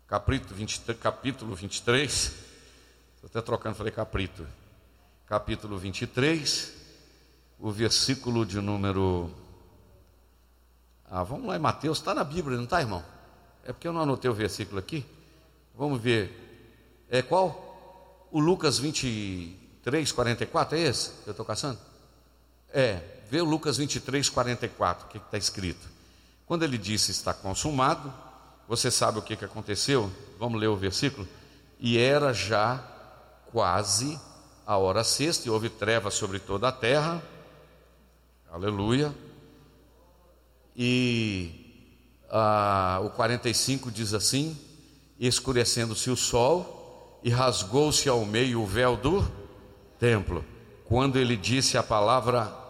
Capítulo, 0.05 0.53
23, 0.53 0.99
capítulo 0.99 1.55
23. 1.55 2.11
Estou 3.15 3.29
até 3.29 3.41
trocando, 3.41 3.77
falei 3.77 3.93
capítulo. 3.93 4.45
Capítulo 5.25 5.77
23, 5.77 6.73
o 7.61 7.71
versículo 7.71 8.45
de 8.45 8.59
número. 8.59 9.31
Ah, 11.09 11.23
vamos 11.23 11.47
lá 11.47 11.55
em 11.55 11.59
Mateus, 11.59 11.99
está 11.99 12.13
na 12.13 12.25
Bíblia, 12.25 12.57
não 12.57 12.65
está, 12.65 12.81
irmão? 12.81 13.05
É 13.63 13.71
porque 13.71 13.87
eu 13.87 13.93
não 13.93 14.01
anotei 14.01 14.29
o 14.29 14.33
versículo 14.33 14.79
aqui. 14.79 15.05
Vamos 15.73 16.01
ver. 16.01 17.07
É 17.09 17.21
qual? 17.21 18.27
O 18.33 18.39
Lucas 18.41 18.79
23, 18.79 20.11
44, 20.11 20.77
é 20.77 20.81
esse 20.81 21.13
eu 21.25 21.31
estou 21.31 21.45
caçando? 21.45 21.79
É, 22.67 23.12
Vê 23.33 23.41
o 23.41 23.45
Lucas 23.45 23.77
23, 23.77 24.29
44, 24.29 25.07
o 25.07 25.09
que 25.09 25.17
está 25.17 25.39
escrito. 25.39 25.89
Quando 26.45 26.61
ele 26.61 26.77
disse 26.77 27.09
está 27.09 27.33
consumado, 27.33 28.13
você 28.67 28.91
sabe 28.91 29.17
o 29.17 29.23
que, 29.23 29.35
que 29.35 29.43
aconteceu? 29.43 30.07
Vamos 30.37 30.61
ler 30.61 30.67
o 30.67 30.75
versículo. 30.77 31.27
E 31.79 31.97
era 31.97 32.31
já 32.31 32.77
quase 33.51 34.19
a 34.67 34.77
hora 34.77 35.03
sexta, 35.03 35.47
e 35.47 35.49
houve 35.49 35.67
trevas 35.67 36.13
sobre 36.13 36.37
toda 36.37 36.67
a 36.67 36.71
terra. 36.71 37.23
Aleluia. 38.51 39.11
E 40.77 41.89
ah, 42.29 43.01
o 43.03 43.09
45 43.09 43.89
diz 43.89 44.13
assim: 44.13 44.55
escurecendo-se 45.19 46.11
o 46.11 46.15
sol, 46.15 47.19
e 47.23 47.31
rasgou-se 47.31 48.07
ao 48.07 48.23
meio 48.25 48.61
o 48.61 48.67
véu 48.67 48.95
do 48.95 49.27
templo, 49.97 50.45
quando 50.85 51.17
ele 51.17 51.35
disse 51.35 51.79
a 51.79 51.81
palavra 51.81 52.61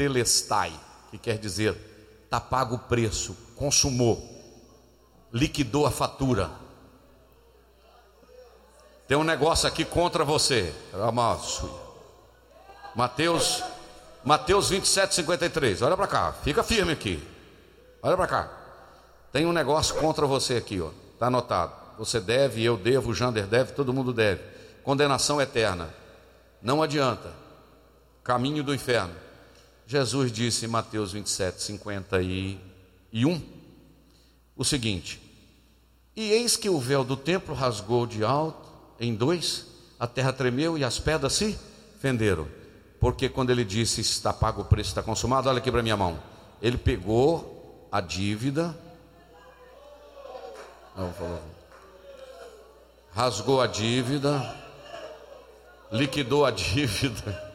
tetelestai, 0.00 0.72
que 1.10 1.18
quer 1.18 1.36
dizer 1.36 1.76
está 2.24 2.40
pago 2.40 2.76
o 2.76 2.78
preço, 2.78 3.36
consumou, 3.56 4.24
liquidou 5.32 5.84
a 5.84 5.90
fatura. 5.90 6.48
Tem 9.06 9.16
um 9.16 9.24
negócio 9.24 9.66
aqui 9.66 9.84
contra 9.84 10.24
você. 10.24 10.72
Mateus, 12.94 13.62
Mateus 14.24 14.70
27, 14.70 15.16
53. 15.16 15.82
Olha 15.82 15.96
para 15.96 16.06
cá, 16.06 16.32
fica 16.44 16.62
firme 16.62 16.92
aqui. 16.92 17.20
Olha 18.00 18.16
para 18.16 18.26
cá. 18.28 18.50
Tem 19.32 19.44
um 19.44 19.52
negócio 19.52 19.96
contra 19.96 20.24
você 20.24 20.56
aqui, 20.56 20.80
ó. 20.80 20.90
Está 21.14 21.26
anotado. 21.26 21.72
Você 21.98 22.20
deve, 22.20 22.62
eu 22.62 22.76
devo, 22.76 23.10
o 23.10 23.14
Jander 23.14 23.46
deve, 23.46 23.72
todo 23.72 23.92
mundo 23.92 24.12
deve. 24.12 24.40
Condenação 24.84 25.40
eterna. 25.40 25.92
Não 26.62 26.80
adianta. 26.80 27.32
Caminho 28.22 28.62
do 28.62 28.72
inferno. 28.72 29.29
Jesus 29.90 30.30
disse 30.30 30.66
em 30.66 30.68
Mateus 30.68 31.10
27, 31.10 31.60
51 31.64 33.42
o 34.56 34.64
seguinte: 34.64 35.20
E 36.14 36.30
eis 36.30 36.56
que 36.56 36.68
o 36.70 36.78
véu 36.78 37.02
do 37.02 37.16
templo 37.16 37.52
rasgou 37.56 38.06
de 38.06 38.22
alto 38.22 38.68
em 39.00 39.12
dois, 39.12 39.66
a 39.98 40.06
terra 40.06 40.32
tremeu 40.32 40.78
e 40.78 40.84
as 40.84 41.00
pedras 41.00 41.32
se 41.32 41.58
fenderam. 41.98 42.46
Porque 43.00 43.28
quando 43.28 43.50
ele 43.50 43.64
disse 43.64 44.00
está 44.00 44.32
pago 44.32 44.62
o 44.62 44.64
preço, 44.64 44.90
está 44.90 45.02
consumado, 45.02 45.48
olha 45.48 45.58
aqui 45.58 45.72
para 45.72 45.82
minha 45.82 45.96
mão. 45.96 46.22
Ele 46.62 46.78
pegou 46.78 47.88
a 47.90 48.00
dívida, 48.00 48.78
não, 50.96 51.12
rasgou 53.12 53.60
a 53.60 53.66
dívida, 53.66 54.54
liquidou 55.90 56.46
a 56.46 56.52
dívida 56.54 57.49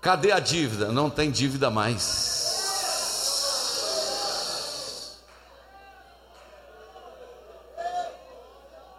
Cadê 0.00 0.32
a 0.32 0.38
dívida? 0.38 0.92
Não 0.92 1.10
tem 1.10 1.30
dívida 1.30 1.70
mais. 1.70 2.38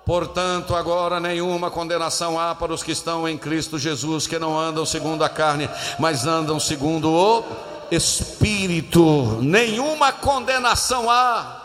Portanto, 0.05 0.75
agora 0.75 1.19
nenhuma 1.19 1.69
condenação 1.69 2.39
há 2.39 2.55
para 2.55 2.73
os 2.73 2.81
que 2.81 2.91
estão 2.91 3.27
em 3.27 3.37
Cristo 3.37 3.77
Jesus, 3.77 4.25
que 4.25 4.39
não 4.39 4.57
andam 4.57 4.83
segundo 4.83 5.23
a 5.23 5.29
carne, 5.29 5.69
mas 5.99 6.25
andam 6.25 6.59
segundo 6.59 7.11
o 7.11 7.43
Espírito. 7.91 9.37
Nenhuma 9.39 10.11
condenação 10.11 11.11
há. 11.11 11.58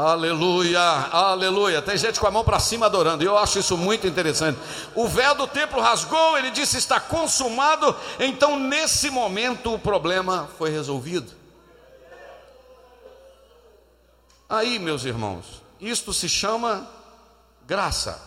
Aleluia, 0.00 0.80
aleluia. 0.80 1.82
Tem 1.82 1.94
gente 1.94 2.18
com 2.18 2.26
a 2.26 2.30
mão 2.30 2.42
para 2.42 2.58
cima 2.58 2.86
adorando, 2.86 3.22
e 3.22 3.26
eu 3.26 3.36
acho 3.36 3.58
isso 3.58 3.76
muito 3.76 4.06
interessante. 4.06 4.58
O 4.94 5.06
véu 5.06 5.34
do 5.34 5.46
templo 5.46 5.78
rasgou, 5.78 6.38
ele 6.38 6.50
disse: 6.50 6.78
está 6.78 6.98
consumado. 6.98 7.94
Então, 8.18 8.58
nesse 8.58 9.10
momento, 9.10 9.74
o 9.74 9.78
problema 9.78 10.48
foi 10.56 10.70
resolvido. 10.70 11.30
Aí, 14.48 14.78
meus 14.78 15.04
irmãos, 15.04 15.62
isto 15.78 16.14
se 16.14 16.30
chama 16.30 16.88
graça. 17.66 18.18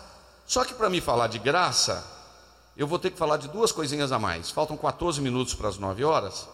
Só 0.46 0.64
que 0.64 0.76
para 0.76 0.92
me 0.92 1.02
falar 1.02 1.26
de 1.26 1.40
graça, 1.40 2.06
eu 2.78 2.86
vou 2.86 3.00
ter 3.00 3.10
que 3.10 3.18
falar 3.18 3.38
de 3.38 3.48
duas 3.48 3.72
coisinhas 3.72 4.12
a 4.12 4.20
mais. 4.20 4.52
Faltam 4.52 4.78
14 4.78 5.20
minutos 5.20 5.56
para 5.56 5.70
as 5.70 5.80
9 5.80 6.04
horas. 6.04 6.48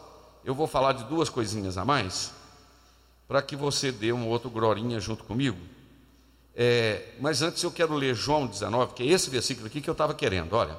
Eu 0.45 0.55
vou 0.55 0.65
falar 0.65 0.93
de 0.93 1.03
duas 1.03 1.27
coisinhas 1.27 1.77
a 1.77 1.83
mais 1.83 2.38
para 3.29 3.43
que 3.43 3.55
você 3.55 3.91
dê 3.91 4.11
um 4.11 4.27
outro 4.27 4.49
glorinha 4.49 4.99
junto 4.99 5.23
comigo. 5.23 5.59
É, 6.55 7.13
mas 7.19 7.43
antes 7.43 7.61
eu 7.61 7.71
quero 7.71 7.93
ler 7.93 8.15
João 8.15 8.47
19, 8.47 8.95
que 8.95 9.03
é 9.03 9.05
esse 9.05 9.29
versículo 9.29 9.67
aqui 9.67 9.79
que 9.81 9.89
eu 9.89 9.91
estava 9.91 10.15
querendo, 10.15 10.53
olha. 10.53 10.75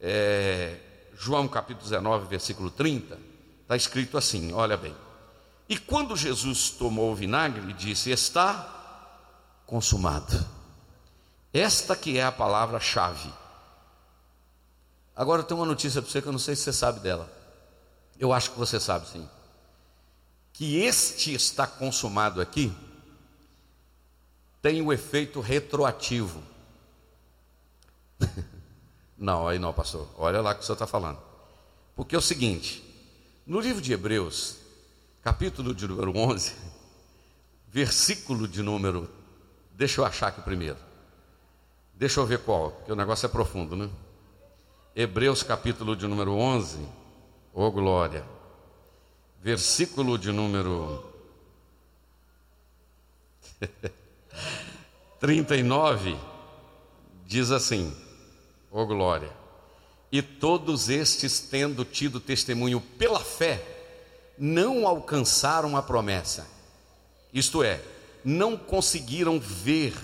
É, 0.00 0.76
João 1.18 1.48
capítulo 1.48 1.82
19, 1.82 2.28
versículo 2.28 2.70
30, 2.70 3.18
está 3.62 3.76
escrito 3.76 4.16
assim: 4.16 4.52
olha 4.52 4.76
bem. 4.76 4.94
E 5.68 5.76
quando 5.76 6.16
Jesus 6.16 6.70
tomou 6.70 7.10
o 7.10 7.16
vinagre, 7.16 7.72
disse: 7.72 8.12
Está 8.12 9.10
consumado. 9.66 10.46
Esta 11.52 11.96
que 11.96 12.16
é 12.16 12.22
a 12.24 12.30
palavra-chave. 12.30 13.28
Agora 15.16 15.42
tem 15.42 15.56
uma 15.56 15.66
notícia 15.66 16.00
para 16.00 16.10
você 16.10 16.22
que 16.22 16.28
eu 16.28 16.32
não 16.32 16.38
sei 16.38 16.54
se 16.54 16.62
você 16.62 16.72
sabe 16.72 17.00
dela. 17.00 17.28
Eu 18.20 18.32
acho 18.32 18.52
que 18.52 18.58
você 18.58 18.78
sabe 18.78 19.08
sim 19.08 19.28
que 20.60 20.76
este 20.76 21.32
está 21.32 21.66
consumado 21.66 22.38
aqui 22.38 22.70
tem 24.60 24.82
o 24.82 24.92
efeito 24.92 25.40
retroativo. 25.40 26.42
não, 29.16 29.48
aí 29.48 29.58
não, 29.58 29.72
pastor. 29.72 30.06
Olha 30.18 30.42
lá 30.42 30.50
o 30.50 30.54
que 30.54 30.60
o 30.60 30.62
senhor 30.62 30.74
está 30.74 30.86
falando. 30.86 31.18
Porque 31.96 32.14
é 32.14 32.18
o 32.18 32.20
seguinte: 32.20 32.84
no 33.46 33.58
livro 33.58 33.80
de 33.80 33.90
Hebreus, 33.94 34.58
capítulo 35.22 35.74
de 35.74 35.88
número 35.88 36.14
11, 36.14 36.54
versículo 37.66 38.46
de 38.46 38.60
número. 38.60 39.08
Deixa 39.72 40.02
eu 40.02 40.04
achar 40.04 40.26
aqui 40.26 40.42
primeiro. 40.42 40.76
Deixa 41.94 42.20
eu 42.20 42.26
ver 42.26 42.40
qual, 42.40 42.72
porque 42.72 42.92
o 42.92 42.96
negócio 42.96 43.24
é 43.24 43.30
profundo, 43.30 43.74
né? 43.74 43.88
Hebreus, 44.94 45.42
capítulo 45.42 45.96
de 45.96 46.06
número 46.06 46.34
11. 46.34 46.86
Ô 47.54 47.62
oh, 47.62 47.70
glória 47.70 48.39
versículo 49.42 50.18
de 50.18 50.30
número 50.30 51.04
39, 55.18 56.16
diz 57.26 57.50
assim: 57.50 57.94
Ó 58.70 58.82
oh 58.82 58.86
glória, 58.86 59.30
e 60.12 60.22
todos 60.22 60.88
estes, 60.88 61.40
tendo 61.40 61.84
tido 61.84 62.20
testemunho 62.20 62.80
pela 62.80 63.20
fé, 63.20 63.64
não 64.38 64.86
alcançaram 64.86 65.76
a 65.76 65.82
promessa, 65.82 66.46
isto 67.32 67.62
é, 67.62 67.82
não 68.24 68.56
conseguiram 68.56 69.38
ver 69.40 69.94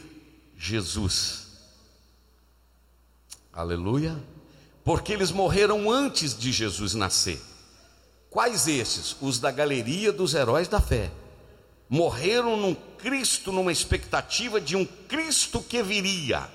Jesus. 0.56 1.46
Aleluia, 3.52 4.16
porque 4.84 5.12
eles 5.12 5.30
morreram 5.30 5.90
antes 5.90 6.38
de 6.38 6.52
Jesus 6.52 6.94
nascer. 6.94 7.40
Quais 8.36 8.68
esses? 8.68 9.16
Os 9.22 9.38
da 9.38 9.50
galeria 9.50 10.12
dos 10.12 10.34
heróis 10.34 10.68
da 10.68 10.78
fé. 10.78 11.10
Morreram 11.88 12.54
num 12.54 12.74
Cristo, 12.74 13.50
numa 13.50 13.72
expectativa 13.72 14.60
de 14.60 14.76
um 14.76 14.84
Cristo 14.84 15.62
que 15.62 15.82
viria. 15.82 16.46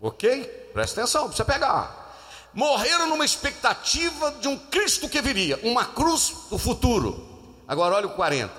Ok? 0.00 0.44
Presta 0.72 1.00
atenção, 1.00 1.24
precisa 1.24 1.44
pegar. 1.44 2.16
Morreram 2.54 3.08
numa 3.08 3.24
expectativa 3.24 4.30
de 4.40 4.46
um 4.46 4.56
Cristo 4.56 5.08
que 5.08 5.20
viria, 5.20 5.58
uma 5.64 5.84
cruz 5.84 6.32
do 6.48 6.56
futuro. 6.56 7.20
Agora 7.66 7.96
olha 7.96 8.06
o 8.06 8.14
40. 8.14 8.54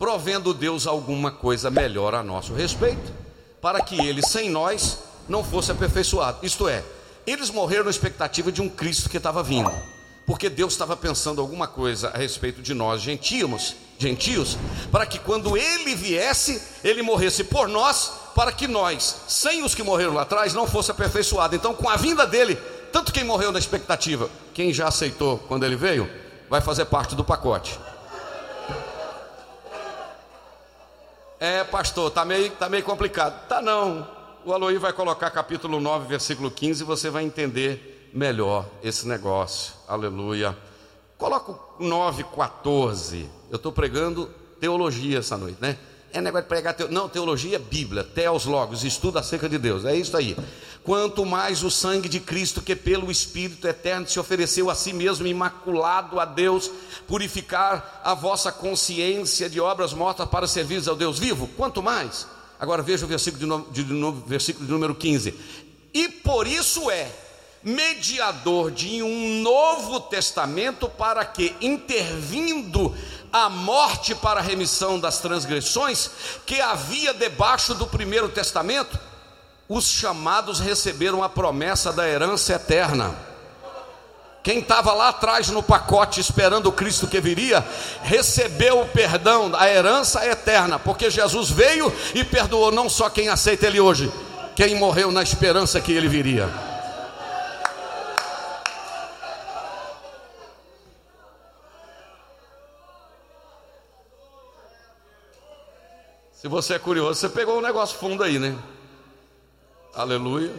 Provendo 0.00 0.52
Deus 0.52 0.88
alguma 0.88 1.30
coisa 1.30 1.70
melhor 1.70 2.16
a 2.16 2.24
nosso 2.24 2.52
respeito, 2.52 3.12
para 3.62 3.80
que 3.82 3.94
ele 4.04 4.26
sem 4.26 4.50
nós 4.50 4.98
não 5.28 5.44
fosse 5.44 5.70
aperfeiçoado. 5.70 6.44
Isto 6.44 6.68
é, 6.68 6.82
eles 7.24 7.50
morreram 7.50 7.84
na 7.84 7.90
expectativa 7.90 8.50
de 8.50 8.60
um 8.60 8.68
Cristo 8.68 9.08
que 9.08 9.18
estava 9.18 9.44
vindo 9.44 9.70
porque 10.28 10.50
Deus 10.50 10.74
estava 10.74 10.94
pensando 10.94 11.40
alguma 11.40 11.66
coisa 11.66 12.10
a 12.10 12.18
respeito 12.18 12.60
de 12.60 12.74
nós 12.74 13.00
gentios, 13.00 13.74
gentios, 13.98 14.58
para 14.92 15.06
que 15.06 15.18
quando 15.18 15.56
ele 15.56 15.94
viesse, 15.94 16.62
ele 16.84 17.00
morresse 17.00 17.44
por 17.44 17.66
nós, 17.66 18.12
para 18.34 18.52
que 18.52 18.68
nós, 18.68 19.22
sem 19.26 19.64
os 19.64 19.74
que 19.74 19.82
morreram 19.82 20.12
lá 20.12 20.22
atrás, 20.22 20.52
não 20.52 20.66
fosse 20.66 20.90
aperfeiçoado. 20.90 21.56
Então, 21.56 21.74
com 21.74 21.88
a 21.88 21.96
vinda 21.96 22.26
dele, 22.26 22.56
tanto 22.92 23.10
quem 23.10 23.24
morreu 23.24 23.50
na 23.50 23.58
expectativa, 23.58 24.28
quem 24.52 24.70
já 24.70 24.88
aceitou 24.88 25.38
quando 25.48 25.64
ele 25.64 25.76
veio, 25.76 26.06
vai 26.50 26.60
fazer 26.60 26.84
parte 26.84 27.14
do 27.14 27.24
pacote. 27.24 27.80
É, 31.40 31.64
pastor, 31.64 32.10
tá 32.10 32.26
meio, 32.26 32.50
tá 32.50 32.68
meio 32.68 32.82
complicado. 32.82 33.48
Tá 33.48 33.62
não. 33.62 34.06
O 34.44 34.52
Aloí 34.52 34.76
vai 34.76 34.92
colocar 34.92 35.30
capítulo 35.30 35.80
9, 35.80 36.06
versículo 36.06 36.50
15, 36.50 36.82
e 36.82 36.86
você 36.86 37.08
vai 37.08 37.24
entender 37.24 37.97
melhor 38.12 38.68
esse 38.82 39.06
negócio. 39.06 39.74
Aleluia. 39.86 40.56
Coloca 41.16 41.52
o 41.52 41.58
9,14. 41.80 43.26
Eu 43.50 43.56
estou 43.56 43.72
pregando 43.72 44.28
teologia 44.60 45.18
essa 45.18 45.36
noite, 45.36 45.58
né? 45.60 45.78
É 46.12 46.20
negócio 46.20 46.44
de 46.44 46.48
pregar 46.48 46.74
teologia. 46.74 47.00
Não, 47.00 47.08
teologia 47.08 47.56
é 47.56 47.58
Bíblia, 47.58 48.02
teos 48.02 48.46
logos, 48.46 48.82
estudo 48.84 49.18
acerca 49.18 49.48
de 49.48 49.58
Deus. 49.58 49.84
É 49.84 49.94
isso 49.94 50.16
aí. 50.16 50.36
Quanto 50.82 51.26
mais 51.26 51.62
o 51.62 51.70
sangue 51.70 52.08
de 52.08 52.18
Cristo, 52.18 52.62
que 52.62 52.74
pelo 52.74 53.10
Espírito 53.10 53.68
eterno 53.68 54.08
se 54.08 54.18
ofereceu 54.18 54.70
a 54.70 54.74
si 54.74 54.92
mesmo, 54.92 55.26
imaculado 55.26 56.18
a 56.18 56.24
Deus, 56.24 56.70
purificar 57.06 58.00
a 58.02 58.14
vossa 58.14 58.50
consciência 58.50 59.50
de 59.50 59.60
obras 59.60 59.92
mortas 59.92 60.26
para 60.28 60.46
servir 60.46 60.88
ao 60.88 60.96
Deus 60.96 61.18
vivo. 61.18 61.48
Quanto 61.56 61.82
mais. 61.82 62.26
Agora 62.58 62.82
veja 62.82 63.04
o 63.04 63.08
versículo 63.08 63.66
de, 63.70 63.84
de, 63.84 63.94
de, 63.94 64.12
versículo 64.26 64.64
de 64.64 64.72
número 64.72 64.94
15. 64.94 65.34
E 65.92 66.08
por 66.08 66.46
isso 66.46 66.90
é 66.90 67.12
mediador 67.68 68.70
de 68.70 69.02
um 69.02 69.42
novo 69.42 70.00
testamento 70.00 70.88
para 70.88 71.24
que, 71.24 71.54
intervindo 71.60 72.94
a 73.32 73.48
morte 73.50 74.14
para 74.14 74.40
a 74.40 74.42
remissão 74.42 74.98
das 74.98 75.18
transgressões 75.18 76.10
que 76.46 76.60
havia 76.60 77.12
debaixo 77.12 77.74
do 77.74 77.86
primeiro 77.86 78.28
testamento, 78.30 78.98
os 79.68 79.86
chamados 79.86 80.60
receberam 80.60 81.22
a 81.22 81.28
promessa 81.28 81.92
da 81.92 82.08
herança 82.08 82.54
eterna. 82.54 83.14
Quem 84.42 84.60
estava 84.60 84.94
lá 84.94 85.08
atrás 85.08 85.50
no 85.50 85.62
pacote 85.62 86.20
esperando 86.20 86.68
o 86.68 86.72
Cristo 86.72 87.06
que 87.06 87.20
viria, 87.20 87.62
recebeu 88.02 88.80
o 88.80 88.88
perdão, 88.88 89.50
a 89.54 89.68
herança 89.68 90.24
eterna, 90.26 90.78
porque 90.78 91.10
Jesus 91.10 91.50
veio 91.50 91.92
e 92.14 92.24
perdoou 92.24 92.72
não 92.72 92.88
só 92.88 93.10
quem 93.10 93.28
aceita 93.28 93.66
Ele 93.66 93.78
hoje, 93.78 94.10
quem 94.56 94.74
morreu 94.74 95.12
na 95.12 95.22
esperança 95.22 95.82
que 95.82 95.92
Ele 95.92 96.08
viria. 96.08 96.67
Se 106.40 106.46
você 106.46 106.74
é 106.74 106.78
curioso, 106.78 107.18
você 107.18 107.28
pegou 107.28 107.58
um 107.58 107.60
negócio 107.60 107.98
fundo 107.98 108.22
aí, 108.22 108.38
né? 108.38 108.56
Aleluia. 109.92 110.54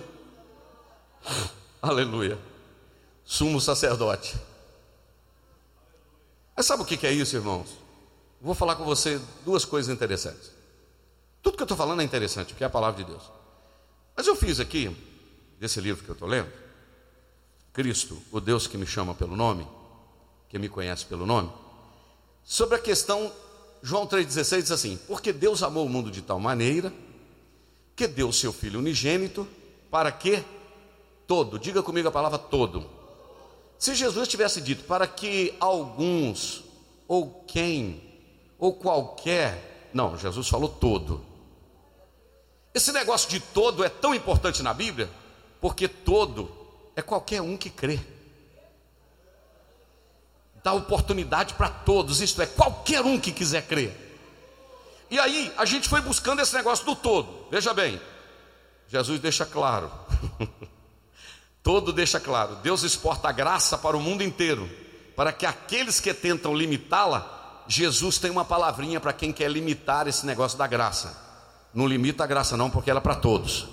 Aleluia. 1.81 2.37
Sumo 3.23 3.61
sacerdote. 3.61 4.35
Mas 6.53 6.65
sabe 6.65 6.83
o 6.83 6.85
que 6.85 7.07
é 7.07 7.13
isso, 7.13 7.33
irmãos? 7.33 7.69
Vou 8.41 8.53
falar 8.53 8.75
com 8.75 8.83
você 8.83 9.21
duas 9.45 9.63
coisas 9.63 9.89
interessantes. 9.93 10.51
Tudo 11.41 11.55
que 11.55 11.63
eu 11.63 11.65
estou 11.65 11.77
falando 11.77 12.01
é 12.01 12.03
interessante, 12.03 12.47
porque 12.47 12.65
é 12.65 12.67
a 12.67 12.69
palavra 12.69 13.01
de 13.01 13.09
Deus. 13.09 13.23
Mas 14.17 14.27
eu 14.27 14.35
fiz 14.35 14.59
aqui, 14.59 14.93
desse 15.57 15.79
livro 15.79 16.03
que 16.03 16.09
eu 16.09 16.13
estou 16.13 16.27
lendo, 16.27 16.51
Cristo, 17.71 18.21
o 18.33 18.41
Deus 18.41 18.67
que 18.67 18.77
me 18.77 18.85
chama 18.85 19.15
pelo 19.15 19.37
nome, 19.37 19.65
que 20.49 20.59
me 20.59 20.67
conhece 20.67 21.05
pelo 21.05 21.25
nome, 21.25 21.49
sobre 22.43 22.75
a 22.75 22.79
questão 22.79 23.31
João 23.81 24.05
3,16 24.07 24.61
diz 24.61 24.71
assim: 24.71 24.99
Porque 25.07 25.31
Deus 25.31 25.63
amou 25.63 25.85
o 25.85 25.89
mundo 25.89 26.11
de 26.11 26.21
tal 26.21 26.39
maneira 26.39 26.93
que 27.95 28.07
deu 28.07 28.29
o 28.29 28.33
seu 28.33 28.53
Filho 28.53 28.79
unigênito 28.79 29.47
para 29.91 30.11
que 30.11 30.43
todo, 31.27 31.59
diga 31.59 31.83
comigo 31.83 32.07
a 32.07 32.11
palavra 32.11 32.37
todo. 32.37 32.85
Se 33.77 33.95
Jesus 33.95 34.27
tivesse 34.27 34.61
dito 34.61 34.83
para 34.83 35.07
que 35.07 35.53
alguns 35.59 36.63
ou 37.07 37.43
quem 37.47 38.01
ou 38.57 38.73
qualquer. 38.73 39.89
Não, 39.93 40.17
Jesus 40.17 40.47
falou 40.47 40.69
todo. 40.69 41.21
Esse 42.73 42.91
negócio 42.91 43.29
de 43.29 43.39
todo 43.39 43.83
é 43.83 43.89
tão 43.89 44.13
importante 44.13 44.61
na 44.61 44.73
Bíblia, 44.73 45.09
porque 45.59 45.87
todo 45.87 46.51
é 46.95 47.01
qualquer 47.01 47.41
um 47.41 47.57
que 47.57 47.69
crê. 47.69 47.99
Dá 50.69 50.73
oportunidade 50.73 51.55
para 51.55 51.67
todos, 51.67 52.21
isto 52.21 52.43
é, 52.43 52.45
qualquer 52.45 53.01
um 53.01 53.19
que 53.19 53.31
quiser 53.31 53.65
crer. 53.65 53.91
E 55.09 55.17
aí, 55.17 55.51
a 55.57 55.65
gente 55.65 55.89
foi 55.89 55.99
buscando 55.99 56.43
esse 56.43 56.53
negócio 56.53 56.85
do 56.85 56.95
todo. 56.95 57.47
Veja 57.49 57.73
bem, 57.73 57.99
Jesus 58.87 59.19
deixa 59.19 59.47
claro. 59.47 59.91
todo 61.63 61.91
deixa 61.91 62.19
claro. 62.19 62.57
Deus 62.57 62.83
exporta 62.83 63.29
a 63.29 63.31
graça 63.31 63.79
para 63.79 63.97
o 63.97 63.99
mundo 63.99 64.21
inteiro, 64.21 64.69
para 65.15 65.33
que 65.33 65.43
aqueles 65.43 65.99
que 65.99 66.13
tentam 66.13 66.55
limitá-la, 66.55 67.63
Jesus 67.67 68.19
tem 68.19 68.29
uma 68.29 68.45
palavrinha 68.45 68.99
para 68.99 69.11
quem 69.11 69.33
quer 69.33 69.49
limitar 69.49 70.07
esse 70.07 70.23
negócio 70.23 70.55
da 70.55 70.67
graça. 70.67 71.17
Não 71.73 71.87
limita 71.87 72.25
a 72.25 72.27
graça, 72.27 72.55
não, 72.55 72.69
porque 72.69 72.91
ela 72.91 72.99
é 72.99 73.01
para 73.01 73.15
todos. 73.15 73.67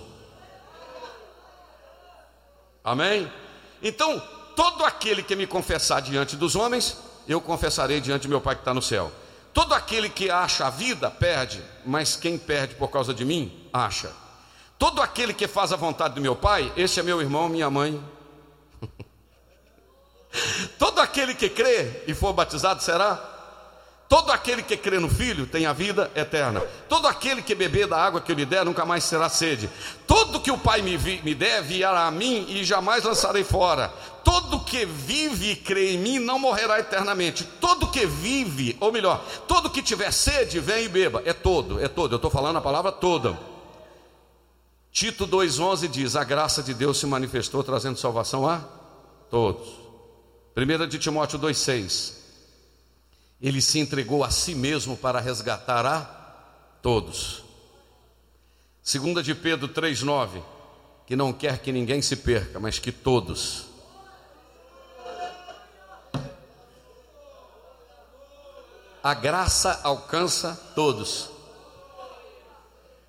Amém? 2.82 3.30
Então, 3.82 4.22
todo 4.56 4.84
aquele 4.84 5.22
que 5.22 5.36
me 5.36 5.46
confessar 5.46 6.00
diante 6.00 6.34
dos 6.34 6.56
homens, 6.56 6.96
eu 7.28 7.40
confessarei 7.40 8.00
diante 8.00 8.22
de 8.22 8.28
meu 8.28 8.40
Pai 8.40 8.56
que 8.56 8.62
está 8.62 8.72
no 8.72 8.82
céu. 8.82 9.12
Todo 9.52 9.74
aquele 9.74 10.08
que 10.08 10.30
acha 10.30 10.66
a 10.66 10.70
vida, 10.70 11.10
perde, 11.10 11.62
mas 11.84 12.16
quem 12.16 12.36
perde 12.38 12.74
por 12.74 12.88
causa 12.88 13.14
de 13.14 13.24
mim, 13.24 13.68
acha. 13.72 14.10
Todo 14.78 15.00
aquele 15.00 15.32
que 15.32 15.46
faz 15.46 15.72
a 15.72 15.76
vontade 15.76 16.14
do 16.14 16.20
meu 16.20 16.34
Pai, 16.34 16.72
esse 16.76 16.98
é 16.98 17.02
meu 17.02 17.20
irmão, 17.20 17.48
minha 17.48 17.70
mãe. 17.70 18.02
Todo 20.78 21.00
aquele 21.00 21.34
que 21.34 21.48
crê 21.48 22.04
e 22.06 22.14
for 22.14 22.32
batizado 22.32 22.82
será 22.82 23.35
Todo 24.08 24.30
aquele 24.30 24.62
que 24.62 24.76
crê 24.76 25.00
no 25.00 25.08
Filho 25.08 25.46
tem 25.46 25.66
a 25.66 25.72
vida 25.72 26.10
eterna. 26.14 26.60
Todo 26.88 27.08
aquele 27.08 27.42
que 27.42 27.56
beber 27.56 27.88
da 27.88 27.96
água 27.96 28.20
que 28.20 28.30
eu 28.30 28.36
lhe 28.36 28.46
der 28.46 28.64
nunca 28.64 28.84
mais 28.84 29.02
será 29.02 29.28
sede. 29.28 29.68
Todo 30.06 30.40
que 30.40 30.50
o 30.50 30.58
Pai 30.58 30.80
me, 30.80 30.96
vi, 30.96 31.20
me 31.24 31.34
der 31.34 31.60
virá 31.62 32.06
a 32.06 32.10
mim 32.10 32.46
e 32.48 32.64
jamais 32.64 33.02
lançarei 33.02 33.42
fora. 33.42 33.92
Todo 34.22 34.60
que 34.60 34.86
vive 34.86 35.50
e 35.50 35.56
crê 35.56 35.94
em 35.94 35.98
mim 35.98 36.18
não 36.20 36.38
morrerá 36.38 36.78
eternamente. 36.78 37.42
Todo 37.60 37.88
que 37.88 38.06
vive, 38.06 38.76
ou 38.80 38.92
melhor, 38.92 39.24
todo 39.48 39.70
que 39.70 39.82
tiver 39.82 40.12
sede, 40.12 40.60
vem 40.60 40.84
e 40.84 40.88
beba. 40.88 41.22
É 41.24 41.32
todo, 41.32 41.82
é 41.82 41.88
todo. 41.88 42.12
Eu 42.12 42.16
estou 42.16 42.30
falando 42.30 42.58
a 42.58 42.62
palavra 42.62 42.92
toda. 42.92 43.36
Tito 44.92 45.26
2,11 45.26 45.88
diz: 45.88 46.14
A 46.14 46.22
graça 46.22 46.62
de 46.62 46.72
Deus 46.72 46.98
se 46.98 47.06
manifestou 47.06 47.64
trazendo 47.64 47.98
salvação 47.98 48.48
a 48.48 48.60
todos. 49.28 49.66
1 50.56 50.86
de 50.86 50.98
Timóteo 51.00 51.40
2,6 51.40 52.15
ele 53.40 53.60
se 53.60 53.78
entregou 53.78 54.24
a 54.24 54.30
si 54.30 54.54
mesmo 54.54 54.96
para 54.96 55.20
resgatar 55.20 55.84
a 55.84 56.00
todos. 56.80 57.44
Segunda 58.82 59.22
de 59.22 59.34
Pedro 59.34 59.68
3:9, 59.68 60.42
que 61.06 61.16
não 61.16 61.32
quer 61.32 61.58
que 61.58 61.72
ninguém 61.72 62.00
se 62.00 62.16
perca, 62.16 62.58
mas 62.58 62.78
que 62.78 62.92
todos. 62.92 63.66
A 69.02 69.14
graça 69.14 69.80
alcança 69.84 70.60
todos. 70.74 71.30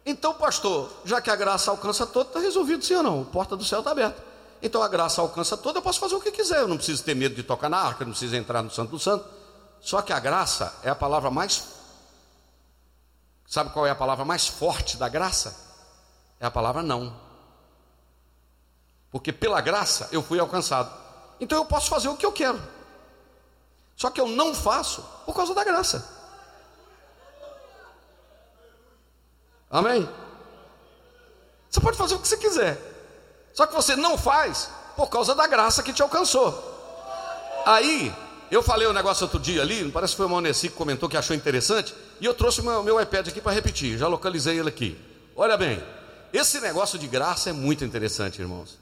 Então, 0.06 0.34
pastor, 0.34 0.92
já 1.04 1.20
que 1.20 1.30
a 1.30 1.36
graça 1.36 1.72
alcança 1.72 2.06
todos, 2.06 2.30
está 2.30 2.40
resolvido 2.40 2.86
sim 2.86 2.94
ou 2.96 3.04
não? 3.04 3.22
A 3.24 3.26
porta 3.26 3.58
do 3.58 3.66
céu 3.66 3.80
está 3.80 3.92
aberta. 3.92 4.24
Então 4.62 4.82
a 4.82 4.88
graça 4.88 5.22
alcança 5.22 5.56
todos, 5.56 5.76
eu 5.76 5.82
posso 5.82 6.00
fazer 6.00 6.16
o 6.16 6.22
que 6.22 6.32
quiser. 6.32 6.62
Eu 6.62 6.68
não 6.68 6.78
preciso 6.78 7.04
ter 7.04 7.16
medo 7.16 7.36
de 7.36 7.44
tocar 7.44 7.70
na 7.70 7.78
arca, 7.78 8.04
não 8.06 8.12
preciso 8.12 8.36
entrar 8.36 8.64
no 8.64 8.72
Santo 8.72 8.92
do 8.92 9.00
Santo. 9.00 9.37
Só 9.82 10.02
que 10.02 10.12
a 10.12 10.20
graça 10.20 10.74
é 10.84 10.90
a 10.90 10.96
palavra 10.96 11.30
mais. 11.30 11.64
Sabe 13.48 13.70
qual 13.70 13.88
é 13.88 13.92
a 13.92 13.96
palavra 13.96 14.26
mais 14.26 14.48
forte 14.48 14.98
da 14.98 15.08
graça? 15.08 15.56
É 16.40 16.46
a 16.46 16.52
palavra 16.52 16.84
não. 16.84 17.16
Porque 19.12 19.32
pela 19.32 19.62
graça 19.62 20.10
eu 20.12 20.22
fui 20.22 20.40
alcançado. 20.40 20.92
Então 21.40 21.58
eu 21.58 21.66
posso 21.66 21.90
fazer 21.90 22.10
o 22.10 22.18
que 22.18 22.26
eu 22.26 22.32
quero. 22.32 22.62
Só 23.96 24.10
que 24.10 24.20
eu 24.20 24.28
não 24.28 24.54
faço 24.54 25.02
por 25.26 25.36
causa 25.36 25.56
da 25.56 25.64
graça. 25.64 26.08
Amém? 29.70 30.08
Você 31.70 31.80
pode 31.80 31.98
fazer 31.98 32.16
o 32.16 32.20
que 32.20 32.28
você 32.28 32.38
quiser. 32.38 32.80
Só 33.54 33.66
que 33.66 33.74
você 33.74 33.96
não 33.96 34.18
faz 34.18 34.70
por 34.96 35.10
causa 35.10 35.34
da 35.34 35.48
graça 35.48 35.84
que 35.84 35.94
te 35.94 36.02
alcançou. 36.02 36.54
Aí 37.66 38.16
eu 38.56 38.64
falei 38.64 38.88
o 38.88 38.92
um 38.92 38.94
negócio 38.94 39.24
outro 39.24 39.40
dia 39.40 39.62
ali, 39.62 39.92
parece 39.92 40.14
que 40.14 40.18
foi 40.18 40.26
o 40.26 40.30
Monesi 40.30 40.70
que 40.70 40.76
comentou 40.76 41.10
que 41.10 41.18
achou 41.18 41.36
interessante, 41.36 41.94
e 42.20 42.26
eu 42.26 42.34
trouxe 42.34 42.62
o 42.62 42.64
meu, 42.64 42.84
meu 42.84 43.02
iPad 43.02 43.28
aqui 43.28 43.42
para 43.42 43.52
repetir, 43.52 43.98
já 43.98 44.08
localizei 44.08 44.58
ele 44.60 44.70
aqui. 44.70 44.98
Olha 45.36 45.58
bem, 45.58 45.84
esse 46.32 46.60
negócio 46.60 46.98
de 46.98 47.08
graça 47.08 47.50
é 47.50 47.54
muito 47.54 47.84
interessante, 47.84 48.42
irmãos. 48.42 48.78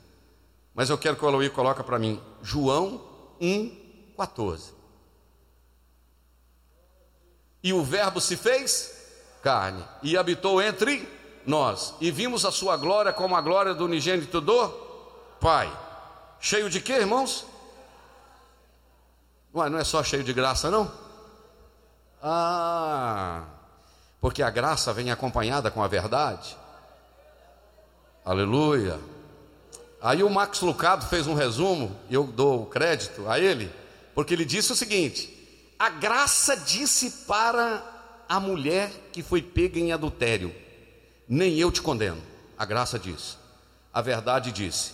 Mas 0.73 0.89
eu 0.89 0.97
quero 0.97 1.15
que 1.15 1.23
o 1.23 1.27
Aloí 1.27 1.49
coloque 1.49 1.83
para 1.83 1.97
mim, 1.97 2.21
João 2.41 3.01
1,14. 3.41 4.73
E 7.63 7.73
o 7.73 7.83
verbo 7.83 8.21
se 8.21 8.37
fez 8.37 8.93
carne, 9.41 9.83
e 10.03 10.17
habitou 10.17 10.61
entre 10.61 11.07
nós, 11.45 11.93
e 12.01 12.11
vimos 12.11 12.45
a 12.45 12.51
sua 12.51 12.75
glória 12.77 13.13
como 13.13 13.35
a 13.35 13.41
glória 13.41 13.73
do 13.73 13.85
unigênito 13.85 14.41
do 14.41 14.67
Pai. 15.39 15.71
Cheio 16.39 16.69
de 16.69 16.81
quê, 16.81 16.93
irmãos? 16.93 17.45
Ué, 19.55 19.69
não 19.69 19.79
é 19.79 19.85
só 19.85 20.03
cheio 20.03 20.21
de 20.21 20.33
graça, 20.33 20.69
não? 20.69 20.91
Ah, 22.21 23.43
porque 24.19 24.43
a 24.43 24.49
graça 24.49 24.91
vem 24.91 25.11
acompanhada 25.11 25.71
com 25.71 25.81
a 25.81 25.87
verdade. 25.87 26.57
Aleluia. 28.25 28.99
Aí 30.01 30.21
o 30.23 30.29
Max 30.29 30.59
Lucado 30.59 31.05
fez 31.05 31.25
um 31.25 31.33
resumo, 31.33 31.97
e 32.09 32.13
eu 32.13 32.25
dou 32.25 32.65
crédito 32.65 33.29
a 33.29 33.39
ele, 33.39 33.71
porque 34.13 34.33
ele 34.33 34.43
disse 34.43 34.73
o 34.73 34.75
seguinte: 34.75 35.31
a 35.79 35.89
graça 35.89 36.57
disse 36.57 37.25
para 37.25 37.81
a 38.27 38.41
mulher 38.41 38.91
que 39.13 39.23
foi 39.23 39.41
pega 39.41 39.79
em 39.79 39.93
adultério: 39.93 40.53
nem 41.29 41.57
eu 41.57 41.71
te 41.71 41.81
condeno. 41.81 42.21
A 42.57 42.65
graça 42.65 42.99
disse. 42.99 43.37
A 43.93 44.01
verdade 44.01 44.51
disse: 44.51 44.91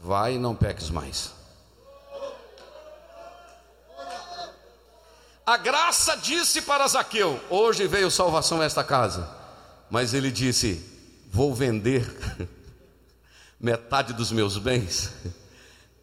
vai 0.00 0.34
e 0.34 0.38
não 0.38 0.54
peques 0.54 0.88
mais. 0.88 1.32
A 5.46 5.56
graça 5.56 6.16
disse 6.16 6.62
para 6.62 6.86
Zaqueu: 6.88 7.38
Hoje 7.50 7.86
veio 7.86 8.10
salvação 8.10 8.60
a 8.60 8.64
esta 8.64 8.82
casa. 8.82 9.28
Mas 9.90 10.14
ele 10.14 10.30
disse: 10.30 10.82
Vou 11.30 11.54
vender 11.54 12.04
metade 13.60 14.12
dos 14.12 14.32
meus 14.32 14.56
bens 14.56 15.12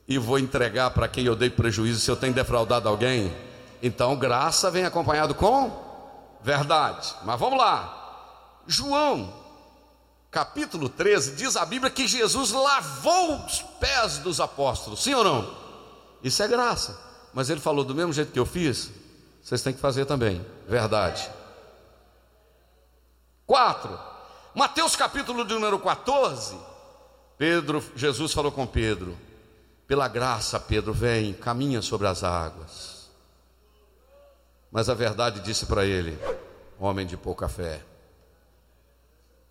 e 0.07 0.17
vou 0.17 0.37
entregar 0.37 0.91
para 0.91 1.07
quem 1.07 1.25
eu 1.25 1.35
dei 1.35 1.49
prejuízo 1.49 1.99
se 1.99 2.11
eu 2.11 2.15
tenho 2.15 2.33
defraudado 2.33 2.87
alguém. 2.87 3.35
Então, 3.81 4.15
graça 4.15 4.69
vem 4.69 4.85
acompanhado 4.85 5.33
com 5.33 5.71
verdade. 6.43 7.15
Mas 7.23 7.39
vamos 7.39 7.57
lá. 7.57 8.59
João, 8.67 9.33
capítulo 10.29 10.87
13, 10.87 11.35
diz 11.35 11.55
a 11.55 11.65
Bíblia 11.65 11.89
que 11.89 12.07
Jesus 12.07 12.51
lavou 12.51 13.43
os 13.43 13.61
pés 13.79 14.19
dos 14.19 14.39
apóstolos. 14.39 15.01
Sim 15.01 15.15
ou 15.15 15.23
não? 15.23 15.57
Isso 16.23 16.43
é 16.43 16.47
graça. 16.47 16.99
Mas 17.33 17.49
ele 17.49 17.59
falou 17.59 17.83
do 17.83 17.95
mesmo 17.95 18.13
jeito 18.13 18.31
que 18.31 18.39
eu 18.39 18.45
fiz, 18.45 18.91
vocês 19.41 19.61
têm 19.61 19.73
que 19.73 19.79
fazer 19.79 20.05
também. 20.05 20.45
Verdade. 20.67 21.29
Quatro. 23.45 23.99
Mateus 24.53 24.95
capítulo 24.95 25.43
de 25.43 25.53
número 25.53 25.79
14. 25.79 26.57
Pedro, 27.37 27.83
Jesus 27.95 28.33
falou 28.33 28.51
com 28.51 28.67
Pedro: 28.67 29.17
Pela 29.87 30.07
graça, 30.07 30.59
Pedro, 30.59 30.93
vem, 30.93 31.33
caminha 31.33 31.81
sobre 31.81 32.07
as 32.07 32.23
águas. 32.23 33.09
Mas 34.71 34.89
a 34.89 34.93
verdade 34.93 35.39
disse 35.39 35.65
para 35.65 35.85
ele: 35.85 36.17
Homem 36.79 37.05
de 37.05 37.17
pouca 37.17 37.49
fé. 37.49 37.81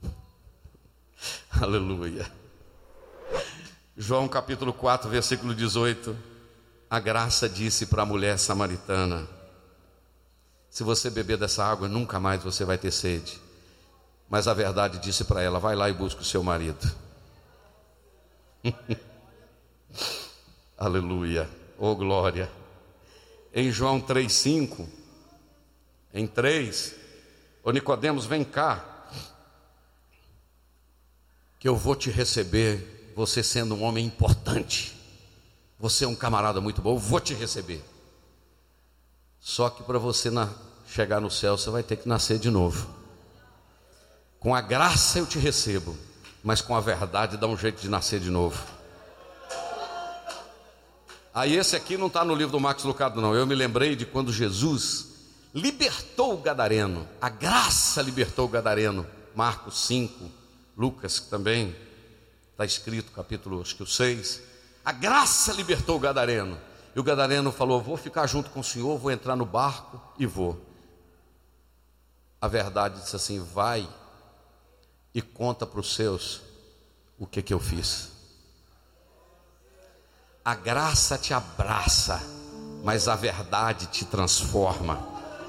Aleluia. 1.61 2.31
João 3.97 4.29
capítulo 4.29 4.73
4, 4.73 5.11
versículo 5.11 5.55
18. 5.55 6.17
A 6.89 6.99
graça 6.99 7.49
disse 7.49 7.87
para 7.87 8.03
a 8.03 8.07
mulher 8.07 8.39
samaritana: 8.39 9.40
se 10.71 10.85
você 10.85 11.11
beber 11.11 11.37
dessa 11.37 11.65
água, 11.65 11.89
nunca 11.89 12.21
mais 12.21 12.43
você 12.43 12.65
vai 12.65 12.79
ter 12.79 12.93
sede. 12.93 13.41
Mas 14.29 14.47
a 14.47 14.55
verdade 14.55 15.01
disse 15.01 15.25
para 15.25 15.43
ela: 15.43 15.59
vai 15.59 15.75
lá 15.75 15.91
e 15.91 15.93
busca 15.93 16.21
o 16.21 16.25
seu 16.25 16.45
marido. 16.45 16.89
Aleluia, 20.79 21.51
oh 21.77 21.97
glória. 21.97 22.49
Em 23.53 23.73
João 23.73 24.01
3,5, 24.01 24.87
em 26.15 26.27
3, 26.27 26.95
ô 27.65 27.73
Nicodemos, 27.73 28.25
vem 28.25 28.45
cá, 28.45 29.09
que 31.59 31.69
eu 31.69 31.75
vou 31.75 31.97
te 31.97 32.11
receber, 32.11 33.13
você 33.17 33.43
sendo 33.43 33.75
um 33.75 33.83
homem 33.83 34.07
importante, 34.07 34.97
você 35.79 36.05
é 36.05 36.09
um 36.09 36.15
camarada 36.15 36.61
muito 36.61 36.81
bom, 36.81 36.95
eu 36.95 36.99
vou 36.99 37.19
te 37.19 37.35
receber. 37.35 37.83
Só 39.41 39.71
que 39.71 39.83
para 39.83 39.99
você 39.99 40.31
na, 40.31 40.49
chegar 40.87 41.21
no 41.21 41.31
céu, 41.31 41.57
você 41.57 41.71
vai 41.71 41.83
ter 41.83 41.97
que 41.97 42.09
nascer 42.09 42.39
de 42.39 42.51
novo. 42.51 42.87
Com 44.39 44.55
a 44.55 44.61
graça 44.61 45.19
eu 45.19 45.27
te 45.27 45.39
recebo, 45.39 45.97
mas 46.43 46.61
com 46.61 46.75
a 46.75 46.81
verdade 46.81 47.37
dá 47.37 47.47
um 47.47 47.57
jeito 47.57 47.81
de 47.81 47.89
nascer 47.89 48.21
de 48.21 48.31
novo. 48.31 48.63
Aí 51.33 51.57
esse 51.57 51.77
aqui 51.77 51.97
não 51.97 52.09
está 52.09 52.25
no 52.25 52.35
livro 52.35 52.53
do 52.53 52.61
Max 52.61 52.83
Lucado, 52.83 53.21
não. 53.21 53.35
Eu 53.35 53.47
me 53.47 53.55
lembrei 53.55 53.95
de 53.95 54.05
quando 54.05 54.33
Jesus 54.33 55.07
libertou 55.55 56.35
o 56.35 56.39
Gadareno. 56.39 57.09
A 57.21 57.29
graça 57.29 58.03
libertou 58.03 58.47
o 58.47 58.49
Gadareno. 58.49 59.07
Marcos 59.35 59.87
5, 59.87 60.31
Lucas 60.77 61.21
também 61.21 61.75
está 62.51 62.65
escrito, 62.65 63.13
capítulo 63.13 63.61
acho 63.61 63.77
que 63.77 63.83
o 63.83 63.87
6. 63.87 64.43
A 64.85 64.93
graça 64.93 65.53
libertou 65.53 65.97
o 65.97 66.01
Gadareno. 66.01 66.59
E 66.95 67.01
o 67.01 67.03
Gadareno 67.03 67.53
falou: 67.53 67.81
Vou 67.81 67.97
ficar 67.97 68.27
junto 68.27 68.51
com 68.51 68.61
o 68.61 68.65
senhor, 68.65 68.99
vou 68.99 69.11
entrar 69.11 69.37
no 69.37 69.45
barco 69.45 70.01
e 70.19 70.27
vou. 70.27 70.61
A 72.41 72.49
verdade 72.49 73.01
disse 73.01 73.17
assim: 73.17 73.43
Vai 73.43 73.89
e 75.15 75.21
conta 75.21 75.67
para 75.67 75.81
os 75.81 75.95
seus 75.95 76.41
o 77.19 77.27
que, 77.27 77.43
que 77.43 77.53
eu 77.53 77.61
fiz. 77.61 78.11
A 80.45 80.55
graça 80.55 81.19
te 81.19 81.35
abraça, 81.35 82.21
mas 82.83 83.09
a 83.09 83.15
verdade 83.15 83.87
te 83.87 84.05
transforma, 84.05 84.99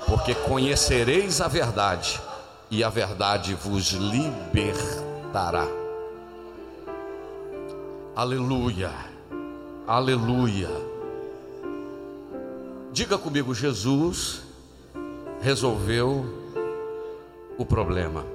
porque 0.06 0.36
conhecereis 0.36 1.40
a 1.40 1.48
verdade, 1.48 2.22
e 2.70 2.84
a 2.84 2.90
verdade 2.90 3.56
vos 3.56 3.92
libertará. 3.92 5.66
Aleluia, 8.14 8.92
aleluia. 9.88 10.91
Diga 12.92 13.18
comigo, 13.18 13.56
Jesus 13.56 14.42
resolveu 15.42 16.26
o 17.58 17.66
problema. 17.66 18.26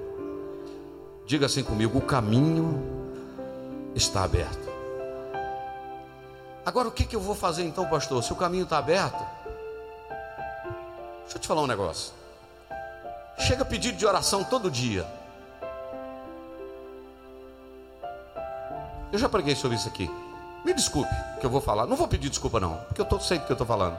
Diga 1.27 1.45
assim 1.45 1.63
comigo: 1.63 1.99
o 1.99 2.01
caminho 2.01 2.83
está 3.95 4.25
aberto. 4.25 4.67
Agora 6.65 6.89
o 6.89 6.91
que, 6.91 7.05
que 7.05 7.15
eu 7.15 7.21
vou 7.21 7.35
fazer 7.35 7.65
então, 7.65 7.87
pastor? 7.87 8.25
Se 8.25 8.33
o 8.33 8.37
caminho 8.37 8.65
está 8.65 8.79
aberto, 8.79 9.23
deixa 11.23 11.37
eu 11.37 11.41
te 11.41 11.47
falar 11.47 11.61
um 11.61 11.67
negócio. 11.67 12.15
Chega 13.39 13.63
pedido 13.63 13.99
de 13.99 14.07
oração 14.07 14.43
todo 14.43 14.71
dia. 14.71 15.07
Eu 19.13 19.19
já 19.19 19.29
preguei 19.29 19.55
sobre 19.55 19.77
isso 19.77 19.87
aqui. 19.87 20.11
Me 20.65 20.73
desculpe 20.73 21.15
que 21.41 21.47
eu 21.47 21.51
vou 21.51 21.61
falar. 21.61 21.87
Não 21.87 21.95
vou 21.95 22.09
pedir 22.09 22.31
desculpa, 22.31 22.59
não, 22.59 22.77
porque 22.89 23.01
eu 23.01 23.05
tô, 23.05 23.21
sei 23.21 23.39
do 23.39 23.45
que 23.45 23.53
eu 23.53 23.55
estou 23.55 23.67
falando. 23.67 23.97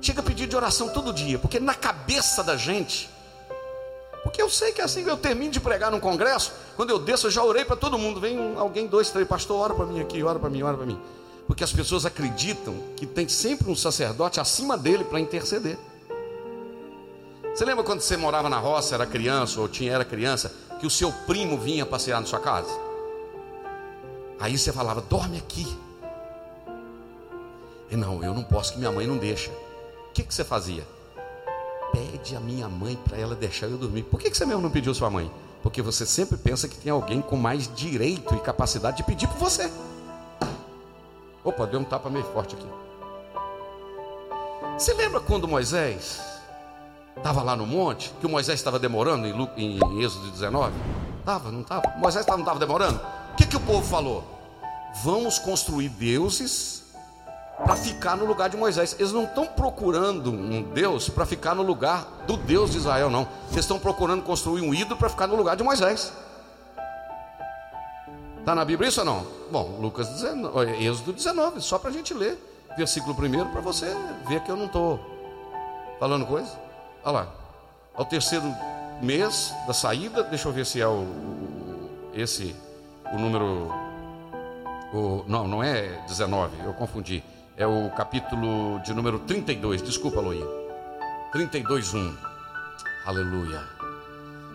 Chega 0.00 0.22
pedido 0.22 0.50
de 0.50 0.56
oração 0.56 0.88
todo 0.88 1.12
dia, 1.12 1.38
porque 1.38 1.58
na 1.58 1.74
cabeça 1.74 2.42
da 2.42 2.56
gente. 2.56 3.10
Porque 4.22 4.40
eu 4.40 4.50
sei 4.50 4.72
que 4.72 4.80
assim 4.80 5.02
eu 5.02 5.16
termino 5.16 5.50
de 5.50 5.60
pregar 5.60 5.90
num 5.90 6.00
congresso, 6.00 6.52
quando 6.76 6.90
eu 6.90 6.98
desço, 6.98 7.26
eu 7.26 7.30
já 7.30 7.42
orei 7.42 7.64
para 7.64 7.76
todo 7.76 7.98
mundo. 7.98 8.20
Vem 8.20 8.56
alguém, 8.56 8.86
dois, 8.86 9.10
três, 9.10 9.26
pastor, 9.26 9.60
ora 9.60 9.74
para 9.74 9.86
mim 9.86 10.00
aqui, 10.00 10.22
ora 10.22 10.38
para 10.38 10.50
mim, 10.50 10.62
ora 10.62 10.76
para 10.76 10.86
mim 10.86 11.00
porque 11.48 11.64
as 11.64 11.72
pessoas 11.72 12.04
acreditam 12.04 12.74
que 12.94 13.06
tem 13.06 13.26
sempre 13.26 13.70
um 13.70 13.74
sacerdote 13.74 14.38
acima 14.38 14.76
dele 14.76 15.02
para 15.02 15.18
interceder. 15.18 15.78
Você 17.54 17.64
lembra 17.64 17.82
quando 17.82 18.02
você 18.02 18.18
morava 18.18 18.50
na 18.50 18.58
roça, 18.58 18.94
era 18.94 19.06
criança 19.06 19.58
ou 19.58 19.66
tinha 19.66 19.94
era 19.94 20.04
criança, 20.04 20.52
que 20.78 20.86
o 20.86 20.90
seu 20.90 21.10
primo 21.26 21.56
vinha 21.56 21.86
passear 21.86 22.20
na 22.20 22.26
sua 22.26 22.38
casa? 22.38 22.68
Aí 24.38 24.58
você 24.58 24.70
falava: 24.70 25.00
"Dorme 25.00 25.38
aqui". 25.38 25.66
E 27.90 27.96
não, 27.96 28.22
eu 28.22 28.34
não 28.34 28.44
posso 28.44 28.74
que 28.74 28.78
minha 28.78 28.92
mãe 28.92 29.06
não 29.06 29.16
deixa. 29.16 29.50
Que, 30.18 30.24
que 30.24 30.34
você 30.34 30.42
fazia? 30.42 30.84
Pede 31.92 32.34
a 32.34 32.40
minha 32.40 32.68
mãe 32.68 32.98
para 33.04 33.16
ela 33.16 33.36
deixar 33.36 33.68
eu 33.68 33.78
dormir. 33.78 34.02
Por 34.02 34.18
que, 34.18 34.28
que 34.28 34.36
você 34.36 34.44
mesmo 34.44 34.60
não 34.60 34.68
pediu 34.68 34.92
sua 34.92 35.08
mãe? 35.08 35.30
Porque 35.62 35.80
você 35.80 36.04
sempre 36.04 36.36
pensa 36.36 36.66
que 36.66 36.76
tem 36.76 36.90
alguém 36.90 37.22
com 37.22 37.36
mais 37.36 37.72
direito 37.72 38.34
e 38.34 38.40
capacidade 38.40 38.96
de 38.96 39.04
pedir 39.04 39.28
por 39.28 39.38
você. 39.38 39.70
Opa, 41.44 41.68
deu 41.68 41.78
um 41.78 41.84
tapa 41.84 42.10
meio 42.10 42.24
forte 42.32 42.56
aqui. 42.56 42.66
Você 44.76 44.92
lembra 44.92 45.20
quando 45.20 45.46
Moisés 45.46 46.20
estava 47.16 47.40
lá 47.44 47.54
no 47.54 47.64
monte, 47.64 48.12
que 48.20 48.26
o 48.26 48.28
Moisés 48.28 48.58
estava 48.58 48.76
demorando 48.76 49.24
em, 49.24 49.78
em 49.78 50.02
Êxodo 50.02 50.32
19? 50.32 50.74
Estava, 51.20 51.52
não 51.52 51.60
estava? 51.60 51.94
Moisés 51.96 52.26
não 52.26 52.40
estava 52.40 52.58
demorando? 52.58 53.00
O 53.34 53.36
que, 53.36 53.46
que 53.46 53.56
o 53.56 53.60
povo 53.60 53.86
falou? 53.86 54.24
Vamos 55.04 55.38
construir 55.38 55.88
deuses 55.90 56.82
para 57.64 57.76
ficar 57.76 58.16
no 58.16 58.24
lugar 58.24 58.48
de 58.48 58.56
Moisés. 58.56 58.94
Eles 58.98 59.12
não 59.12 59.24
estão 59.24 59.46
procurando 59.46 60.30
um 60.30 60.62
Deus 60.62 61.08
para 61.08 61.26
ficar 61.26 61.54
no 61.54 61.62
lugar 61.62 62.06
do 62.26 62.36
Deus 62.36 62.70
de 62.70 62.78
Israel, 62.78 63.10
não. 63.10 63.26
Eles 63.50 63.64
estão 63.64 63.78
procurando 63.78 64.22
construir 64.22 64.62
um 64.62 64.72
ídolo 64.72 64.96
para 64.96 65.08
ficar 65.08 65.26
no 65.26 65.36
lugar 65.36 65.56
de 65.56 65.62
Moisés. 65.62 66.12
Está 68.38 68.54
na 68.54 68.64
Bíblia 68.64 68.88
isso 68.88 69.00
ou 69.00 69.06
não? 69.06 69.26
Bom, 69.50 69.78
Lucas 69.80 70.08
19, 70.08 70.84
Êxodo 70.84 71.12
19, 71.12 71.60
só 71.60 71.78
para 71.78 71.90
a 71.90 71.92
gente 71.92 72.14
ler. 72.14 72.38
Versículo 72.76 73.14
primeiro 73.14 73.48
para 73.50 73.60
você 73.60 73.94
ver 74.28 74.40
que 74.40 74.50
eu 74.50 74.56
não 74.56 74.66
estou 74.66 75.00
falando 75.98 76.24
coisa. 76.24 76.50
Olha 77.04 77.12
lá. 77.12 77.28
Ao 77.94 78.04
terceiro 78.04 78.44
mês 79.02 79.52
da 79.66 79.74
saída, 79.74 80.22
deixa 80.22 80.48
eu 80.48 80.52
ver 80.52 80.64
se 80.64 80.80
é 80.80 80.86
o, 80.86 81.06
esse 82.14 82.54
o 83.12 83.18
número. 83.18 83.72
O, 84.92 85.24
não, 85.26 85.46
não 85.46 85.62
é 85.62 86.00
19, 86.06 86.64
eu 86.64 86.72
confundi. 86.72 87.22
É 87.58 87.66
o 87.66 87.90
capítulo 87.90 88.78
de 88.84 88.94
número 88.94 89.18
32. 89.18 89.82
Desculpa, 89.82 90.20
Loí. 90.20 90.44
32, 91.32 91.92
1. 91.92 92.16
Aleluia. 93.04 93.60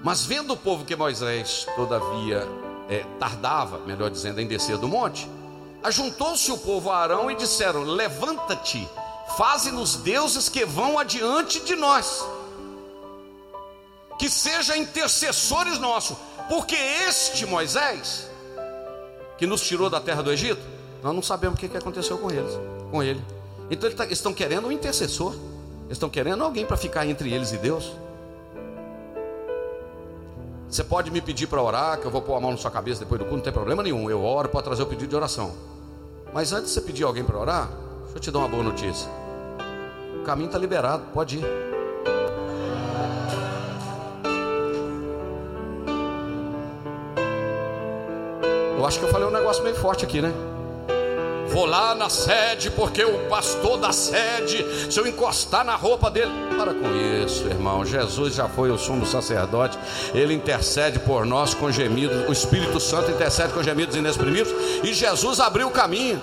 Mas 0.01 0.25
vendo 0.25 0.53
o 0.53 0.57
povo 0.57 0.85
que 0.85 0.95
Moisés, 0.95 1.67
todavia, 1.75 2.47
é, 2.89 3.05
tardava, 3.19 3.79
melhor 3.79 4.09
dizendo, 4.09 4.39
em 4.39 4.47
descer 4.47 4.77
do 4.77 4.87
monte, 4.87 5.29
ajuntou-se 5.83 6.49
o 6.49 6.57
povo 6.57 6.91
a 6.91 6.97
Arão 6.97 7.29
e 7.29 7.35
disseram: 7.35 7.83
Levanta-te, 7.83 8.87
faze-nos 9.35 9.97
deuses 9.97 10.47
que 10.47 10.65
vão 10.65 10.97
adiante 10.97 11.59
de 11.59 11.75
nós, 11.75 12.25
que 14.17 14.29
seja 14.29 14.77
intercessores 14.77 15.77
nossos, 15.77 16.15
porque 16.47 16.75
este 16.75 17.45
Moisés, 17.45 18.29
que 19.37 19.45
nos 19.45 19.61
tirou 19.61 19.89
da 19.89 19.99
terra 19.99 20.23
do 20.23 20.31
Egito, 20.31 20.61
nós 21.01 21.13
não 21.13 21.21
sabemos 21.21 21.57
o 21.57 21.59
que 21.59 21.75
aconteceu 21.77 22.17
com 22.17 22.31
eles, 22.31 22.53
com 22.93 23.01
ele. 23.01 23.19
Então 23.71 23.89
eles 23.89 23.97
tá, 23.97 24.05
estão 24.05 24.31
querendo 24.31 24.67
um 24.67 24.71
intercessor, 24.71 25.33
eles 25.85 25.93
estão 25.93 26.09
querendo 26.09 26.43
alguém 26.43 26.63
para 26.63 26.77
ficar 26.77 27.07
entre 27.07 27.33
eles 27.33 27.51
e 27.51 27.57
Deus. 27.57 27.91
Você 30.69 30.83
pode 30.83 31.09
me 31.09 31.19
pedir 31.19 31.47
para 31.47 31.61
orar, 31.61 31.99
que 31.99 32.05
eu 32.05 32.11
vou 32.11 32.21
pôr 32.21 32.35
a 32.35 32.39
mão 32.39 32.51
na 32.51 32.57
sua 32.57 32.69
cabeça 32.69 32.99
depois 32.99 33.17
do 33.17 33.25
culto, 33.25 33.37
não 33.37 33.43
tem 33.43 33.53
problema 33.53 33.81
nenhum. 33.81 34.09
Eu 34.11 34.23
oro, 34.23 34.47
pode 34.47 34.65
trazer 34.65 34.83
o 34.83 34.85
pedido 34.85 35.09
de 35.09 35.15
oração. 35.15 35.53
Mas 36.31 36.53
antes 36.53 36.67
de 36.67 36.73
você 36.73 36.81
pedir 36.81 37.03
alguém 37.03 37.23
para 37.23 37.37
orar, 37.37 37.67
deixa 38.03 38.17
eu 38.17 38.21
te 38.21 38.31
dar 38.31 38.39
uma 38.39 38.47
boa 38.47 38.63
notícia. 38.63 39.09
O 40.19 40.23
caminho 40.23 40.47
está 40.47 40.59
liberado, 40.59 41.03
pode 41.13 41.37
ir. 41.37 41.45
Eu 48.77 48.85
acho 48.85 48.99
que 48.99 49.05
eu 49.05 49.09
falei 49.09 49.27
um 49.27 49.31
negócio 49.31 49.63
meio 49.63 49.75
forte 49.75 50.05
aqui, 50.05 50.21
né? 50.21 50.52
Vou 51.53 51.67
lá 51.67 51.93
na 51.93 52.09
sede, 52.09 52.71
porque 52.71 53.05
o 53.05 53.29
pastor 53.29 53.77
da 53.77 53.93
sede, 53.93 54.65
se 54.91 54.99
eu 54.99 55.05
encostar 55.05 55.63
na 55.63 55.75
roupa 55.75 56.09
dele. 56.09 56.31
Para 56.57 56.73
com 56.73 56.95
isso, 57.23 57.47
irmão. 57.47 57.85
Jesus 57.85 58.33
já 58.33 58.49
foi 58.49 58.71
o 58.71 58.77
sumo 58.77 59.05
sacerdote. 59.05 59.77
Ele 60.15 60.33
intercede 60.33 60.97
por 60.97 61.27
nós 61.27 61.53
com 61.53 61.71
gemidos. 61.71 62.27
O 62.27 62.31
Espírito 62.31 62.79
Santo 62.79 63.11
intercede 63.11 63.53
com 63.53 63.61
gemidos 63.61 63.95
inexprimíveis. 63.95 64.83
E 64.83 64.93
Jesus 64.93 65.39
abriu 65.39 65.67
o 65.67 65.71
caminho. 65.71 66.19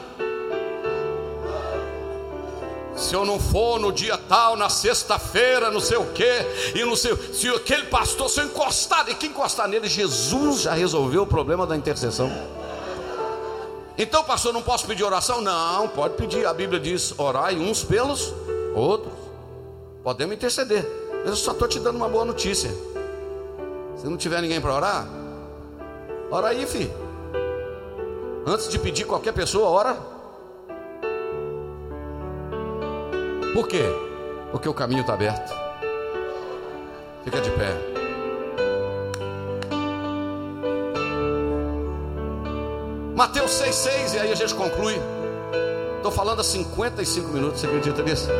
Se 2.96 3.14
eu 3.14 3.24
não 3.24 3.38
for 3.38 3.78
no 3.78 3.92
dia 3.92 4.18
tal, 4.28 4.56
na 4.56 4.68
sexta-feira, 4.68 5.70
não 5.70 5.80
sei 5.80 5.96
o 5.96 6.06
quê, 6.06 6.44
e 6.74 6.84
não 6.84 6.94
sei, 6.94 7.16
se 7.32 7.48
aquele 7.48 7.84
pastor, 7.84 8.28
se 8.28 8.40
eu 8.40 8.44
encostar, 8.44 9.08
e 9.08 9.14
quem 9.14 9.30
encostar 9.30 9.66
nele, 9.66 9.88
Jesus 9.88 10.62
já 10.62 10.74
resolveu 10.74 11.22
o 11.22 11.26
problema 11.26 11.66
da 11.66 11.76
intercessão. 11.76 12.30
Então, 13.98 14.24
pastor, 14.24 14.52
não 14.52 14.62
posso 14.62 14.86
pedir 14.86 15.04
oração? 15.04 15.40
Não, 15.40 15.88
pode 15.88 16.14
pedir. 16.14 16.46
A 16.46 16.54
Bíblia 16.54 16.80
diz: 16.80 17.18
orai 17.18 17.56
uns 17.56 17.84
pelos 17.84 18.32
outros. 18.74 19.12
Podemos 20.02 20.34
interceder. 20.34 20.86
Mas 21.20 21.30
eu 21.30 21.36
só 21.36 21.52
estou 21.52 21.68
te 21.68 21.78
dando 21.78 21.96
uma 21.96 22.08
boa 22.08 22.24
notícia. 22.24 22.70
Se 23.96 24.06
não 24.06 24.16
tiver 24.16 24.40
ninguém 24.40 24.60
para 24.60 24.74
orar, 24.74 25.06
ora 26.30 26.48
aí, 26.48 26.66
filho. 26.66 26.92
Antes 28.46 28.68
de 28.68 28.78
pedir 28.78 29.04
qualquer 29.04 29.32
pessoa, 29.32 29.68
ora. 29.68 29.94
Por 33.52 33.68
quê? 33.68 33.84
Porque 34.50 34.68
o 34.68 34.74
caminho 34.74 35.02
está 35.02 35.12
aberto. 35.12 35.52
Fica 37.24 37.40
de 37.40 37.50
pé. 37.50 37.99
Mateus 43.20 43.50
6,6, 43.50 44.14
e 44.14 44.18
aí 44.18 44.32
a 44.32 44.34
gente 44.34 44.54
conclui. 44.54 44.98
Estou 45.98 46.10
falando 46.10 46.40
há 46.40 46.42
55 46.42 47.28
minutos, 47.28 47.60
você 47.60 47.66
acredita 47.66 48.02
nisso? 48.02 48.30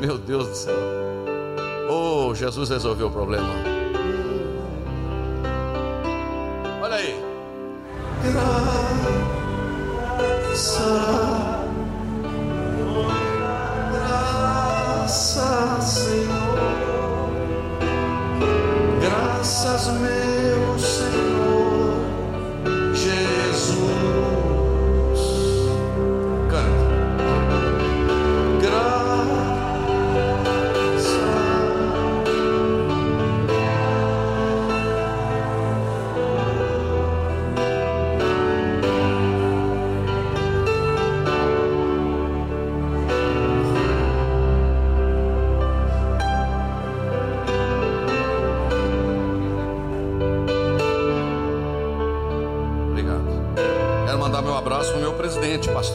Meu 0.00 0.16
Deus 0.16 0.48
do 0.48 0.54
céu. 0.54 0.78
Oh, 1.90 2.34
Jesus 2.34 2.70
resolveu 2.70 3.08
o 3.08 3.10
problema. 3.10 3.79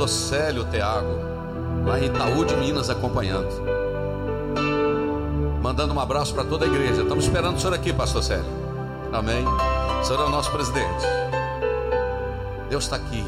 Célio 0.07 0.65
Teago, 0.65 1.19
lá 1.85 1.99
em 1.99 2.05
Itaú 2.05 2.45
de 2.45 2.55
Minas, 2.55 2.89
acompanhando. 2.89 3.49
Mandando 5.61 5.93
um 5.93 5.99
abraço 5.99 6.33
para 6.33 6.43
toda 6.43 6.65
a 6.65 6.67
igreja. 6.67 7.01
Estamos 7.01 7.25
esperando 7.25 7.55
o 7.55 7.59
senhor 7.59 7.73
aqui, 7.73 7.91
pastor 7.91 8.23
Célio. 8.23 8.45
Amém. 9.11 9.43
O 9.45 10.03
senhor 10.03 10.21
é 10.21 10.25
o 10.25 10.29
nosso 10.29 10.51
presidente. 10.51 11.05
Deus 12.69 12.83
está 12.83 12.97
aqui. 12.97 13.25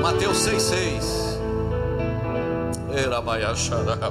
Mateus 0.00 0.38
6,6. 0.38 1.38
Erabaiaxarabacá. 2.92 4.10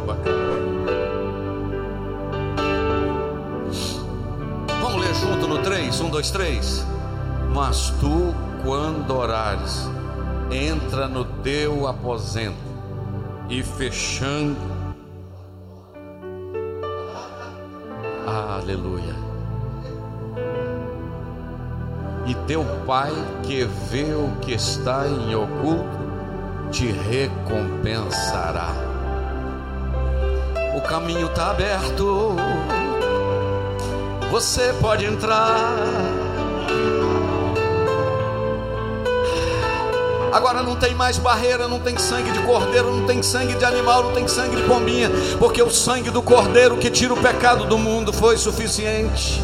Vamos 4.82 5.01
ler 5.01 5.14
junto 5.16 5.47
no 5.47 5.57
3, 5.60 5.99
1, 5.99 6.10
2, 6.10 6.32
3. 6.32 6.86
Mas 7.53 7.89
tu, 7.99 8.28
quando 8.70 9.17
orares, 9.17 9.89
entra 10.51 11.07
no 11.07 11.26
teu 11.26 11.88
aposento 11.88 12.55
e 13.49 13.63
fechando. 13.63 14.59
Aleluia. 18.28 19.15
E 22.28 22.36
teu 22.45 22.63
pai 22.86 23.11
que 23.41 23.63
vê 23.89 24.13
o 24.13 24.39
que 24.39 24.53
está 24.53 25.07
em 25.07 25.34
oculto 25.34 25.97
te 26.72 26.91
recompensará. 26.91 28.70
O 30.78 30.82
caminho 30.82 31.26
está 31.26 31.49
aberto. 31.49 32.36
Você 34.30 34.72
pode 34.80 35.05
entrar. 35.05 35.74
Agora 40.32 40.61
não 40.61 40.75
tem 40.75 40.93
mais 40.93 41.17
barreira, 41.17 41.67
não 41.67 41.80
tem 41.80 41.97
sangue 41.97 42.32
de 42.32 42.39
cordeiro, 42.43 42.91
não 42.95 43.05
tem 43.05 43.23
sangue 43.23 43.55
de 43.55 43.65
animal, 43.65 44.03
não 44.03 44.13
tem 44.13 44.27
sangue 44.27 44.55
de 44.55 44.63
pombinha, 44.63 45.09
porque 45.39 45.61
o 45.61 45.69
sangue 45.69 46.11
do 46.11 46.21
cordeiro 46.21 46.77
que 46.77 46.89
tira 46.89 47.13
o 47.13 47.17
pecado 47.17 47.65
do 47.65 47.77
mundo 47.77 48.13
foi 48.13 48.38
suficiente. 48.38 49.41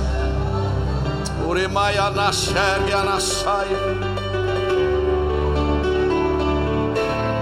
Uremaia 1.48 2.10
nascer 2.10 2.58
anasaia. 2.94 3.78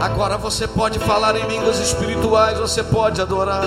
Agora 0.01 0.37
você 0.37 0.67
pode 0.67 0.99
falar 0.99 1.35
em 1.37 1.47
línguas 1.47 1.79
espirituais, 1.79 2.59
você 2.59 2.83
pode 2.83 3.21
adorar. 3.21 3.63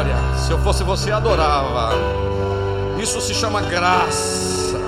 Glória, 0.00 0.16
se 0.38 0.50
eu 0.50 0.58
fosse 0.60 0.82
você, 0.82 1.10
adorava. 1.10 1.90
Isso 2.98 3.20
se 3.20 3.34
chama 3.34 3.60
graça. 3.60 4.78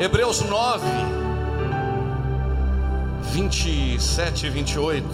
Hebreus 0.00 0.40
9, 0.42 0.84
27 3.32 4.46
e 4.46 4.50
28. 4.50 5.08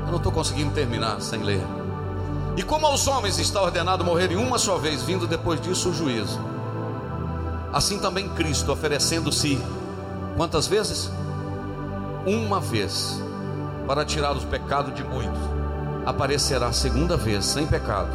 Eu 0.00 0.06
não 0.08 0.16
estou 0.16 0.32
conseguindo 0.32 0.72
terminar 0.72 1.20
sem 1.20 1.42
ler. 1.42 1.62
E 2.56 2.62
como 2.64 2.86
aos 2.86 3.06
homens 3.06 3.38
está 3.38 3.62
ordenado 3.62 4.04
morrerem 4.04 4.36
uma 4.36 4.58
só 4.58 4.76
vez, 4.78 5.02
vindo 5.02 5.28
depois 5.28 5.60
disso 5.60 5.90
o 5.90 5.94
juízo. 5.94 6.49
Assim 7.72 7.98
também 7.98 8.28
Cristo, 8.30 8.72
oferecendo-se 8.72 9.60
quantas 10.36 10.66
vezes? 10.66 11.10
Uma 12.26 12.60
vez, 12.60 13.20
para 13.86 14.04
tirar 14.04 14.32
os 14.32 14.44
pecados 14.44 14.94
de 14.94 15.04
muitos, 15.04 15.40
aparecerá 16.04 16.72
segunda 16.72 17.16
vez, 17.16 17.44
sem 17.44 17.66
pecado, 17.66 18.10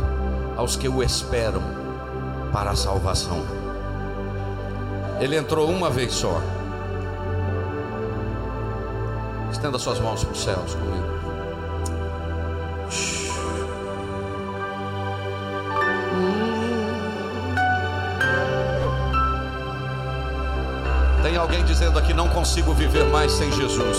aos 0.58 0.76
que 0.76 0.89
o 0.89 1.01
esperam 1.01 1.62
para 2.51 2.72
a 2.72 2.76
salvação. 2.76 3.43
Ele 5.20 5.38
entrou 5.38 5.70
uma 5.70 5.89
vez 5.89 6.14
só. 6.14 6.41
Estenda 9.51 9.80
suas 9.80 9.99
mãos 9.99 10.24
para 10.24 10.34
os 10.34 10.43
céus 10.43 10.74
comigo. 10.76 11.24
Alguém 21.56 21.64
dizendo 21.64 21.97
aqui: 21.97 22.14
não 22.14 22.28
consigo 22.28 22.74
viver 22.74 23.06
mais 23.06 23.32
sem 23.32 23.51
Jesus. 23.51 23.97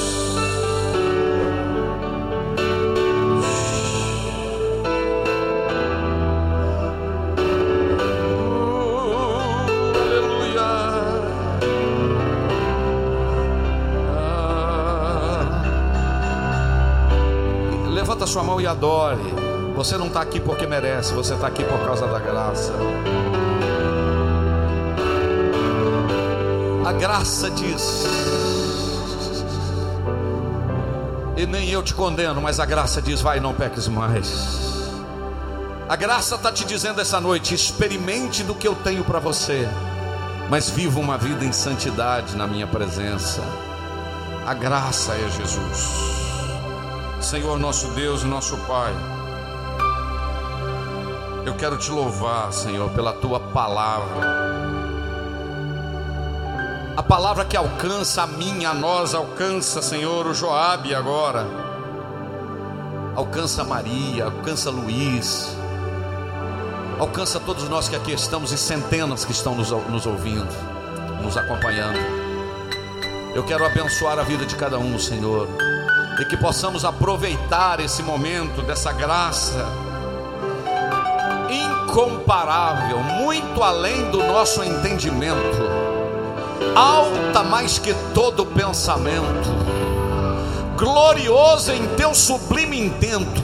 Ah. 14.19 15.49
Levanta 17.89 18.27
sua 18.27 18.43
mão 18.43 18.61
e 18.61 18.67
adore. 18.67 19.17
Você 19.75 19.97
não 19.97 20.07
está 20.07 20.21
aqui 20.23 20.41
porque 20.41 20.67
merece, 20.67 21.13
você 21.13 21.35
está 21.35 21.47
aqui 21.47 21.63
por 21.63 21.79
causa 21.85 22.07
da 22.07 22.19
graça. 22.19 22.73
A 26.87 26.93
graça 26.93 27.51
diz, 27.51 28.05
e 31.37 31.45
nem 31.45 31.69
eu 31.69 31.83
te 31.83 31.93
condeno, 31.93 32.41
mas 32.41 32.61
a 32.61 32.65
graça 32.65 33.03
diz: 33.03 33.21
vai, 33.21 33.41
não 33.41 33.53
peques 33.53 33.89
mais. 33.89 34.95
A 35.89 35.97
graça 35.97 36.37
está 36.37 36.53
te 36.53 36.65
dizendo 36.65 37.01
essa 37.01 37.21
noite: 37.21 37.57
experimente 37.57 38.45
do 38.45 38.55
que 38.55 38.69
eu 38.69 38.77
tenho 38.77 39.03
para 39.03 39.19
você, 39.19 39.69
mas 40.49 40.71
viva 40.71 41.01
uma 41.01 41.19
vida 41.19 41.45
em 41.45 41.51
santidade 41.51 42.37
na 42.37 42.47
minha 42.47 42.69
presença. 42.69 43.43
A 44.47 44.55
graça 44.55 45.13
é 45.13 45.29
Jesus, 45.29 45.91
Senhor 47.21 47.59
nosso 47.59 47.89
Deus 47.95 48.23
e 48.23 48.27
nosso 48.27 48.57
Pai. 48.59 48.93
Eu 51.45 51.57
quero 51.57 51.77
te 51.79 51.91
louvar, 51.91 52.53
Senhor, 52.53 52.89
pela 52.91 53.13
tua 53.13 53.41
palavra. 53.41 54.36
Palavra 57.09 57.45
que 57.45 57.57
alcança 57.57 58.25
a 58.25 58.27
mim, 58.27 58.65
a 58.65 58.75
nós, 58.75 59.15
alcança, 59.15 59.81
Senhor, 59.81 60.27
o 60.27 60.35
Joabe 60.35 60.93
agora. 60.93 61.47
Alcança 63.15 63.63
Maria, 63.63 64.25
alcança 64.25 64.71
Luiz. 64.71 65.57
Alcança 66.99 67.39
todos 67.39 67.69
nós 67.69 67.89
que 67.89 67.95
aqui 67.95 68.11
estamos 68.11 68.51
e 68.51 68.59
centenas 68.59 69.25
que 69.25 69.31
estão 69.31 69.55
nos, 69.55 69.71
nos 69.71 70.05
ouvindo, 70.05 70.53
nos 71.23 71.37
acompanhando. 71.37 72.01
Eu 73.37 73.45
quero 73.45 73.65
abençoar 73.65 74.19
a 74.19 74.25
vida 74.25 74.45
de 74.45 74.57
cada 74.57 74.77
um, 74.77 74.99
Senhor, 74.99 75.47
e 76.21 76.25
que 76.25 76.37
possamos 76.37 76.85
aproveitar 76.85 77.79
esse 77.79 78.03
momento 78.03 78.63
dessa 78.63 78.91
graça 78.93 79.65
incomparável, 81.49 82.99
muito 82.99 83.63
além 83.63 84.11
do 84.11 84.19
nosso 84.25 84.65
entendimento, 84.65 85.86
alta 86.75 87.43
mais 87.43 87.79
que 87.79 87.95
todo 88.15 88.47
pensamento, 88.47 89.49
glorioso 90.77 91.73
em 91.73 91.87
teu 91.97 92.15
sublime 92.15 92.81
intento, 92.81 93.43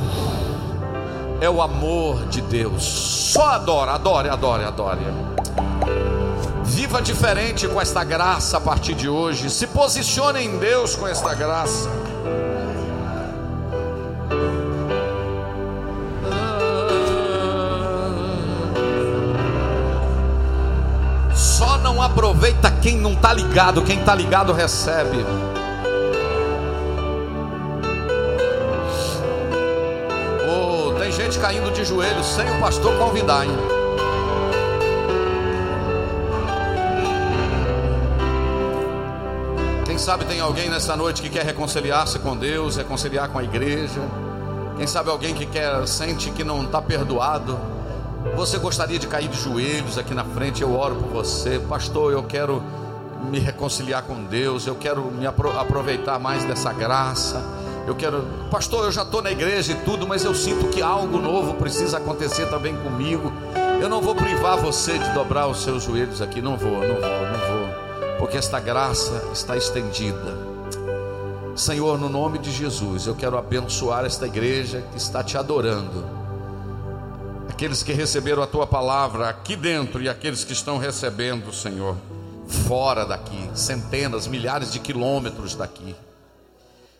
é 1.40 1.48
o 1.48 1.60
amor 1.60 2.26
de 2.26 2.40
Deus. 2.40 2.82
Só 3.32 3.46
adora, 3.48 3.92
adore, 3.92 4.28
adore, 4.28 4.64
adore. 4.64 5.00
Viva 6.64 7.02
diferente 7.02 7.68
com 7.68 7.80
esta 7.80 8.02
graça 8.02 8.56
a 8.56 8.60
partir 8.60 8.94
de 8.94 9.08
hoje. 9.08 9.50
Se 9.50 9.66
posicione 9.66 10.42
em 10.42 10.58
Deus 10.58 10.96
com 10.96 11.06
esta 11.06 11.34
graça. 11.34 11.88
Só 21.34 21.78
não 21.78 22.00
aproveita 22.00 22.71
quem 22.82 22.98
não 22.98 23.12
está 23.12 23.32
ligado, 23.32 23.80
quem 23.82 24.00
está 24.00 24.12
ligado 24.12 24.52
recebe. 24.52 25.24
Oh, 30.44 30.92
tem 30.98 31.12
gente 31.12 31.38
caindo 31.38 31.70
de 31.70 31.84
joelhos 31.84 32.26
sem 32.26 32.44
o 32.50 32.60
pastor 32.60 32.98
convidar, 32.98 33.46
hein? 33.46 33.56
Quem 39.86 39.96
sabe 39.96 40.24
tem 40.24 40.40
alguém 40.40 40.68
nessa 40.68 40.96
noite 40.96 41.22
que 41.22 41.30
quer 41.30 41.44
reconciliar-se 41.44 42.18
com 42.18 42.36
Deus, 42.36 42.74
reconciliar 42.74 43.28
com 43.28 43.38
a 43.38 43.44
igreja. 43.44 44.00
Quem 44.76 44.88
sabe 44.88 45.08
alguém 45.08 45.34
que 45.34 45.46
quer 45.46 45.86
sente 45.86 46.32
que 46.32 46.42
não 46.42 46.64
está 46.64 46.82
perdoado. 46.82 47.56
Você 48.34 48.58
gostaria 48.58 48.98
de 48.98 49.06
cair 49.06 49.28
de 49.28 49.38
joelhos 49.38 49.98
aqui 49.98 50.14
na 50.14 50.24
frente? 50.24 50.62
Eu 50.62 50.74
oro 50.74 50.96
por 50.96 51.08
você, 51.08 51.58
pastor. 51.58 52.12
Eu 52.12 52.22
quero 52.22 52.62
me 53.30 53.38
reconciliar 53.38 54.02
com 54.04 54.24
Deus. 54.24 54.66
Eu 54.66 54.74
quero 54.74 55.04
me 55.04 55.26
apro 55.26 55.50
aproveitar 55.58 56.18
mais 56.18 56.42
dessa 56.44 56.72
graça. 56.72 57.44
Eu 57.86 57.94
quero, 57.94 58.24
pastor. 58.50 58.86
Eu 58.86 58.92
já 58.92 59.02
estou 59.02 59.20
na 59.20 59.30
igreja 59.30 59.72
e 59.72 59.74
tudo, 59.84 60.08
mas 60.08 60.24
eu 60.24 60.34
sinto 60.34 60.68
que 60.68 60.80
algo 60.80 61.18
novo 61.18 61.54
precisa 61.54 61.98
acontecer 61.98 62.46
também 62.48 62.74
comigo. 62.76 63.30
Eu 63.80 63.88
não 63.88 64.00
vou 64.00 64.14
privar 64.14 64.56
você 64.56 64.98
de 64.98 65.10
dobrar 65.10 65.46
os 65.46 65.62
seus 65.62 65.84
joelhos 65.84 66.22
aqui. 66.22 66.40
Não 66.40 66.56
vou, 66.56 66.70
não 66.70 67.00
vou, 67.00 67.00
não 67.00 67.58
vou, 67.58 68.18
porque 68.18 68.38
esta 68.38 68.58
graça 68.58 69.22
está 69.32 69.58
estendida. 69.58 70.52
Senhor, 71.54 71.98
no 71.98 72.08
nome 72.08 72.38
de 72.38 72.50
Jesus, 72.50 73.06
eu 73.06 73.14
quero 73.14 73.36
abençoar 73.36 74.06
esta 74.06 74.26
igreja 74.26 74.82
que 74.90 74.96
está 74.96 75.22
te 75.22 75.36
adorando 75.36 76.21
aqueles 77.62 77.84
que 77.84 77.92
receberam 77.92 78.42
a 78.42 78.46
tua 78.48 78.66
palavra 78.66 79.28
aqui 79.28 79.54
dentro 79.54 80.02
e 80.02 80.08
aqueles 80.08 80.42
que 80.42 80.52
estão 80.52 80.78
recebendo, 80.78 81.52
Senhor, 81.52 81.96
fora 82.66 83.06
daqui, 83.06 83.38
centenas, 83.54 84.26
milhares 84.26 84.72
de 84.72 84.80
quilômetros 84.80 85.54
daqui. 85.54 85.94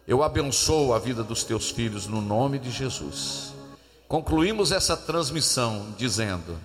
Eu 0.06 0.22
abençoo 0.22 0.94
a 0.94 1.00
vida 1.00 1.24
dos 1.24 1.42
teus 1.42 1.72
filhos 1.72 2.06
no 2.06 2.20
nome 2.20 2.60
de 2.60 2.70
Jesus. 2.70 3.52
Concluímos 4.06 4.70
essa 4.70 4.96
transmissão 4.96 5.86
dizendo: 5.98 6.56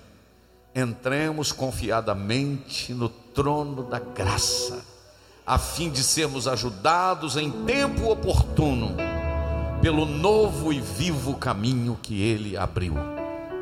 entremos 0.76 1.52
confiadamente 1.52 2.94
no 2.94 3.10
trono 3.10 3.82
da 3.82 3.98
graça, 3.98 4.86
a 5.44 5.58
fim 5.58 5.90
de 5.90 6.04
sermos 6.04 6.48
ajudados 6.48 7.36
em 7.36 7.50
tempo 7.66 8.12
oportuno 8.12 8.96
pelo 9.82 10.06
novo 10.06 10.72
e 10.72 10.80
vivo 10.80 11.34
caminho 11.34 11.98
que 12.00 12.22
ele 12.22 12.56
abriu. 12.56 13.17